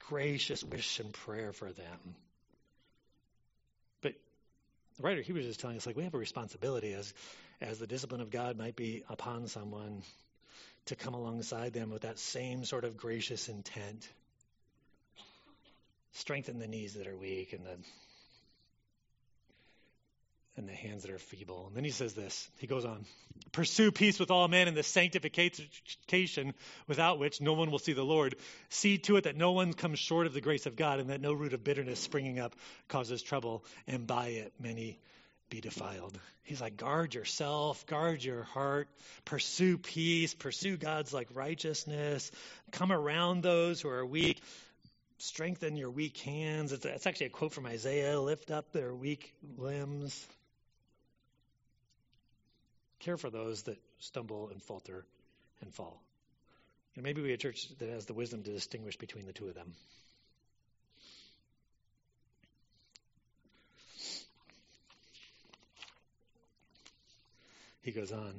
gracious 0.00 0.62
wish 0.64 1.00
and 1.00 1.12
prayer 1.12 1.52
for 1.52 1.72
them. 1.72 2.14
But 4.00 4.14
the 4.96 5.02
writer 5.02 5.22
Hebrews 5.22 5.46
is 5.46 5.56
telling 5.56 5.76
us 5.76 5.86
like 5.86 5.96
we 5.96 6.04
have 6.04 6.14
a 6.14 6.18
responsibility 6.18 6.92
as 6.92 7.12
as 7.60 7.78
the 7.78 7.86
discipline 7.86 8.20
of 8.20 8.30
God 8.30 8.56
might 8.56 8.76
be 8.76 9.02
upon 9.08 9.48
someone 9.48 10.02
to 10.86 10.96
come 10.96 11.14
alongside 11.14 11.72
them 11.72 11.90
with 11.90 12.02
that 12.02 12.18
same 12.18 12.64
sort 12.64 12.84
of 12.84 12.96
gracious 12.96 13.48
intent. 13.48 14.08
Strengthen 16.12 16.58
the 16.58 16.68
knees 16.68 16.94
that 16.94 17.06
are 17.06 17.16
weak 17.16 17.52
and 17.52 17.66
the 17.66 17.76
and 20.58 20.68
the 20.68 20.74
hands 20.74 21.04
that 21.04 21.12
are 21.12 21.18
feeble. 21.18 21.66
And 21.68 21.76
then 21.76 21.84
he 21.84 21.90
says 21.90 22.14
this. 22.14 22.50
He 22.58 22.66
goes 22.66 22.84
on. 22.84 23.06
Pursue 23.52 23.92
peace 23.92 24.18
with 24.18 24.30
all 24.30 24.48
men 24.48 24.66
and 24.66 24.76
the 24.76 24.82
sanctification 24.82 26.52
without 26.88 27.18
which 27.18 27.40
no 27.40 27.52
one 27.52 27.70
will 27.70 27.78
see 27.78 27.92
the 27.92 28.04
Lord. 28.04 28.34
See 28.68 28.98
to 28.98 29.16
it 29.16 29.24
that 29.24 29.36
no 29.36 29.52
one 29.52 29.72
comes 29.72 30.00
short 30.00 30.26
of 30.26 30.34
the 30.34 30.40
grace 30.40 30.66
of 30.66 30.76
God 30.76 30.98
and 30.98 31.10
that 31.10 31.20
no 31.20 31.32
root 31.32 31.54
of 31.54 31.62
bitterness 31.62 32.00
springing 32.00 32.40
up 32.40 32.56
causes 32.88 33.22
trouble, 33.22 33.64
and 33.86 34.06
by 34.06 34.26
it 34.26 34.52
many 34.60 34.98
be 35.48 35.60
defiled. 35.60 36.18
He's 36.42 36.60
like, 36.60 36.76
guard 36.76 37.14
yourself, 37.14 37.86
guard 37.86 38.22
your 38.24 38.42
heart, 38.42 38.88
pursue 39.24 39.78
peace, 39.78 40.34
pursue 40.34 40.76
God's 40.76 41.14
like 41.14 41.28
righteousness, 41.32 42.30
come 42.72 42.90
around 42.90 43.42
those 43.42 43.80
who 43.80 43.88
are 43.88 44.04
weak, 44.04 44.42
strengthen 45.18 45.76
your 45.76 45.90
weak 45.90 46.18
hands. 46.18 46.72
It's, 46.72 46.84
it's 46.84 47.06
actually 47.06 47.26
a 47.26 47.30
quote 47.30 47.52
from 47.52 47.66
Isaiah 47.66 48.20
lift 48.20 48.50
up 48.50 48.72
their 48.72 48.94
weak 48.94 49.32
limbs. 49.56 50.26
Care 53.00 53.16
for 53.16 53.30
those 53.30 53.62
that 53.62 53.78
stumble 54.00 54.48
and 54.50 54.62
falter 54.62 55.04
and 55.62 55.72
fall. 55.72 56.02
And 56.94 57.04
maybe 57.04 57.22
we 57.22 57.32
a 57.32 57.36
church 57.36 57.68
that 57.78 57.88
has 57.88 58.06
the 58.06 58.14
wisdom 58.14 58.42
to 58.42 58.50
distinguish 58.50 58.96
between 58.96 59.26
the 59.26 59.32
two 59.32 59.46
of 59.46 59.54
them. 59.54 59.72
He 67.82 67.92
goes 67.92 68.12
on. 68.12 68.34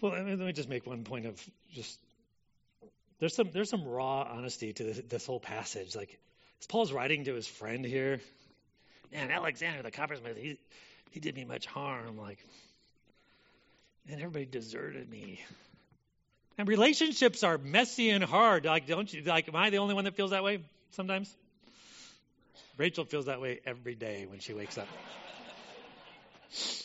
Well, 0.00 0.12
let 0.12 0.38
me 0.38 0.52
just 0.52 0.68
make 0.68 0.86
one 0.86 1.04
point 1.04 1.26
of 1.26 1.50
just 1.72 1.98
there's 3.20 3.34
some 3.34 3.50
there's 3.52 3.68
some 3.68 3.84
raw 3.84 4.22
honesty 4.22 4.72
to 4.72 4.82
this, 4.82 5.00
this 5.08 5.26
whole 5.26 5.38
passage. 5.38 5.94
Like, 5.94 6.18
is 6.60 6.66
Paul's 6.66 6.90
writing 6.90 7.26
to 7.26 7.34
his 7.34 7.46
friend 7.46 7.84
here? 7.84 8.20
Man, 9.12 9.30
Alexander, 9.30 9.82
the 9.82 9.90
coppersmith, 9.90 10.38
he 10.38 10.58
he 11.10 11.20
did 11.20 11.36
me 11.36 11.44
much 11.44 11.66
harm. 11.66 12.16
Like, 12.16 12.38
and 14.08 14.20
everybody 14.20 14.46
deserted 14.46 15.10
me. 15.10 15.44
And 16.58 16.68
relationships 16.68 17.42
are 17.42 17.58
messy 17.58 18.10
and 18.10 18.22
hard. 18.22 18.64
Like, 18.64 18.86
don't 18.86 19.12
you? 19.12 19.22
Like, 19.22 19.48
am 19.48 19.56
I 19.56 19.70
the 19.70 19.78
only 19.78 19.94
one 19.94 20.04
that 20.04 20.14
feels 20.14 20.30
that 20.30 20.44
way 20.44 20.60
sometimes? 20.90 21.34
Rachel 22.76 23.04
feels 23.04 23.26
that 23.26 23.40
way 23.40 23.60
every 23.66 23.94
day 23.94 24.26
when 24.26 24.40
she 24.40 24.54
wakes 24.54 24.78
up. 24.78 24.88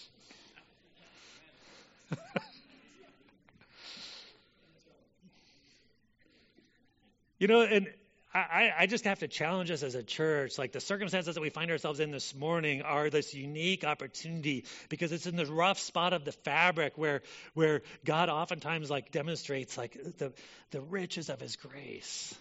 you 7.40 7.48
know, 7.48 7.62
and 7.62 7.88
I, 8.36 8.74
I, 8.80 8.86
just 8.86 9.06
have 9.06 9.20
to 9.20 9.30
challenge 9.30 9.72
us 9.72 9.82
as 9.82 9.96
a 9.96 10.04
church. 10.04 10.58
Like 10.58 10.74
the 10.74 10.82
circumstances 10.82 11.36
that 11.36 11.42
we 11.42 11.50
find 11.50 11.72
ourselves 11.72 12.02
in 12.02 12.12
this 12.12 12.36
morning 12.36 12.82
are 12.82 13.10
this 13.10 13.34
unique 13.34 13.86
opportunity 13.86 14.66
because 14.90 15.14
it's 15.14 15.26
in 15.26 15.38
the 15.38 15.46
rough 15.46 15.80
spot 15.80 16.12
of 16.12 16.26
the 16.26 16.34
fabric 16.34 16.98
where 16.98 17.22
where 17.54 17.82
God 18.04 18.28
oftentimes 18.28 18.92
like 18.92 19.12
demonstrates 19.12 19.78
like 19.78 19.98
the 20.18 20.34
the 20.72 20.82
riches 20.82 21.30
of 21.30 21.40
His 21.40 21.56
grace, 21.56 22.36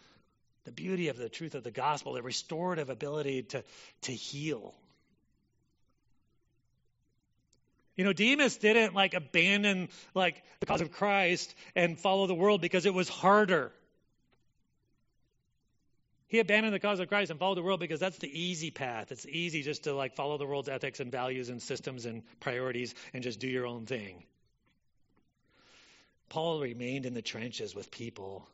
the 0.65 0.73
beauty 0.73 1.09
of 1.09 1.17
the 1.17 1.29
truth 1.29 1.55
of 1.55 1.63
the 1.63 1.71
gospel, 1.71 2.15
the 2.15 2.23
restorative 2.23 2.91
ability 2.91 3.45
to 3.45 3.63
to 4.03 4.13
heal. 4.13 4.75
You 7.95 8.03
know, 8.03 8.13
Demas 8.13 8.57
didn't 8.57 8.95
like 8.95 9.15
abandon 9.15 9.91
like 10.13 10.43
the 10.59 10.67
cause 10.67 10.81
of 10.81 10.91
Christ 10.91 11.55
and 11.77 11.97
follow 11.97 12.27
the 12.27 12.35
world 12.35 12.61
because 12.61 12.85
it 12.85 12.95
was 12.95 13.09
harder. 13.09 13.71
He 16.29 16.39
abandoned 16.41 16.75
the 16.75 16.81
cause 16.81 17.01
of 17.01 17.09
Christ 17.09 17.31
and 17.31 17.39
followed 17.39 17.57
the 17.57 17.63
world 17.63 17.81
because 17.81 18.01
that's 18.01 18.19
the 18.19 18.41
easy 18.41 18.71
path. 18.71 19.13
It's 19.13 19.27
easy 19.27 19.63
just 19.63 19.85
to 19.85 19.95
like 19.95 20.17
follow 20.17 20.39
the 20.39 20.47
world's 20.47 20.69
ethics 20.69 21.01
and 21.01 21.13
values 21.13 21.49
and 21.49 21.61
systems 21.61 22.07
and 22.07 22.23
priorities 22.41 22.95
and 23.13 23.23
just 23.23 23.41
do 23.41 23.47
your 23.47 23.67
own 23.67 23.87
thing. 23.87 24.25
Paul 26.31 26.61
remained 26.61 27.07
in 27.07 27.15
the 27.15 27.23
trenches 27.23 27.75
with 27.75 27.91
people, 27.91 28.49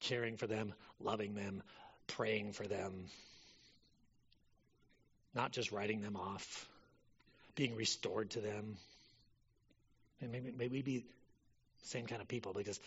caring 0.00 0.36
for 0.36 0.46
them, 0.46 0.72
loving 1.00 1.34
them, 1.34 1.62
praying 2.06 2.52
for 2.52 2.66
them, 2.66 3.06
not 5.34 5.52
just 5.52 5.72
writing 5.72 6.00
them 6.00 6.16
off, 6.16 6.68
being 7.56 7.76
restored 7.76 8.30
to 8.30 8.40
them. 8.40 8.76
And 10.22 10.32
we 10.58 10.68
be 10.68 10.98
the 10.98 11.04
same 11.82 12.06
kind 12.06 12.22
of 12.22 12.28
people 12.28 12.52
because 12.52 12.80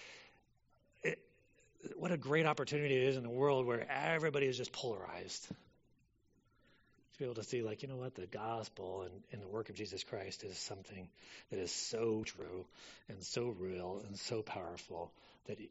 what 1.97 2.11
a 2.11 2.17
great 2.17 2.45
opportunity 2.45 2.95
it 2.95 3.03
is 3.03 3.17
in 3.17 3.25
a 3.25 3.31
world 3.31 3.65
where 3.65 3.85
everybody 3.89 4.45
is 4.45 4.57
just 4.57 4.71
polarized. 4.71 5.47
To 5.47 7.19
be 7.19 7.25
able 7.25 7.35
to 7.35 7.43
see, 7.43 7.61
like, 7.61 7.83
you 7.83 7.87
know 7.87 7.95
what, 7.95 8.15
the 8.15 8.25
gospel 8.25 9.03
and, 9.03 9.11
and 9.31 9.41
the 9.41 9.47
work 9.47 9.69
of 9.69 9.75
Jesus 9.75 10.03
Christ 10.03 10.43
is 10.43 10.57
something 10.57 11.07
that 11.51 11.59
is 11.59 11.71
so 11.71 12.23
true 12.23 12.65
and 13.07 13.21
so 13.21 13.53
real 13.59 14.01
and 14.07 14.17
so 14.17 14.41
powerful 14.41 15.11
that 15.45 15.59
it, 15.59 15.69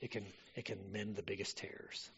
it 0.00 0.10
can 0.10 0.24
it 0.54 0.66
can 0.66 0.78
mend 0.92 1.16
the 1.16 1.22
biggest 1.22 1.56
tears. 1.56 2.10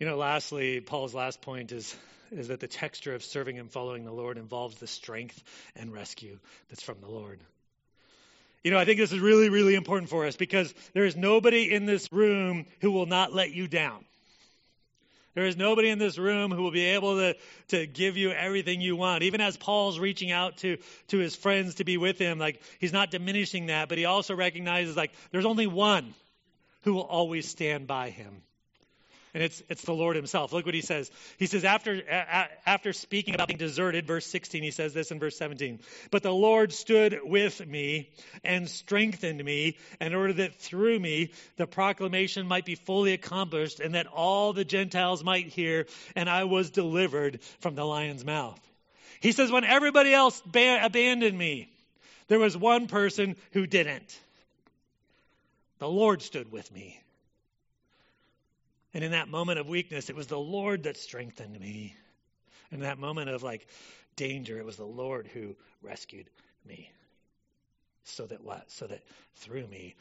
You 0.00 0.06
know, 0.06 0.16
lastly, 0.16 0.80
Paul's 0.80 1.14
last 1.14 1.42
point 1.42 1.70
is 1.72 1.94
is 2.32 2.48
that 2.48 2.60
the 2.60 2.68
texture 2.68 3.14
of 3.14 3.22
serving 3.22 3.58
and 3.58 3.70
following 3.70 4.04
the 4.04 4.12
Lord 4.12 4.38
involves 4.38 4.76
the 4.76 4.86
strength 4.86 5.42
and 5.76 5.92
rescue 5.92 6.38
that's 6.68 6.82
from 6.82 7.00
the 7.00 7.10
Lord. 7.10 7.40
You 8.62 8.70
know, 8.70 8.78
I 8.78 8.84
think 8.84 8.98
this 8.98 9.12
is 9.12 9.20
really, 9.20 9.48
really 9.48 9.74
important 9.74 10.10
for 10.10 10.26
us 10.26 10.36
because 10.36 10.74
there 10.92 11.04
is 11.04 11.16
nobody 11.16 11.72
in 11.72 11.86
this 11.86 12.12
room 12.12 12.66
who 12.80 12.92
will 12.92 13.06
not 13.06 13.32
let 13.32 13.52
you 13.52 13.66
down. 13.68 14.04
There 15.34 15.46
is 15.46 15.56
nobody 15.56 15.88
in 15.88 15.98
this 15.98 16.18
room 16.18 16.50
who 16.50 16.62
will 16.62 16.72
be 16.72 16.86
able 16.86 17.16
to, 17.16 17.36
to 17.68 17.86
give 17.86 18.16
you 18.16 18.32
everything 18.32 18.80
you 18.80 18.96
want. 18.96 19.22
Even 19.22 19.40
as 19.40 19.56
Paul's 19.56 19.98
reaching 19.98 20.32
out 20.32 20.58
to, 20.58 20.76
to 21.08 21.18
his 21.18 21.36
friends 21.36 21.76
to 21.76 21.84
be 21.84 21.96
with 21.96 22.18
him, 22.18 22.38
like 22.38 22.60
he's 22.80 22.92
not 22.92 23.10
diminishing 23.10 23.66
that, 23.66 23.88
but 23.88 23.96
he 23.96 24.04
also 24.04 24.34
recognizes 24.34 24.96
like 24.96 25.12
there's 25.30 25.46
only 25.46 25.68
one 25.68 26.12
who 26.82 26.94
will 26.94 27.02
always 27.02 27.48
stand 27.48 27.86
by 27.86 28.10
him. 28.10 28.42
And 29.32 29.42
it's, 29.42 29.62
it's 29.68 29.84
the 29.84 29.92
Lord 29.92 30.16
himself. 30.16 30.52
Look 30.52 30.66
what 30.66 30.74
he 30.74 30.80
says. 30.80 31.10
He 31.38 31.46
says, 31.46 31.64
after, 31.64 32.02
after 32.66 32.92
speaking 32.92 33.34
about 33.34 33.48
being 33.48 33.58
deserted, 33.58 34.06
verse 34.06 34.26
16, 34.26 34.62
he 34.62 34.70
says 34.70 34.92
this 34.92 35.10
in 35.10 35.20
verse 35.20 35.36
17. 35.36 35.80
But 36.10 36.22
the 36.22 36.32
Lord 36.32 36.72
stood 36.72 37.20
with 37.22 37.64
me 37.66 38.10
and 38.42 38.68
strengthened 38.68 39.42
me 39.44 39.76
in 40.00 40.14
order 40.14 40.32
that 40.32 40.56
through 40.56 40.98
me 40.98 41.30
the 41.56 41.66
proclamation 41.66 42.46
might 42.46 42.64
be 42.64 42.74
fully 42.74 43.12
accomplished 43.12 43.78
and 43.80 43.94
that 43.94 44.08
all 44.08 44.52
the 44.52 44.64
Gentiles 44.64 45.22
might 45.22 45.46
hear, 45.46 45.86
and 46.16 46.28
I 46.28 46.44
was 46.44 46.70
delivered 46.70 47.40
from 47.60 47.74
the 47.76 47.84
lion's 47.84 48.24
mouth. 48.24 48.60
He 49.20 49.32
says, 49.32 49.52
when 49.52 49.64
everybody 49.64 50.12
else 50.12 50.42
ba- 50.46 50.80
abandoned 50.82 51.38
me, 51.38 51.68
There 52.30 52.38
was 52.38 52.56
one 52.56 52.86
person 52.86 53.34
who 53.50 53.66
didn't. 53.66 54.18
The 55.80 55.88
Lord 55.88 56.22
stood 56.22 56.52
with 56.52 56.72
me. 56.72 57.02
And 58.92 59.04
in 59.04 59.12
that 59.12 59.28
moment 59.28 59.58
of 59.58 59.68
weakness, 59.68 60.10
it 60.10 60.16
was 60.16 60.26
the 60.26 60.38
Lord 60.38 60.84
that 60.84 60.96
strengthened 60.96 61.58
me. 61.58 61.94
In 62.72 62.80
that 62.80 62.98
moment 62.98 63.30
of 63.30 63.42
like 63.42 63.66
danger, 64.16 64.58
it 64.58 64.64
was 64.64 64.76
the 64.76 64.84
Lord 64.84 65.28
who 65.32 65.56
rescued 65.82 66.28
me. 66.66 66.90
So 68.04 68.26
that 68.26 68.42
what? 68.42 68.70
So 68.70 68.86
that 68.86 69.02
through 69.36 69.66
me, 69.66 69.94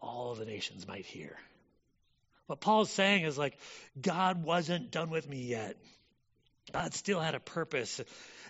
all 0.00 0.34
the 0.34 0.44
nations 0.44 0.86
might 0.86 1.06
hear. 1.06 1.36
What 2.46 2.60
Paul's 2.60 2.90
saying 2.90 3.24
is 3.24 3.36
like, 3.36 3.58
God 4.00 4.44
wasn't 4.44 4.90
done 4.90 5.10
with 5.10 5.28
me 5.28 5.42
yet. 5.42 5.76
God 6.72 6.94
still 6.94 7.20
had 7.20 7.34
a 7.34 7.40
purpose. 7.40 8.00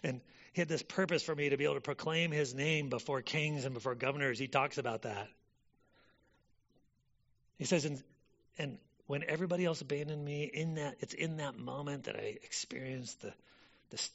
And 0.02 0.20
he 0.52 0.60
had 0.60 0.68
this 0.68 0.82
purpose 0.82 1.22
for 1.22 1.34
me 1.34 1.50
to 1.50 1.56
be 1.56 1.64
able 1.64 1.74
to 1.74 1.80
proclaim 1.80 2.30
his 2.30 2.54
name 2.54 2.88
before 2.88 3.22
kings 3.22 3.64
and 3.64 3.74
before 3.74 3.94
governors. 3.94 4.38
He 4.38 4.48
talks 4.48 4.78
about 4.78 5.02
that. 5.02 5.28
He 7.58 7.64
says, 7.64 7.86
and, 7.86 8.02
and 8.58 8.78
when 9.06 9.22
everybody 9.28 9.64
else 9.64 9.80
abandoned 9.80 10.24
me, 10.24 10.44
in 10.44 10.74
that 10.74 10.96
it's 11.00 11.14
in 11.14 11.36
that 11.36 11.58
moment 11.58 12.04
that 12.04 12.16
I 12.16 12.36
experienced 12.42 13.22
the, 13.22 13.32
the, 13.90 14.08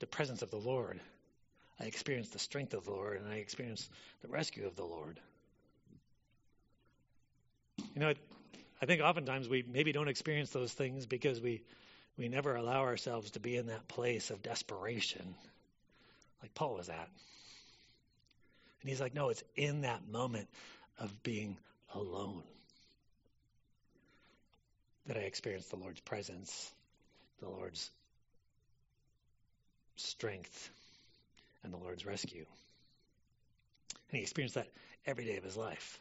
the 0.00 0.06
presence 0.06 0.42
of 0.42 0.50
the 0.50 0.56
Lord. 0.56 1.00
I 1.78 1.84
experienced 1.84 2.32
the 2.32 2.38
strength 2.38 2.74
of 2.74 2.84
the 2.84 2.90
Lord, 2.90 3.20
and 3.20 3.30
I 3.30 3.36
experienced 3.36 3.90
the 4.22 4.28
rescue 4.28 4.66
of 4.66 4.76
the 4.76 4.84
Lord. 4.84 5.18
You 7.94 8.00
know, 8.00 8.12
I 8.82 8.86
think 8.86 9.02
oftentimes 9.02 9.48
we 9.48 9.64
maybe 9.66 9.92
don't 9.92 10.08
experience 10.08 10.50
those 10.50 10.72
things 10.72 11.06
because 11.06 11.40
we 11.40 11.62
we 12.18 12.28
never 12.28 12.54
allow 12.54 12.82
ourselves 12.82 13.30
to 13.32 13.40
be 13.40 13.56
in 13.56 13.68
that 13.68 13.88
place 13.88 14.30
of 14.30 14.42
desperation, 14.42 15.34
like 16.42 16.52
Paul 16.54 16.74
was 16.74 16.88
at. 16.90 17.08
And 18.82 18.90
he's 18.90 19.00
like, 19.00 19.14
no, 19.14 19.30
it's 19.30 19.42
in 19.56 19.82
that 19.82 20.06
moment 20.06 20.48
of 20.98 21.22
being 21.22 21.56
alone 21.94 22.42
that 25.10 25.18
I 25.18 25.22
experience 25.22 25.66
the 25.66 25.76
Lord's 25.76 25.98
presence, 25.98 26.72
the 27.40 27.48
Lord's 27.48 27.90
strength, 29.96 30.70
and 31.64 31.72
the 31.72 31.78
Lord's 31.78 32.06
rescue. 32.06 32.46
And 34.08 34.18
he 34.18 34.22
experienced 34.22 34.54
that 34.54 34.68
every 35.04 35.24
day 35.24 35.36
of 35.36 35.42
his 35.42 35.56
life. 35.56 35.98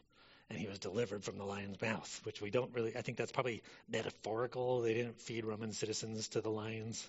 And 0.51 0.60
he 0.60 0.68
was 0.68 0.78
delivered 0.78 1.24
from 1.24 1.39
the 1.39 1.43
lion's 1.43 1.82
mouth, 1.82 2.22
which 2.24 2.39
we 2.39 2.51
don't 2.51 2.72
really, 2.76 2.95
I 2.95 3.01
think 3.01 3.18
that's 3.18 3.32
probably 3.32 3.64
metaphorical. 3.91 4.82
They 4.82 4.93
didn't 4.93 5.20
feed 5.20 5.43
Roman 5.43 5.74
citizens 5.74 6.28
to 6.30 6.41
the 6.41 6.51
lions, 6.51 7.03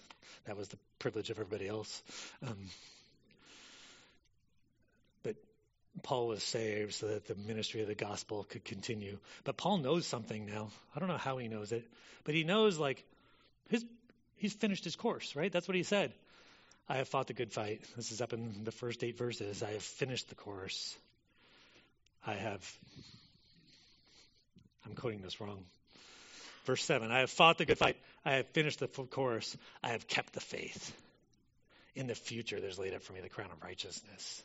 that 0.46 0.57
was 0.57 0.68
the 0.68 0.78
privilege 1.01 1.28
of 1.28 1.38
everybody 1.38 1.68
else. 1.68 2.03
Um, 2.42 2.57
Paul 6.03 6.28
was 6.28 6.42
saved 6.42 6.94
so 6.94 7.09
that 7.09 7.26
the 7.26 7.34
ministry 7.34 7.80
of 7.82 7.88
the 7.88 7.94
gospel 7.94 8.44
could 8.44 8.64
continue. 8.64 9.18
But 9.44 9.57
Paul 9.57 9.78
knows 9.78 10.07
something 10.07 10.46
now. 10.46 10.70
I 10.94 11.01
don't 11.01 11.09
know 11.09 11.16
how 11.16 11.38
he 11.38 11.48
knows 11.48 11.72
it, 11.72 11.84
but 12.24 12.34
he 12.34 12.44
knows 12.44 12.78
like 12.78 13.05
his 13.68 13.84
he's 14.36 14.55
finished 14.55 14.84
his 14.84 14.96
course, 14.96 15.36
right? 15.36 15.53
That's 15.53 15.68
what 15.68 15.76
he 15.76 15.82
said. 15.82 16.12
I 16.88 16.96
have 16.96 17.09
fought 17.09 17.28
the 17.28 17.34
good 17.34 17.53
fight. 17.53 17.82
This 17.96 18.11
is 18.11 18.20
up 18.20 18.32
in 18.32 18.64
the 18.64 18.72
first 18.72 19.05
eight 19.05 19.16
verses. 19.16 19.62
I 19.62 19.72
have 19.72 19.82
finished 19.82 20.28
the 20.28 20.34
course. 20.34 20.96
I 22.26 22.34
have 22.34 22.78
I'm 24.84 24.94
quoting 24.94 25.22
this 25.22 25.40
wrong. 25.40 25.64
Verse 26.64 26.84
7 26.84 27.11
I 27.11 27.20
have 27.20 27.30
fought 27.30 27.59
the 27.59 27.64
good 27.64 27.78
fight. 27.78 27.96
I 28.24 28.32
have 28.32 28.48
finished 28.48 28.80
the 28.80 28.88
course. 28.88 29.57
I 29.82 29.90
have 29.90 30.07
kept 30.07 30.32
the 30.32 30.40
faith. 30.40 30.92
In 31.94 32.07
the 32.07 32.14
future, 32.14 32.61
there's 32.61 32.78
laid 32.78 32.94
up 32.94 33.03
for 33.03 33.12
me 33.12 33.20
the 33.20 33.28
crown 33.28 33.51
of 33.51 33.62
righteousness. 33.62 34.42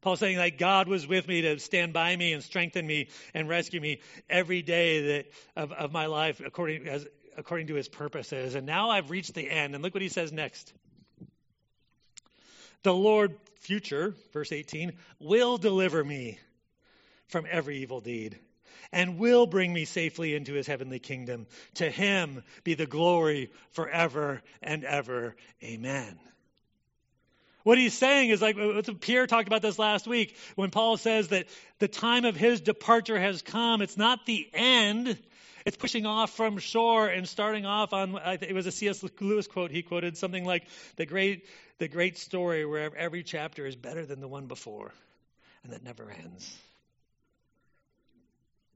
Paul's 0.00 0.20
saying 0.20 0.38
like 0.38 0.58
God 0.58 0.88
was 0.88 1.06
with 1.06 1.26
me 1.26 1.42
to 1.42 1.58
stand 1.58 1.92
by 1.92 2.14
me 2.14 2.32
and 2.32 2.42
strengthen 2.42 2.86
me 2.86 3.08
and 3.34 3.48
rescue 3.48 3.80
me 3.80 4.00
every 4.30 4.62
day 4.62 5.16
that 5.16 5.26
of, 5.56 5.72
of 5.72 5.92
my 5.92 6.06
life 6.06 6.40
according 6.44 6.86
as 6.88 7.06
according 7.36 7.68
to 7.68 7.74
his 7.74 7.88
purposes. 7.88 8.54
And 8.54 8.66
now 8.66 8.90
I've 8.90 9.10
reached 9.10 9.34
the 9.34 9.48
end. 9.48 9.74
And 9.74 9.82
look 9.82 9.94
what 9.94 10.02
he 10.02 10.08
says 10.08 10.32
next. 10.32 10.72
The 12.82 12.92
Lord, 12.92 13.36
future, 13.60 14.14
verse 14.32 14.52
18, 14.52 14.92
will 15.20 15.56
deliver 15.56 16.04
me 16.04 16.38
from 17.28 17.46
every 17.48 17.78
evil 17.78 18.00
deed 18.00 18.38
and 18.92 19.18
will 19.18 19.46
bring 19.46 19.72
me 19.72 19.84
safely 19.84 20.34
into 20.34 20.54
his 20.54 20.66
heavenly 20.66 20.98
kingdom. 20.98 21.46
To 21.74 21.90
him 21.90 22.42
be 22.64 22.74
the 22.74 22.86
glory 22.86 23.50
forever 23.70 24.42
and 24.62 24.84
ever. 24.84 25.36
Amen. 25.62 26.18
What 27.68 27.76
he's 27.76 27.92
saying 27.92 28.30
is 28.30 28.40
like 28.40 28.56
uh, 28.56 28.80
Pierre 28.98 29.26
talked 29.26 29.46
about 29.46 29.60
this 29.60 29.78
last 29.78 30.06
week 30.06 30.34
when 30.54 30.70
Paul 30.70 30.96
says 30.96 31.28
that 31.28 31.48
the 31.80 31.86
time 31.86 32.24
of 32.24 32.34
his 32.34 32.62
departure 32.62 33.20
has 33.20 33.42
come. 33.42 33.82
It's 33.82 33.98
not 33.98 34.24
the 34.24 34.48
end. 34.54 35.18
It's 35.66 35.76
pushing 35.76 36.06
off 36.06 36.34
from 36.34 36.56
shore 36.56 37.08
and 37.08 37.28
starting 37.28 37.66
off 37.66 37.92
on. 37.92 38.18
It 38.40 38.54
was 38.54 38.66
a 38.66 38.72
C.S. 38.72 39.04
Lewis 39.20 39.46
quote. 39.46 39.70
He 39.70 39.82
quoted 39.82 40.16
something 40.16 40.46
like 40.46 40.64
the 40.96 41.04
great, 41.04 41.44
the 41.76 41.88
great 41.88 42.16
story 42.16 42.64
where 42.64 42.90
every 42.96 43.22
chapter 43.22 43.66
is 43.66 43.76
better 43.76 44.06
than 44.06 44.22
the 44.22 44.28
one 44.28 44.46
before, 44.46 44.90
and 45.62 45.74
that 45.74 45.84
never 45.84 46.10
ends. 46.10 46.56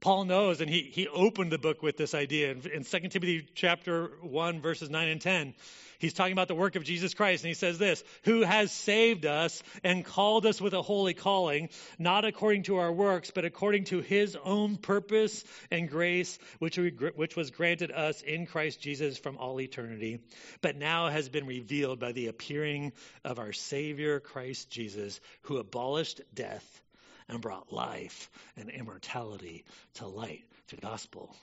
Paul 0.03 0.25
knows, 0.25 0.59
and 0.59 0.69
he, 0.69 0.81
he 0.81 1.07
opened 1.07 1.49
the 1.49 1.57
book 1.57 1.81
with 1.81 1.95
this 1.95 2.13
idea 2.13 2.51
in, 2.51 2.57
in 2.69 2.83
2 2.83 2.99
Timothy 3.07 3.47
chapter 3.55 4.11
1, 4.21 4.59
verses 4.59 4.89
9 4.89 5.07
and 5.07 5.21
10. 5.21 5.53
He's 5.97 6.11
talking 6.11 6.33
about 6.33 6.49
the 6.49 6.55
work 6.55 6.75
of 6.75 6.83
Jesus 6.83 7.13
Christ, 7.13 7.45
and 7.45 7.47
he 7.47 7.53
says 7.53 7.77
this 7.77 8.03
Who 8.25 8.41
has 8.41 8.73
saved 8.73 9.25
us 9.25 9.63
and 9.81 10.03
called 10.03 10.45
us 10.45 10.59
with 10.59 10.73
a 10.73 10.81
holy 10.81 11.13
calling, 11.13 11.69
not 11.97 12.25
according 12.25 12.63
to 12.63 12.79
our 12.79 12.91
works, 12.91 13.31
but 13.33 13.45
according 13.45 13.85
to 13.85 14.01
his 14.01 14.35
own 14.43 14.75
purpose 14.75 15.45
and 15.71 15.89
grace, 15.89 16.37
which, 16.59 16.77
we, 16.77 16.89
which 17.15 17.37
was 17.37 17.51
granted 17.51 17.89
us 17.89 18.21
in 18.21 18.45
Christ 18.45 18.81
Jesus 18.81 19.17
from 19.17 19.37
all 19.37 19.61
eternity, 19.61 20.19
but 20.59 20.75
now 20.75 21.07
has 21.07 21.29
been 21.29 21.47
revealed 21.47 22.01
by 22.01 22.11
the 22.11 22.27
appearing 22.27 22.91
of 23.23 23.39
our 23.39 23.53
Savior, 23.53 24.19
Christ 24.19 24.69
Jesus, 24.69 25.21
who 25.43 25.59
abolished 25.59 26.19
death 26.33 26.81
and 27.27 27.41
brought 27.41 27.71
life 27.71 28.29
and 28.57 28.69
immortality 28.69 29.65
to 29.95 30.07
light 30.07 30.43
through 30.67 30.77
the 30.77 30.87
gospel. 30.87 31.35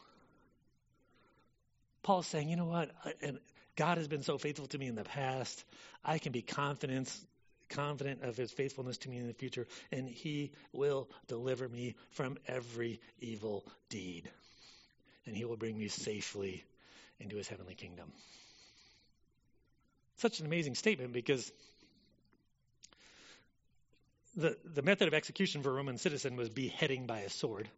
Paul's 2.02 2.26
saying, 2.26 2.48
you 2.48 2.56
know 2.56 2.66
what? 2.66 2.90
And 3.22 3.38
God 3.76 3.98
has 3.98 4.08
been 4.08 4.22
so 4.22 4.38
faithful 4.38 4.66
to 4.68 4.78
me 4.78 4.86
in 4.86 4.94
the 4.94 5.04
past. 5.04 5.64
I 6.04 6.18
can 6.18 6.32
be 6.32 6.42
confident, 6.42 7.14
confident 7.68 8.22
of 8.22 8.36
his 8.36 8.50
faithfulness 8.50 8.98
to 8.98 9.10
me 9.10 9.18
in 9.18 9.26
the 9.26 9.34
future, 9.34 9.66
and 9.92 10.08
he 10.08 10.52
will 10.72 11.08
deliver 11.28 11.68
me 11.68 11.94
from 12.10 12.38
every 12.46 13.00
evil 13.20 13.64
deed. 13.88 14.30
And 15.26 15.36
he 15.36 15.44
will 15.44 15.56
bring 15.56 15.78
me 15.78 15.88
safely 15.88 16.64
into 17.18 17.36
his 17.36 17.48
heavenly 17.48 17.74
kingdom. 17.74 18.10
Such 20.16 20.40
an 20.40 20.46
amazing 20.46 20.74
statement 20.74 21.12
because 21.12 21.50
the, 24.40 24.56
the 24.74 24.82
method 24.82 25.08
of 25.08 25.14
execution 25.14 25.62
for 25.62 25.70
a 25.70 25.74
Roman 25.74 25.98
citizen 25.98 26.36
was 26.36 26.48
beheading 26.48 27.06
by 27.06 27.20
a 27.20 27.30
sword, 27.30 27.68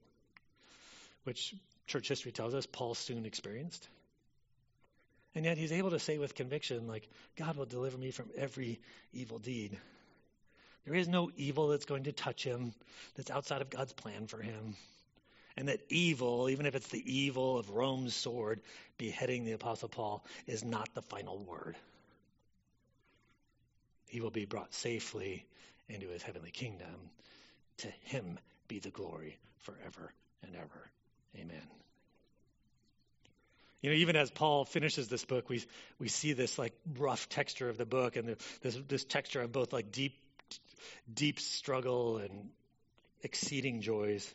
which 1.24 1.54
church 1.86 2.08
history 2.08 2.32
tells 2.32 2.54
us 2.54 2.66
Paul 2.66 2.94
soon 2.94 3.26
experienced. 3.26 3.86
And 5.34 5.44
yet 5.44 5.58
he's 5.58 5.72
able 5.72 5.90
to 5.90 5.98
say 5.98 6.18
with 6.18 6.34
conviction, 6.34 6.86
like, 6.86 7.08
God 7.36 7.56
will 7.56 7.66
deliver 7.66 7.96
me 7.96 8.10
from 8.10 8.30
every 8.36 8.80
evil 9.12 9.38
deed. 9.38 9.78
There 10.84 10.94
is 10.94 11.08
no 11.08 11.30
evil 11.36 11.68
that's 11.68 11.84
going 11.84 12.04
to 12.04 12.12
touch 12.12 12.44
him 12.44 12.74
that's 13.16 13.30
outside 13.30 13.62
of 13.62 13.70
God's 13.70 13.92
plan 13.92 14.26
for 14.26 14.42
him. 14.42 14.76
And 15.56 15.68
that 15.68 15.80
evil, 15.88 16.48
even 16.48 16.66
if 16.66 16.74
it's 16.74 16.88
the 16.88 17.20
evil 17.20 17.58
of 17.58 17.70
Rome's 17.70 18.14
sword 18.14 18.60
beheading 18.98 19.44
the 19.44 19.52
Apostle 19.52 19.88
Paul, 19.88 20.24
is 20.46 20.64
not 20.64 20.88
the 20.94 21.02
final 21.02 21.38
word. 21.38 21.76
He 24.08 24.20
will 24.20 24.30
be 24.30 24.44
brought 24.44 24.74
safely 24.74 25.46
into 25.88 26.08
his 26.08 26.22
heavenly 26.22 26.50
kingdom. 26.50 27.10
To 27.78 27.88
him 28.02 28.38
be 28.68 28.78
the 28.78 28.90
glory 28.90 29.38
forever 29.60 30.12
and 30.42 30.54
ever. 30.56 30.90
Amen. 31.36 31.62
You 33.80 33.90
know, 33.90 33.96
even 33.96 34.14
as 34.14 34.30
Paul 34.30 34.64
finishes 34.64 35.08
this 35.08 35.24
book, 35.24 35.48
we 35.48 35.64
we 35.98 36.08
see 36.08 36.34
this 36.34 36.58
like 36.58 36.72
rough 36.98 37.28
texture 37.28 37.68
of 37.68 37.78
the 37.78 37.86
book, 37.86 38.16
and 38.16 38.28
the, 38.28 38.36
this 38.62 38.78
this 38.88 39.04
texture 39.04 39.40
of 39.40 39.50
both 39.50 39.72
like 39.72 39.90
deep, 39.90 40.14
deep 41.12 41.40
struggle 41.40 42.18
and 42.18 42.50
exceeding 43.22 43.80
joys. 43.80 44.32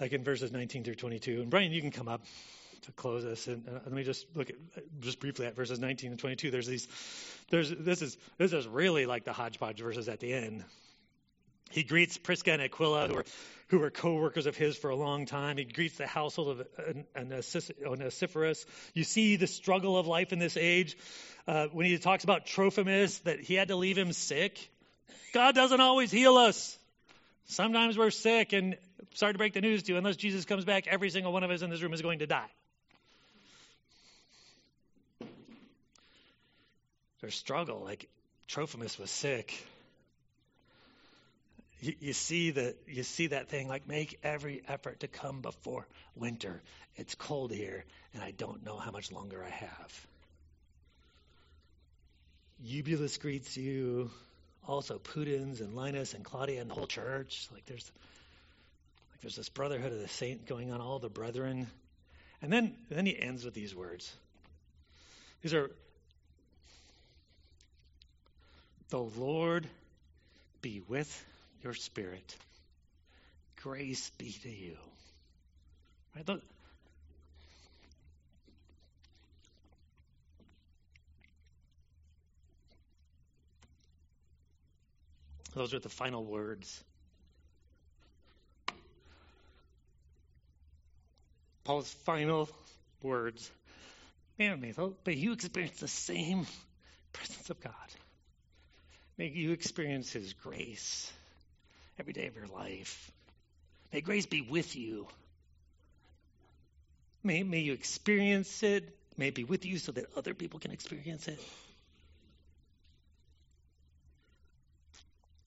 Like 0.00 0.12
in 0.12 0.22
verses 0.22 0.52
19 0.52 0.84
through 0.84 0.94
22. 0.94 1.42
And 1.42 1.50
Brian, 1.50 1.72
you 1.72 1.80
can 1.80 1.90
come 1.90 2.06
up 2.06 2.22
to 2.82 2.92
close 2.92 3.24
this, 3.24 3.46
and 3.46 3.66
uh, 3.68 3.72
let 3.84 3.92
me 3.92 4.04
just 4.04 4.26
look 4.34 4.50
at 4.50 4.56
just 5.00 5.20
briefly 5.20 5.46
at 5.46 5.56
verses 5.56 5.78
19 5.78 6.10
and 6.10 6.20
22. 6.20 6.50
There's 6.50 6.66
these, 6.66 6.88
there's 7.50 7.70
this 7.70 8.02
is 8.02 8.16
this 8.36 8.52
is 8.52 8.66
really 8.66 9.06
like 9.06 9.24
the 9.24 9.32
hodgepodge 9.32 9.80
verses 9.80 10.08
at 10.08 10.20
the 10.20 10.32
end. 10.32 10.64
He 11.70 11.82
greets 11.82 12.16
Prisca 12.16 12.52
and 12.52 12.62
Aquila, 12.62 13.08
who 13.08 13.14
were, 13.14 13.24
who 13.68 13.78
were 13.80 13.90
co-workers 13.90 14.46
of 14.46 14.56
his 14.56 14.76
for 14.78 14.88
a 14.88 14.96
long 14.96 15.26
time. 15.26 15.58
He 15.58 15.64
greets 15.64 15.98
the 15.98 16.06
household 16.06 16.60
of 16.60 16.66
Onesiphorus. 17.84 18.64
You 18.94 19.04
see 19.04 19.36
the 19.36 19.46
struggle 19.46 19.98
of 19.98 20.06
life 20.06 20.32
in 20.32 20.38
this 20.38 20.56
age. 20.56 20.96
Uh, 21.46 21.66
when 21.72 21.84
he 21.84 21.98
talks 21.98 22.24
about 22.24 22.46
Trophimus, 22.46 23.18
that 23.20 23.40
he 23.40 23.54
had 23.54 23.68
to 23.68 23.76
leave 23.76 23.98
him 23.98 24.12
sick 24.12 24.70
God 25.32 25.54
doesn't 25.54 25.80
always 25.80 26.10
heal 26.10 26.36
us. 26.36 26.78
Sometimes 27.46 27.96
we're 27.96 28.10
sick, 28.10 28.52
and 28.52 28.76
sorry 29.14 29.32
to 29.32 29.38
break 29.38 29.54
the 29.54 29.60
news 29.60 29.82
to 29.84 29.92
you, 29.92 29.98
unless 29.98 30.16
Jesus 30.16 30.44
comes 30.44 30.64
back, 30.64 30.86
every 30.86 31.10
single 31.10 31.32
one 31.32 31.44
of 31.44 31.50
us 31.50 31.62
in 31.62 31.70
this 31.70 31.82
room 31.82 31.92
is 31.92 32.02
going 32.02 32.18
to 32.20 32.26
die. 32.26 32.48
There's 37.20 37.34
struggle, 37.34 37.80
like 37.84 38.08
Trophimus 38.46 38.98
was 38.98 39.10
sick. 39.10 39.52
You, 41.80 41.94
you, 42.00 42.12
see 42.12 42.50
that 42.52 42.76
you 42.88 43.02
see 43.04 43.28
that 43.28 43.48
thing 43.48 43.68
like 43.68 43.86
make 43.86 44.18
every 44.24 44.62
effort 44.66 45.00
to 45.00 45.08
come 45.08 45.42
before 45.42 45.86
winter. 46.16 46.60
It's 46.96 47.14
cold 47.14 47.52
here, 47.52 47.84
and 48.14 48.22
I 48.22 48.32
don't 48.32 48.64
know 48.64 48.76
how 48.76 48.90
much 48.90 49.12
longer 49.12 49.44
I 49.44 49.50
have. 49.50 50.06
Eubulus 52.64 53.16
greets 53.18 53.56
you. 53.56 54.10
Also, 54.66 54.98
Pudens 54.98 55.60
and 55.60 55.74
Linus 55.74 56.14
and 56.14 56.24
Claudia 56.24 56.60
and 56.60 56.68
the 56.68 56.74
whole 56.74 56.88
church. 56.88 57.48
Like 57.52 57.64
there's 57.66 57.90
like 59.12 59.20
there's 59.22 59.36
this 59.36 59.48
brotherhood 59.48 59.92
of 59.92 60.00
the 60.00 60.08
saint 60.08 60.46
going 60.46 60.72
on, 60.72 60.80
all 60.80 60.98
the 60.98 61.08
brethren. 61.08 61.68
And 62.42 62.52
then 62.52 62.74
then 62.90 63.06
he 63.06 63.18
ends 63.18 63.44
with 63.44 63.54
these 63.54 63.74
words. 63.74 64.12
These 65.42 65.54
are 65.54 65.70
the 68.90 68.98
Lord 68.98 69.66
be 70.62 70.80
with 70.88 71.24
your 71.62 71.74
spirit. 71.74 72.36
Grace 73.62 74.10
be 74.18 74.32
to 74.42 74.50
you. 74.50 74.76
Right? 76.14 76.26
Look. 76.26 76.42
Those 85.54 85.74
are 85.74 85.80
the 85.80 85.88
final 85.88 86.24
words. 86.24 86.84
Paul's 91.64 91.90
final 91.90 92.48
words. 93.02 93.50
Man, 94.38 94.60
may 94.60 95.12
you 95.12 95.32
experience 95.32 95.80
the 95.80 95.88
same 95.88 96.46
presence 97.12 97.50
of 97.50 97.60
God. 97.60 97.74
May 99.18 99.26
you 99.26 99.50
experience 99.50 100.12
His 100.12 100.32
grace 100.32 101.12
every 101.98 102.12
day 102.12 102.26
of 102.28 102.36
your 102.36 102.46
life. 102.46 103.10
May 103.92 104.00
grace 104.00 104.26
be 104.26 104.42
with 104.42 104.76
you. 104.76 105.08
May, 107.24 107.42
may 107.42 107.58
you 107.58 107.72
experience 107.72 108.62
it. 108.62 108.96
May 109.16 109.28
it 109.28 109.34
be 109.34 109.44
with 109.44 109.66
you 109.66 109.78
so 109.78 109.90
that 109.92 110.06
other 110.16 110.34
people 110.34 110.60
can 110.60 110.70
experience 110.70 111.26
it. 111.26 111.40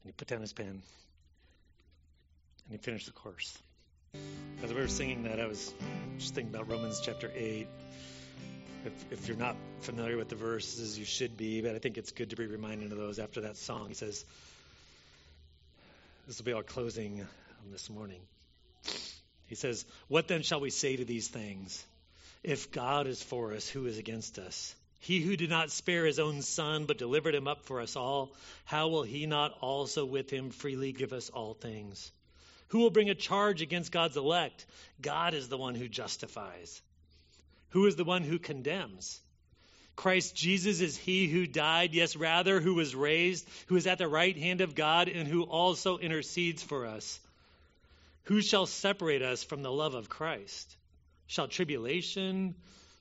And 0.03 0.07
he 0.07 0.11
put 0.11 0.27
down 0.27 0.41
his 0.41 0.51
pen 0.51 0.65
and 0.65 0.81
he 2.69 2.77
finished 2.77 3.05
the 3.05 3.13
course. 3.13 3.57
As 4.63 4.73
we 4.73 4.81
were 4.81 4.87
singing 4.87 5.23
that, 5.23 5.39
I 5.39 5.47
was 5.47 5.73
just 6.17 6.35
thinking 6.35 6.53
about 6.53 6.69
Romans 6.69 6.99
chapter 7.01 7.31
8. 7.33 7.67
If, 8.83 9.11
if, 9.11 9.27
you're 9.27 9.37
not 9.37 9.55
familiar 9.81 10.17
with 10.17 10.29
the 10.29 10.35
verses, 10.35 10.97
you 10.97 11.05
should 11.05 11.37
be, 11.37 11.61
but 11.61 11.75
I 11.75 11.79
think 11.79 11.99
it's 11.99 12.11
good 12.11 12.31
to 12.31 12.35
be 12.35 12.47
reminded 12.47 12.91
of 12.91 12.97
those 12.97 13.19
after 13.19 13.41
that 13.41 13.57
song. 13.57 13.89
He 13.89 13.93
says, 13.93 14.25
This 16.25 16.39
will 16.39 16.45
be 16.45 16.53
our 16.53 16.63
closing 16.63 17.25
this 17.71 17.91
morning. 17.91 18.21
He 19.45 19.53
says, 19.55 19.85
What 20.07 20.27
then 20.27 20.41
shall 20.41 20.59
we 20.59 20.71
say 20.71 20.95
to 20.95 21.05
these 21.05 21.27
things? 21.27 21.85
If 22.43 22.71
God 22.71 23.05
is 23.05 23.21
for 23.21 23.53
us, 23.53 23.69
who 23.69 23.85
is 23.85 23.99
against 23.99 24.39
us? 24.39 24.75
He 24.99 25.21
who 25.21 25.35
did 25.35 25.49
not 25.51 25.69
spare 25.69 26.05
his 26.05 26.17
own 26.17 26.41
son, 26.41 26.85
but 26.85 26.97
delivered 26.97 27.35
him 27.35 27.47
up 27.47 27.65
for 27.65 27.81
us 27.81 27.95
all, 27.95 28.31
how 28.65 28.87
will 28.87 29.03
he 29.03 29.27
not 29.27 29.55
also 29.61 30.05
with 30.05 30.31
him 30.31 30.49
freely 30.49 30.91
give 30.91 31.13
us 31.13 31.29
all 31.29 31.53
things? 31.53 32.11
Who 32.69 32.79
will 32.79 32.89
bring 32.89 33.09
a 33.11 33.15
charge 33.15 33.61
against 33.61 33.91
God's 33.91 34.17
elect? 34.17 34.65
God 35.01 35.35
is 35.35 35.49
the 35.49 35.57
one 35.57 35.75
who 35.75 35.87
justifies. 35.87 36.81
Who 37.71 37.85
is 37.85 37.95
the 37.95 38.03
one 38.03 38.23
who 38.23 38.39
condemns? 38.39 39.19
Christ 39.95 40.35
Jesus 40.35 40.81
is 40.81 40.97
he 40.97 41.27
who 41.27 41.45
died, 41.45 41.93
yes, 41.93 42.15
rather, 42.15 42.59
who 42.59 42.75
was 42.75 42.95
raised, 42.95 43.47
who 43.67 43.75
is 43.75 43.87
at 43.87 43.97
the 43.97 44.07
right 44.07 44.37
hand 44.37 44.61
of 44.61 44.75
God, 44.75 45.09
and 45.09 45.27
who 45.27 45.43
also 45.43 45.97
intercedes 45.97 46.63
for 46.63 46.85
us. 46.85 47.19
Who 48.23 48.41
shall 48.41 48.65
separate 48.65 49.21
us 49.21 49.43
from 49.43 49.63
the 49.63 49.71
love 49.71 49.93
of 49.93 50.09
Christ? 50.09 50.75
Shall 51.27 51.47
tribulation 51.47 52.55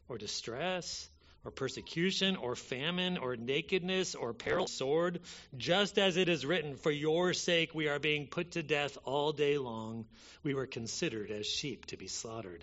or 0.08 0.18
distress? 0.18 1.08
or 1.44 1.50
persecution 1.50 2.36
or 2.36 2.54
famine 2.54 3.16
or 3.16 3.36
nakedness 3.36 4.14
or 4.14 4.34
peril 4.34 4.66
sword 4.66 5.20
just 5.56 5.98
as 5.98 6.16
it 6.16 6.28
is 6.28 6.44
written 6.44 6.76
for 6.76 6.90
your 6.90 7.32
sake 7.32 7.74
we 7.74 7.88
are 7.88 7.98
being 7.98 8.26
put 8.26 8.50
to 8.50 8.62
death 8.62 8.98
all 9.04 9.32
day 9.32 9.56
long 9.56 10.04
we 10.42 10.54
were 10.54 10.66
considered 10.66 11.30
as 11.30 11.46
sheep 11.46 11.86
to 11.86 11.96
be 11.96 12.08
slaughtered 12.08 12.62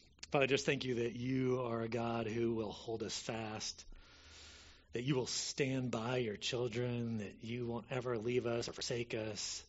Father, 0.31 0.47
just 0.47 0.65
thank 0.65 0.85
you 0.85 0.95
that 0.95 1.17
you 1.17 1.61
are 1.65 1.81
a 1.81 1.89
God 1.89 2.25
who 2.25 2.53
will 2.53 2.71
hold 2.71 3.03
us 3.03 3.19
fast, 3.19 3.83
that 4.93 5.03
you 5.03 5.15
will 5.15 5.27
stand 5.27 5.91
by 5.91 6.17
your 6.17 6.37
children, 6.37 7.17
that 7.17 7.35
you 7.41 7.67
won't 7.67 7.83
ever 7.91 8.17
leave 8.17 8.45
us 8.45 8.69
or 8.69 8.71
forsake 8.71 9.13
us, 9.13 9.61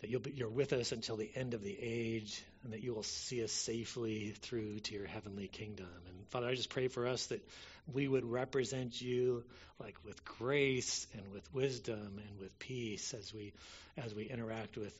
that 0.00 0.08
you'll 0.08 0.20
be, 0.20 0.30
you're 0.30 0.48
with 0.48 0.72
us 0.72 0.92
until 0.92 1.16
the 1.16 1.28
end 1.34 1.54
of 1.54 1.64
the 1.64 1.76
age, 1.80 2.44
and 2.62 2.72
that 2.72 2.84
you 2.84 2.94
will 2.94 3.02
see 3.02 3.42
us 3.42 3.50
safely 3.50 4.28
through 4.42 4.78
to 4.78 4.94
your 4.94 5.08
heavenly 5.08 5.48
kingdom. 5.48 5.90
And 6.06 6.28
Father, 6.28 6.46
I 6.46 6.54
just 6.54 6.70
pray 6.70 6.86
for 6.86 7.08
us 7.08 7.26
that 7.26 7.44
we 7.92 8.06
would 8.06 8.24
represent 8.24 9.02
you 9.02 9.42
like 9.80 9.96
with 10.04 10.24
grace 10.24 11.08
and 11.14 11.32
with 11.32 11.52
wisdom 11.52 12.20
and 12.24 12.38
with 12.38 12.56
peace 12.60 13.14
as 13.14 13.34
we 13.34 13.52
as 13.96 14.14
we 14.14 14.26
interact 14.26 14.76
with 14.76 14.96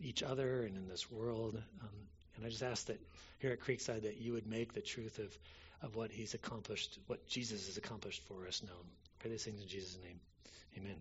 each 0.00 0.22
other 0.22 0.62
and 0.62 0.76
in 0.76 0.86
this 0.86 1.10
world. 1.10 1.60
Um, 1.82 1.88
and 2.36 2.46
I 2.46 2.48
just 2.48 2.62
ask 2.62 2.86
that 2.86 3.00
here 3.38 3.50
at 3.50 3.60
Creekside 3.60 4.02
that 4.02 4.18
you 4.20 4.32
would 4.32 4.46
make 4.46 4.72
the 4.72 4.80
truth 4.80 5.18
of 5.18 5.36
of 5.82 5.94
what 5.94 6.10
He's 6.10 6.34
accomplished, 6.34 6.98
what 7.06 7.26
Jesus 7.26 7.66
has 7.66 7.76
accomplished 7.76 8.22
for 8.22 8.46
us 8.46 8.62
known. 8.62 8.72
I 8.74 9.08
pray 9.18 9.30
these 9.30 9.44
things 9.44 9.60
in 9.60 9.68
Jesus' 9.68 9.98
name. 10.02 10.20
Amen. 10.76 10.96